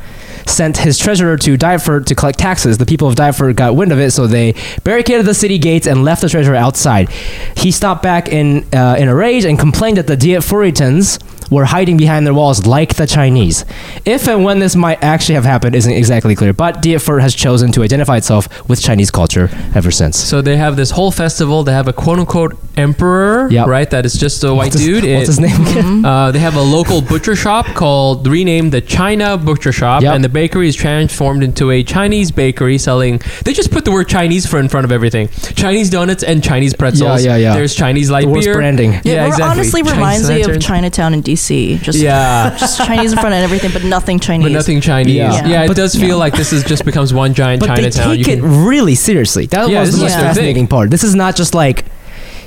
[0.47, 2.78] sent his treasurer to Dietfurt to collect taxes.
[2.78, 6.05] The people of Dietfurt got wind of it, so they barricaded the city gates and
[6.05, 7.09] left the treasurer outside.
[7.57, 11.18] He stopped back in uh, in a rage and complained that the Dietfuritans
[11.51, 13.64] were hiding behind their walls like the Chinese.
[14.05, 17.72] If and when this might actually have happened isn't exactly clear, but Dietfurt has chosen
[17.72, 20.16] to identify itself with Chinese culture ever since.
[20.16, 21.64] So they have this whole festival.
[21.64, 23.66] They have a quote unquote emperor, Yep.
[23.66, 23.88] right?
[23.90, 25.05] That is just a white What's his- dude.
[25.05, 26.05] what's It- his name again?
[26.05, 30.14] Uh, they have a local butcher shop called renamed the China Butcher Shop, Yep.
[30.14, 33.20] and the bakery is transformed into a Chinese bakery selling.
[33.44, 36.74] They just put the word Chinese for in front of everything: Chinese donuts and Chinese
[36.74, 37.24] pretzels.
[37.24, 37.55] Yeah, yeah, yeah.
[37.55, 38.55] There's Chinese light The worst beer.
[38.55, 38.92] branding.
[39.05, 39.51] Yeah, Yeah, it exactly.
[39.51, 40.61] honestly Chinese reminds me of.
[40.61, 41.36] Chinatown in DC.
[41.37, 42.57] Just Yeah.
[42.59, 44.45] just Chinese in front and everything, but nothing Chinese.
[44.47, 45.14] But nothing Chinese.
[45.14, 45.47] Yeah.
[45.47, 48.11] Yeah, it But- does feel like this is just becomes one giant but Chinatown.
[48.11, 49.47] they You take it can- really seriously.
[49.47, 50.91] That Yeah, was the most their fascinating part.
[50.91, 51.84] This is not just like,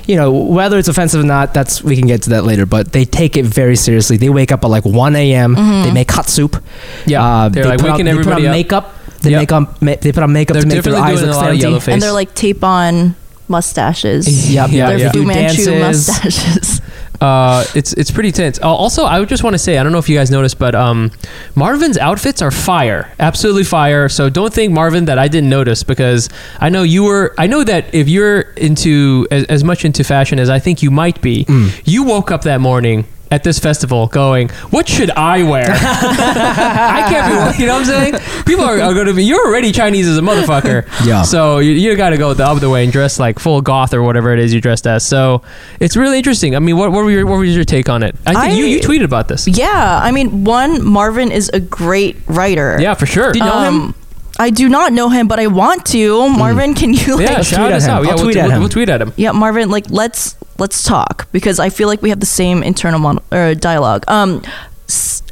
[0.06, 1.54] you know, whether it's offensive or not.
[1.54, 2.66] That's we can get to that later.
[2.66, 4.16] But they take it very seriously.
[4.16, 5.54] They wake up at like 1 a.m.
[5.56, 5.82] Mm-hmm.
[5.84, 6.62] They make hot soup.
[7.06, 8.56] Yeah, uh, they're they like put on, waking they put everybody on up.
[8.56, 8.96] makeup.
[9.22, 9.40] They Yep.
[9.40, 11.58] make on ma- they put on makeup They're to make their eyes look a lot
[11.58, 11.92] fancy.
[11.92, 13.14] and they're like tape on
[13.48, 14.50] mustaches.
[14.50, 15.12] Yep, Yeah, They're yeah.
[15.12, 16.08] Do Fu Manchu dances.
[16.08, 16.80] mustaches.
[17.20, 18.58] Uh, it's it's pretty tense.
[18.62, 20.58] Uh, also, I would just want to say, I don't know if you guys noticed,
[20.58, 21.10] but um,
[21.54, 24.08] Marvin's outfits are fire, absolutely fire.
[24.08, 27.34] So don't think Marvin that I didn't notice because I know you were.
[27.36, 30.90] I know that if you're into as, as much into fashion as I think you
[30.90, 31.44] might be,
[31.84, 33.04] you woke up that morning.
[33.32, 35.66] At this festival, going, what should I wear?
[35.68, 38.44] I can't be, you know what I'm saying?
[38.44, 40.84] People are, are going to be, you're already Chinese as a motherfucker.
[41.06, 41.22] Yeah.
[41.22, 44.02] So you, you got to go the other way and dress like full goth or
[44.02, 45.06] whatever it is you dressed as.
[45.06, 45.42] So
[45.78, 46.56] it's really interesting.
[46.56, 48.16] I mean, what, what, were your, what was your take on it?
[48.26, 49.46] I think you, I- you tweeted about this.
[49.46, 52.78] yeah, I mean, one Marvin is a great writer.
[52.80, 53.30] Yeah, for sure.
[53.32, 53.74] Do you know him?
[53.80, 53.94] Um,
[54.40, 56.28] I do not know him, but I want to.
[56.30, 57.28] Marvin, can you like?
[57.28, 57.96] yeah, shout tweet us at him.
[57.96, 58.04] out.
[58.06, 58.60] Yeah, we'll, tweet at we'll- him.
[58.60, 59.12] we'll tweet at him.
[59.16, 63.00] Yeah, Marvin, like let's let's talk because I feel like we have the same internal
[63.00, 63.22] mon-
[63.58, 64.04] dialogue.
[64.08, 64.42] Um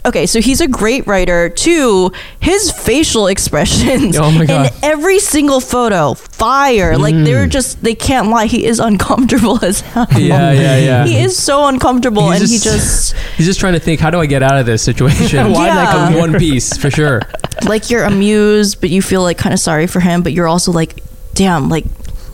[0.07, 1.49] okay, so he's a great writer.
[1.49, 6.97] Two, his facial expressions Oh in every single photo, fire.
[6.97, 7.51] Like they're Mm.
[7.51, 8.47] just they can't lie.
[8.47, 10.07] He is uncomfortable as hell.
[10.17, 11.05] Yeah, yeah, yeah.
[11.05, 14.11] He is so uncomfortable He's and just- he just He's just trying to think, how
[14.11, 15.53] do I get out of this situation?
[15.53, 17.23] Why did I come one piece for sure.
[17.67, 20.71] like you're amused, but you feel like kind of sorry for him, but you're also
[20.73, 21.03] like,
[21.35, 21.85] damn, like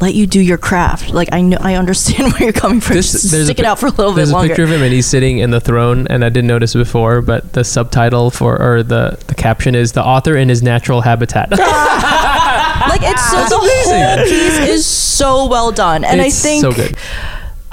[0.00, 1.10] let you do your craft.
[1.14, 2.96] Like I know I understand where you're coming from.
[2.96, 4.92] This- Just stick it out for a little bit There's a picture of him and
[4.92, 8.60] he's sitting in the throne, and I didn't notice it before, but the subtitle for
[8.60, 11.50] or the the caption is the author in his natural habitat.
[12.88, 14.18] like it's so That's the amazing.
[14.18, 16.96] whole piece is so well done and It's i think so good.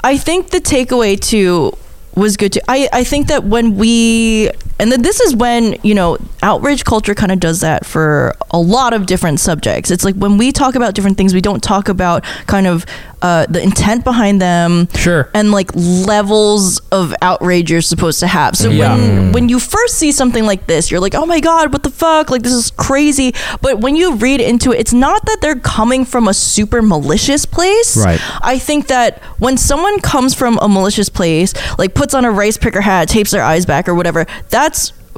[0.02, 1.72] i think the takeaway too
[2.14, 4.50] was good too i i think that when we
[4.82, 8.58] and then this is when you know outrage culture kind of does that for a
[8.58, 11.88] lot of different subjects it's like when we talk about different things we don't talk
[11.88, 12.84] about kind of
[13.22, 15.30] uh, the intent behind them Sure.
[15.32, 18.56] and like levels of outrage you're supposed to have.
[18.56, 18.96] So Yeah.
[18.96, 21.90] when when you first see something like this, you're like, "Oh my god, what the
[21.90, 22.30] fuck?
[22.30, 26.04] Like this is crazy." But when you read into it, it's not that they're coming
[26.04, 27.96] from a super malicious place.
[27.96, 28.20] Right.
[28.42, 32.56] I think that when someone comes from a malicious place, like puts on a rice
[32.56, 34.71] picker hat, tapes their eyes back or whatever, that's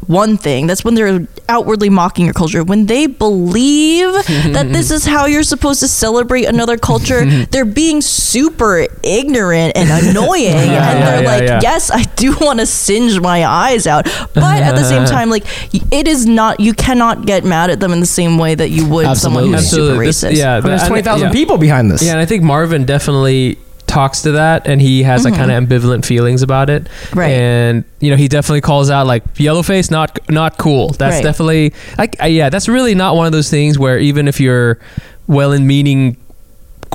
[0.06, 0.66] one thing.
[0.66, 2.62] That's when they're outwardly mocking your culture.
[2.62, 4.12] When they believe
[4.52, 10.06] that this is how you're supposed to celebrate another culture, they're being super ignorant and
[10.06, 10.46] annoying.
[10.54, 11.60] and yeah, they're yeah, like, yeah.
[11.62, 14.04] yes, I do want to singe my eyes out.
[14.34, 15.44] But at the same time, like,
[15.92, 18.88] it is not, you cannot get mad at them in the same way that you
[18.88, 19.94] would someone who's Absolutely.
[19.94, 20.36] super This- racist.
[20.36, 21.32] yeah, There's twenty thousand yeah.
[21.32, 22.02] people behind this.
[22.02, 23.58] Yeah, and I think Marvin definitely
[23.94, 26.84] talks to that and he has like kind of ambivalent feelings about it.
[26.84, 27.18] Mm-hmm.
[27.18, 27.30] Right.
[27.32, 30.88] And you know, he definitely calls out like yellowface not not cool.
[30.90, 31.22] That's Right.
[31.24, 34.78] definitely like uh, yeah, that's really not one of those things where even if you're
[35.26, 36.16] well in meaning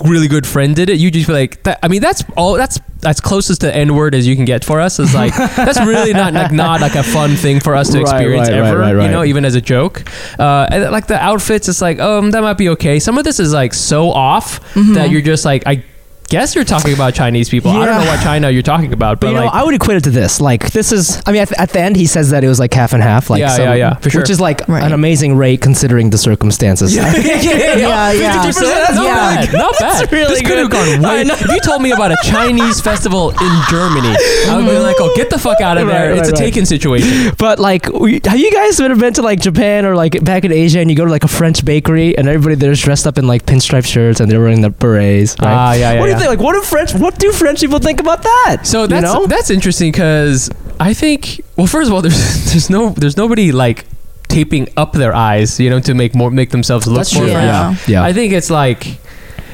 [0.06, 2.80] really good friend did it, you just feel like that, I mean that's all that's
[3.02, 5.00] that's closest to N word as you can get for us.
[5.00, 8.50] Is like that's really not like not like a fun thing for us to experience
[8.50, 8.80] right, right, ever.
[8.98, 9.06] right.
[9.06, 10.04] You know, even as a joke.
[10.40, 13.00] Uh, and like the outfits, it's like, um, that might be okay.
[13.00, 14.94] Some of this is like so off Mm-hmm.
[14.94, 15.84] that you're just like, I
[16.30, 17.72] guess you're talking about Chinese people.
[17.72, 19.98] I don't know what China you're talking about, But but you know, I would equate
[19.98, 20.40] it to this.
[20.40, 21.22] Like, this is.
[21.26, 23.30] I mean, at, at the end, he says that it was like half and half.
[23.30, 24.22] Like, Yeah, some- yeah, yeah, for sure.
[24.22, 24.84] Which is like Right.
[24.84, 26.96] an amazing rate considering the circumstances.
[26.96, 28.14] Yeah, yeah.
[28.14, 28.96] 50%?
[28.96, 29.16] Not Yeah.
[29.46, 29.54] bad.
[29.54, 30.12] Not bad.
[30.12, 31.02] really this could have good.
[31.02, 31.22] gone way.
[31.22, 34.16] If you told me about a Chinese festival in Germany,
[34.48, 36.10] I would be like, oh, get the fuck out of there.
[36.12, 36.52] Right, it's right, a right.
[36.52, 37.32] taken situation.
[37.38, 40.52] But like, we- have you guys ever been to like Japan or like back in
[40.52, 43.28] Asia and you go to like a French bakery and everybody there's dressed up in
[43.28, 45.36] like pinstripe shirts and they're wearing the berets?
[45.42, 45.48] Right?
[45.54, 46.28] Ah, yeah, yeah, What do you yeah.
[46.28, 46.40] think?
[46.40, 46.94] Like, what do French?
[46.94, 48.62] What do French people think about that?
[48.64, 49.28] So You that's know?
[49.28, 53.86] that's interesting because I think well, first of all, there's there's no there's nobody like
[54.28, 57.34] taping up their eyes, you know, to make more make themselves look That's more true.
[57.34, 57.88] French.
[57.88, 58.02] Yeah.
[58.02, 58.04] Yeah.
[58.04, 59.00] I think it's like,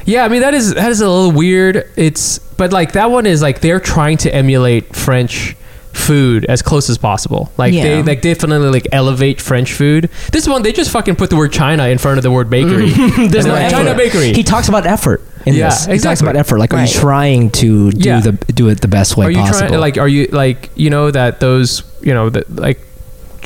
[0.04, 1.90] yeah, I mean that is that is a little weird.
[1.96, 5.56] It's but like that one is like they're trying to emulate French
[5.96, 7.50] food as close as possible.
[7.56, 10.10] Like they like definitely like elevate French food.
[10.32, 12.90] This one they just fucking put the word China in front of the word bakery.
[13.28, 13.70] There's no like.
[13.70, 14.32] China bakery.
[14.32, 15.86] He talks about effort in Yeah, this.
[15.86, 16.58] He talks about effort.
[16.58, 16.92] Like, are Right.
[16.94, 18.20] you trying to do Yeah.
[18.20, 19.68] the do it the best way are you possible?
[19.68, 22.80] trying like are you like you know that those you know that like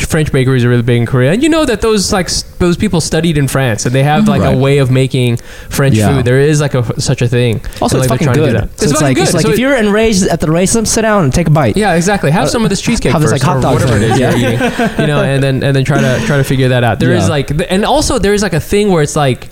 [0.06, 2.28] French bakeries are really big in Korea, and you know that those like
[2.58, 4.54] those people studied in France, and they have like Right.
[4.54, 5.36] a way of making
[5.68, 6.08] French Yeah.
[6.16, 6.24] food.
[6.24, 7.60] There is like a such a thing.
[7.80, 8.68] also, And, it's fucking they're trying to do good.
[8.68, 9.22] So It's, it's, fucking like good.
[9.24, 11.50] it's like So if it- you're enraged at the racism, sit down and take a
[11.50, 11.76] bite.
[11.76, 12.30] yeah, exactly.
[12.30, 14.10] Have uh, some of this cheesecake have this, like, hot dog whatever it thing.
[14.12, 14.34] is Yeah.
[14.34, 14.90] you're eating.
[15.00, 17.00] You know, and then and then try to try to figure that out.
[17.00, 17.28] There is Yeah.
[17.30, 19.48] like, and also there is like a thing where it's like,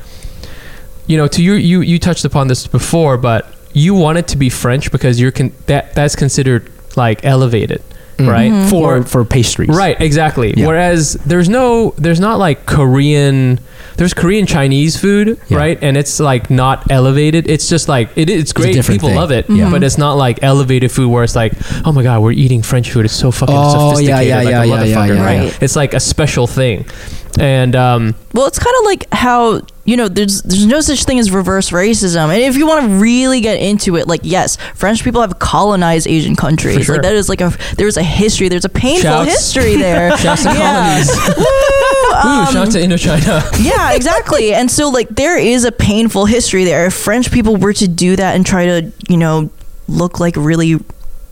[1.07, 4.37] you know, to you you you touched upon this before, but you want it to
[4.37, 7.83] be French because you're con- that that's considered like elevated,
[8.19, 8.29] Mm.
[8.29, 8.69] right?
[8.71, 9.69] For Or- for pastries.
[9.71, 10.53] Right, exactly.
[10.57, 10.67] Yeah.
[10.67, 13.61] Whereas there's no, there's not like Korean,
[13.97, 15.59] there's Korean Chinese food, Yeah.
[15.59, 15.79] right?
[15.81, 17.49] And it's like not elevated.
[17.49, 18.73] It's just like it, it's great.
[18.75, 19.19] different People thing.
[19.19, 19.71] love it, Yeah.
[19.71, 21.53] but it's not like elevated food where it's like,
[21.85, 23.05] oh my god, we're eating French food.
[23.05, 25.43] It's so fucking Oh, sophisticated, yeah, like yeah, a yeah, yeah, motherfucker, yeah, right?
[25.53, 25.59] yeah.
[25.61, 26.87] It's like a special thing,
[27.39, 31.19] and um, Well, it's kind of like how you know there's there's no such thing
[31.19, 35.03] as reverse racism, and if you want to really get into it, like yes, French
[35.03, 36.85] people have colonized Asian countries.
[36.85, 36.97] sure.
[36.97, 39.31] Like that is like a there's a history, there's a painful Shouts.
[39.31, 40.15] history there.
[40.19, 41.09] Shouts to colonies.
[41.39, 41.45] Woo!
[41.45, 43.43] ooh, Um, shout out to Indochina.
[43.65, 44.53] yeah, exactly.
[44.53, 46.85] And so like there is a painful history there.
[46.87, 49.49] If French people were to do that and try to, you know,
[49.89, 50.77] look like really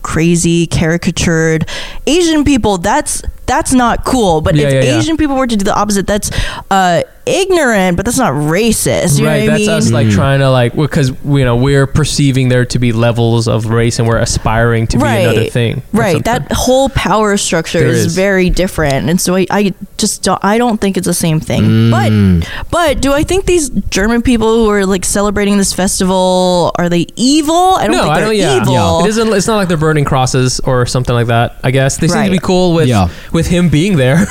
[0.01, 1.67] crazy, caricatured
[2.07, 4.41] Asian people, that's that's not cool.
[4.41, 4.97] But Yeah, if yeah, yeah.
[4.97, 6.31] Asian people were to do the opposite, that's
[6.71, 9.19] uh, ignorant, but that's not racist.
[9.19, 9.77] You right, know what that's I mean?
[9.77, 13.65] us like trying to like because you know we're perceiving there to be levels of
[13.67, 15.81] race and we're aspiring to be another thing.
[15.93, 16.23] Right.
[16.23, 18.15] That whole power structure There is, is.
[18.15, 21.63] very different, and so I, I just don't, I don't think it's the same thing.
[21.63, 21.91] Mm.
[21.91, 26.89] But but do I think these German people who are like celebrating this festival are
[26.89, 27.55] they evil?
[27.55, 28.35] I don't no, think I they're don't.
[28.37, 28.99] Yeah, evil.
[29.05, 29.33] it isn't.
[29.33, 31.57] It's not like they're burning crosses or something like that.
[31.63, 33.09] I guess they seem to be cool with Yeah.
[33.33, 34.25] with him being there.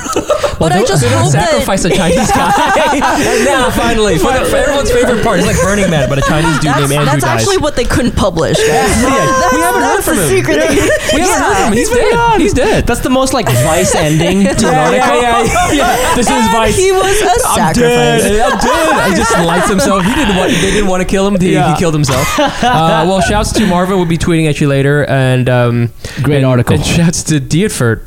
[0.58, 2.50] But I just they don't hope that sacrifice a Chinese guy.
[2.94, 6.58] and now finally, for, for everyone's favorite part, it's like Burning Man, but a Chinese
[6.60, 7.40] dude that's, named Andrew that's dies.
[7.42, 8.56] actually what they couldn't publish.
[8.58, 8.68] Guys.
[8.68, 10.28] Yeah, we haven't heard that's from the him.
[10.28, 10.56] secret.
[10.60, 11.78] They, we haven't heard from him.
[11.78, 12.12] He's, been dead.
[12.14, 12.40] gone.
[12.40, 12.86] He's dead.
[12.86, 15.22] That's the most like vice ending to an yeah, article.
[15.22, 16.14] yeah, yeah, yeah.
[16.14, 16.76] This is Vice.
[16.76, 18.22] he was a I'm sacrifice.
[18.22, 18.52] dead.
[18.52, 19.10] I'm dead.
[19.10, 20.04] He just lights himself.
[20.04, 20.50] He didn't want.
[20.52, 21.40] They didn't want to kill him.
[21.40, 21.72] He, Yeah.
[21.74, 22.26] he killed himself.
[22.38, 23.96] Uh, well, shouts to Marvin.
[23.96, 25.04] We'll be tweeting at you later.
[25.06, 25.92] And um,
[26.22, 26.74] Great and- article.
[26.76, 28.02] And shouts to Dietfurt.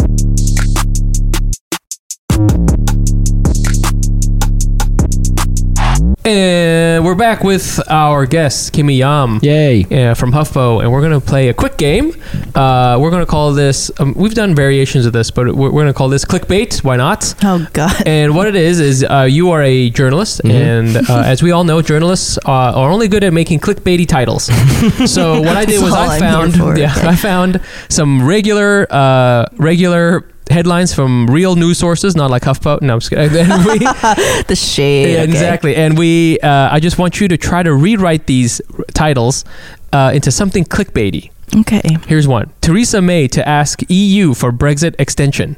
[6.34, 9.40] And we're we're back with our guest Kimmy Yam.
[9.42, 9.88] Yay.
[9.90, 12.14] Yeah, from HuffPo, and we're gonna play a quick game.
[12.54, 13.90] Uh, we're gonna call this.
[14.00, 16.84] Um, we've done variations of this, but we're, we're gonna call this clickbait.
[16.84, 17.34] Why not?
[17.44, 18.04] Oh God.
[18.06, 20.52] And what it is is uh, you are a journalist, Mhm.
[20.52, 24.44] and uh, as we all know, journalists uh, are only good at making clickbaity titles.
[25.12, 26.94] so what I did was I found, yeah.
[27.10, 32.82] I found some regular, uh, regular headlines from real news sources, not like HuffPo.
[32.82, 33.32] No, I'm just kidding.
[33.66, 33.80] We-
[34.48, 35.14] the shade.
[35.14, 35.24] yeah, okay.
[35.32, 35.76] exactly.
[35.76, 39.46] And we, uh, I just want you to try to rewrite these r- titles
[39.94, 41.32] uh, into something clickbaity.
[41.62, 41.82] Okay.
[42.08, 45.56] Here's one: Theresa May to ask EU for Brexit extension.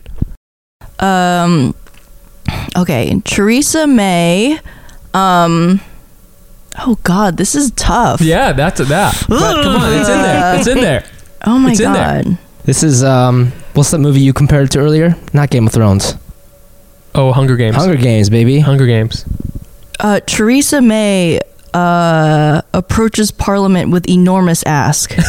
[1.00, 1.76] Um.
[2.78, 3.20] Okay.
[3.26, 4.60] Theresa May.
[5.14, 5.82] Um.
[6.80, 8.22] Oh God, this is tough.
[8.22, 9.26] Yeah, that's that.
[9.28, 10.56] But come on, it's in there.
[10.58, 11.04] It's in there.
[11.44, 12.24] Oh my It's in there.
[12.62, 12.66] God.
[12.68, 15.16] This is um what's that movie you compared to earlier?
[15.34, 16.16] Not Game of Thrones.
[17.14, 17.76] Oh, Hunger Games.
[17.76, 18.60] Hunger Games, baby.
[18.60, 19.26] Hunger Games.
[20.00, 21.40] Uh, Theresa May
[21.74, 25.14] uh, approaches Parliament with enormous ask.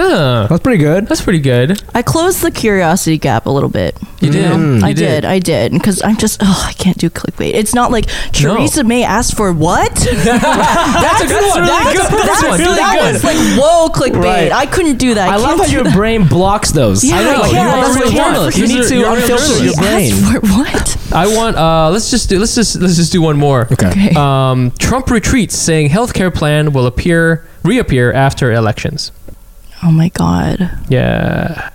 [0.00, 0.46] Huh.
[0.48, 1.08] That's pretty good.
[1.08, 1.82] That's pretty good.
[1.94, 3.98] I closed the curiosity gap a little bit.
[4.20, 4.52] You did.
[4.52, 4.80] Mm.
[4.80, 5.24] You I did.
[5.24, 5.72] I did.
[5.72, 7.52] Because I'm just, oh, I can't do clickbait.
[7.54, 8.06] It's not like
[8.40, 8.56] No.
[8.56, 9.94] Theresa May asked for what?
[9.94, 11.64] That's a good one.
[11.66, 12.26] That's, good.
[12.26, 12.58] that's, one.
[12.60, 13.12] Really that good.
[13.14, 14.22] was like, whoa, clickbait.
[14.22, 14.52] Right.
[14.52, 15.28] I couldn't do that.
[15.28, 15.94] I, love can't how your that.
[15.94, 17.04] brain blocks those.
[17.04, 17.42] Yeah, I know.
[17.42, 17.68] I You can't.
[17.68, 18.58] are a That's real what journalist.
[18.58, 20.12] You need to you're a real unfilter your brain.
[20.12, 21.12] Asked for what?
[21.12, 21.56] I want.
[21.56, 22.38] Uh, let's just do.
[22.38, 22.76] Let's just.
[22.80, 23.66] Let's just do one more.
[23.72, 23.88] Okay.
[23.88, 24.14] Okay.
[24.14, 29.12] Um, Trump retreats, saying healthcare plan will appear reappear after elections.
[29.82, 30.70] Oh my God.
[30.88, 31.70] Yeah.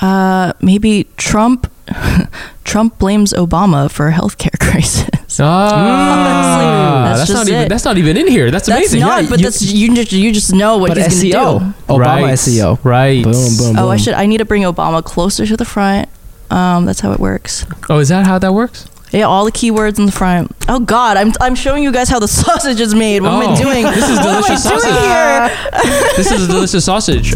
[0.00, 1.70] Uh, maybe Trump.
[2.64, 5.40] Trump blames Obama for a healthcare crisis.
[5.40, 7.62] Ah, that's that's, just not even.
[7.64, 7.68] it.
[7.68, 8.50] That's not even in here.
[8.50, 9.00] That's That's amazing.
[9.00, 11.32] not, Yeah, but you- that's you just you just know what But he's SEO.
[11.32, 11.92] gonna do.
[11.94, 12.24] Obama right.
[12.34, 12.78] SEO.
[12.84, 13.24] Right.
[13.24, 13.78] Boom, boom, boom.
[13.78, 14.14] Oh, I should.
[14.14, 16.08] I need to bring Obama closer to the front.
[16.50, 17.64] Um, that's how it works.
[17.88, 18.86] Oh, is that how that works?
[19.12, 20.50] Yeah, all the keywords in the front.
[20.68, 23.20] Oh God, I'm I'm showing you guys how the sausage is made.
[23.22, 23.84] What am I Oh, doing?
[23.84, 25.02] this is what am I delicious doing sausage.
[25.04, 26.12] here?
[26.16, 27.34] This is a delicious sausage.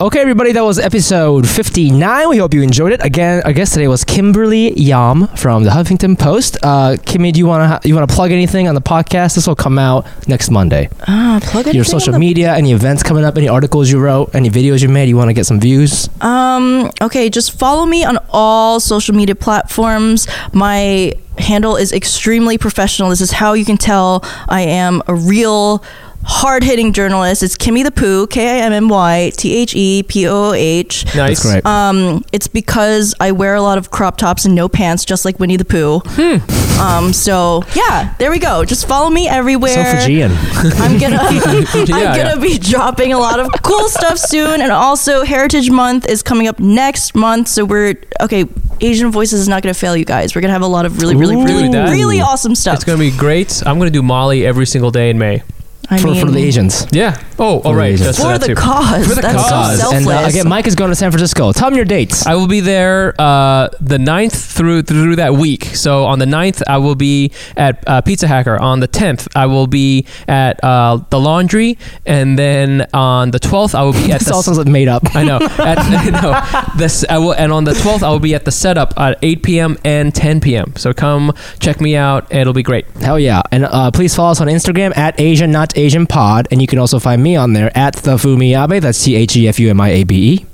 [0.00, 2.28] Okay, everybody, that was episode 59.
[2.28, 3.02] We hope you enjoyed it.
[3.04, 6.56] Again, our guest today was Kimberly Yam from the Huffington Post.
[6.64, 9.36] Uh, Kimmy, do you want to ha- you want to plug anything on the podcast?
[9.36, 10.88] This will come out next Monday.
[11.06, 14.50] Ah, plug Your social the- media, any events coming up, any articles you wrote, any
[14.50, 15.08] videos you made.
[15.08, 16.08] You want to get some views?
[16.20, 20.26] Um, okay, just follow me on all social media platforms.
[20.52, 23.10] My handle is extremely professional.
[23.10, 25.84] This is how you can tell I am a real
[26.26, 27.42] hard hitting journalist.
[27.42, 30.52] It's Kimmy the Pooh, K I M M Y T H E P O O
[30.52, 31.04] H.
[31.14, 31.42] Nice.
[31.42, 31.66] That's great.
[31.66, 35.38] Um, it's because I wear a lot of crop tops and no pants, just like
[35.38, 36.00] Winnie the Pooh.
[36.04, 36.80] Hmm.
[36.80, 38.64] Um, so yeah, there we go.
[38.64, 39.72] Just follow me everywhere.
[40.00, 40.32] so Fijian.
[40.32, 45.24] I'm gonna I'm Yeah, gonna be dropping a lot of cool stuff soon, and also
[45.24, 47.48] Heritage Month is coming up next month.
[47.48, 48.44] So we're okay.
[48.80, 50.34] Asian Voices is not gonna fail you guys.
[50.34, 51.44] We're gonna have a lot of really, really, Ooh.
[51.44, 52.74] really, Dude, really awesome stuff.
[52.74, 53.62] It's gonna be great.
[53.64, 55.42] I'm gonna do Molly every single day in May.
[55.90, 56.86] I for, for the Asians.
[56.92, 57.22] Yeah.
[57.38, 57.88] Oh, all right.
[57.88, 57.94] the.
[57.94, 58.16] Asians.
[58.16, 59.06] That's for the cause.
[59.06, 59.80] For the That's cause.
[59.80, 61.52] so and uh, again, Mic is going to San Francisco.
[61.52, 62.26] Tell him your dates.
[62.26, 65.64] I will be there uh, the 9th through through that week.
[65.64, 68.56] So on the 9th, I will be at uh, Pizza Hacker.
[68.56, 73.74] On the 10th, I will be at uh, the Laundry, and then on the 12th,
[73.74, 74.34] I will be at this the.
[74.34, 75.14] all sounds like made up.
[75.14, 75.36] I know.
[75.64, 76.68] At, I know.
[76.78, 79.42] This I will, and on the 12th, I will be at the setup at 8
[79.42, 79.78] p.m.
[79.84, 80.74] and 10 p.m.
[80.76, 82.32] So come check me out.
[82.34, 82.86] It'll be great.
[83.00, 83.42] Hell yeah.
[83.50, 86.48] And uh, please follow us on Instagram at Asian Not Asian Pod.
[86.50, 88.80] And you can also find me on there at the Fumiabe.
[88.80, 90.46] That's T H E F U M I A B E.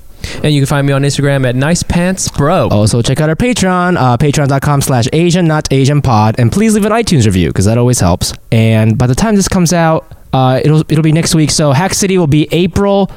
[0.42, 2.68] And you can find me on Instagram at Nice Pants Bro.
[2.68, 6.36] Also, check out our Patreon, uh, patreon.com slash Asian Not Asian Pod.
[6.38, 8.34] And please leave an iTunes review because that always helps.
[8.52, 11.51] And by the time this comes out, uh, it'll, it'll be next week.
[11.51, 13.10] So Hack City will be April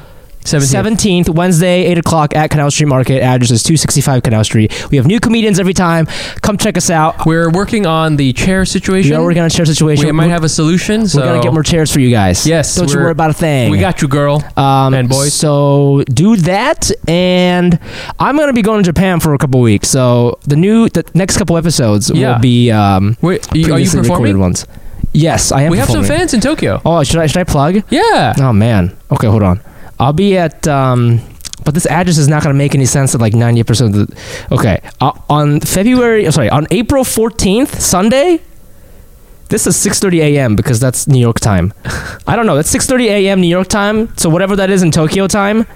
[0.44, 1.24] 17th.
[1.24, 3.22] 17th, Wednesday, 8 o'clock at Canal Street Market.
[3.22, 4.90] Address is 265 Canal Street.
[4.90, 6.06] We have new comedians every time.
[6.42, 7.24] Come check us out.
[7.24, 9.10] We're working on the chair situation.
[9.12, 10.04] We are working on a chair situation.
[10.04, 11.08] We might have a solution.
[11.08, 12.46] So We're gonna get more chairs for you guys.
[12.46, 13.70] Yes, don't you worry about a thing.
[13.70, 14.44] We got you, girl.
[14.58, 15.32] um, and boys.
[15.32, 17.78] So do that, and
[18.20, 19.88] I'm gonna be going to Japan for a couple weeks.
[19.88, 22.34] So the new, the next couple episodes Yeah.
[22.34, 24.38] will be um, Wait, are you performing?
[24.38, 24.66] ones.
[25.12, 25.70] Yes, I am.
[25.70, 26.82] We have some fans in Tokyo.
[26.84, 27.82] Oh, should I should I plug?
[27.88, 28.34] Yeah.
[28.38, 28.94] Oh man.
[29.10, 29.60] Okay, hold on.
[30.04, 30.68] I'll be at.
[30.68, 31.20] Um,
[31.64, 34.54] but this address is not going to make any sense at like 90% of the.
[34.54, 34.82] Okay.
[35.00, 38.42] Uh, on February, oh, sorry, on April 14th, Sunday,
[39.48, 40.56] this is 6:30 a.m.
[40.56, 41.72] because that's New York time.
[42.26, 42.56] I don't know.
[42.56, 43.40] That's 6:30 a.m.
[43.40, 44.14] New York time.
[44.18, 45.66] So whatever that is in Tokyo time,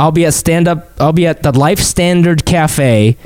[0.00, 0.90] I'll be at stand up.
[0.98, 3.16] I'll be at the Life Standard Cafe.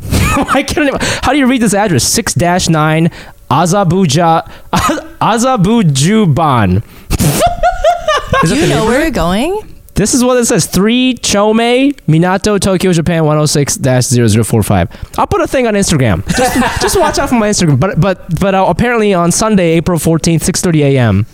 [0.02, 0.88] I can't.
[0.88, 2.04] Even, how do you read this address?
[2.04, 3.10] Six dash nine
[3.50, 4.48] Azabuja
[5.20, 6.82] Azabujuban.
[8.42, 9.02] Is Do that you the know where neighborhood?
[9.02, 9.72] you're going?
[9.94, 15.18] This is what it says: three Chome Minato Tokyo Japan 106-0045.
[15.18, 16.26] I'll put a thing on Instagram.
[16.36, 17.80] Just, just watch out for my Instagram.
[17.80, 21.26] But but but uh, apparently on Sunday, April 14th, 6:30 a.m.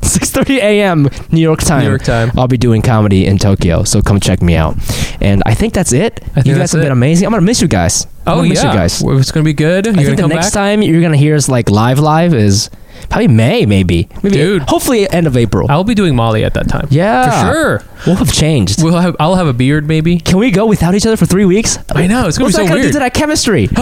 [0.00, 1.08] 6:30 a.m.
[1.30, 1.82] New York time.
[1.84, 2.30] New York time.
[2.36, 4.74] I'll be doing comedy in Tokyo, so come check me out.
[5.20, 6.20] And I think that's it.
[6.20, 6.84] think you guys that's have it.
[6.84, 7.26] been amazing.
[7.26, 8.06] I'm gonna miss you guys.
[8.26, 9.02] I'm Oh gonna miss yeah, you guys.
[9.02, 9.84] Well, it's gonna be good.
[9.86, 10.52] You're I gonna think the come next back.
[10.54, 12.70] time you're gonna hear us like live live is
[13.08, 14.08] probably May, maybe.
[14.22, 14.62] Maybe Dude.
[14.62, 15.66] hopefully end of April.
[15.70, 16.86] I'll be doing Molly at that time.
[16.90, 17.82] yeah, for sure.
[18.06, 18.82] We'll have changed.
[18.82, 19.14] We'll have.
[19.20, 20.18] I'll have a beard maybe.
[20.18, 21.78] Can we go without each other for three weeks?
[21.94, 22.92] I know it's gonna What's be that so gonna do weird.
[22.94, 23.68] to that chemistry?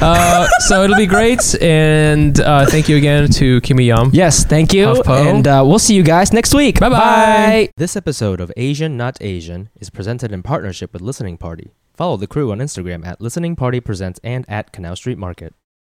[0.00, 4.10] uh, so it'll be great, and uh, thank you again to Kimmy Yam.
[4.12, 6.80] yes, thank you, and uh, we'll see you guys next week.
[6.80, 7.70] Bye-bye.
[7.76, 11.70] This episode of Asian Not Asian is presented in partnership with Listening Party.
[11.94, 15.54] Follow the crew on Instagram at Listening Party Presents and at Canal Street Market.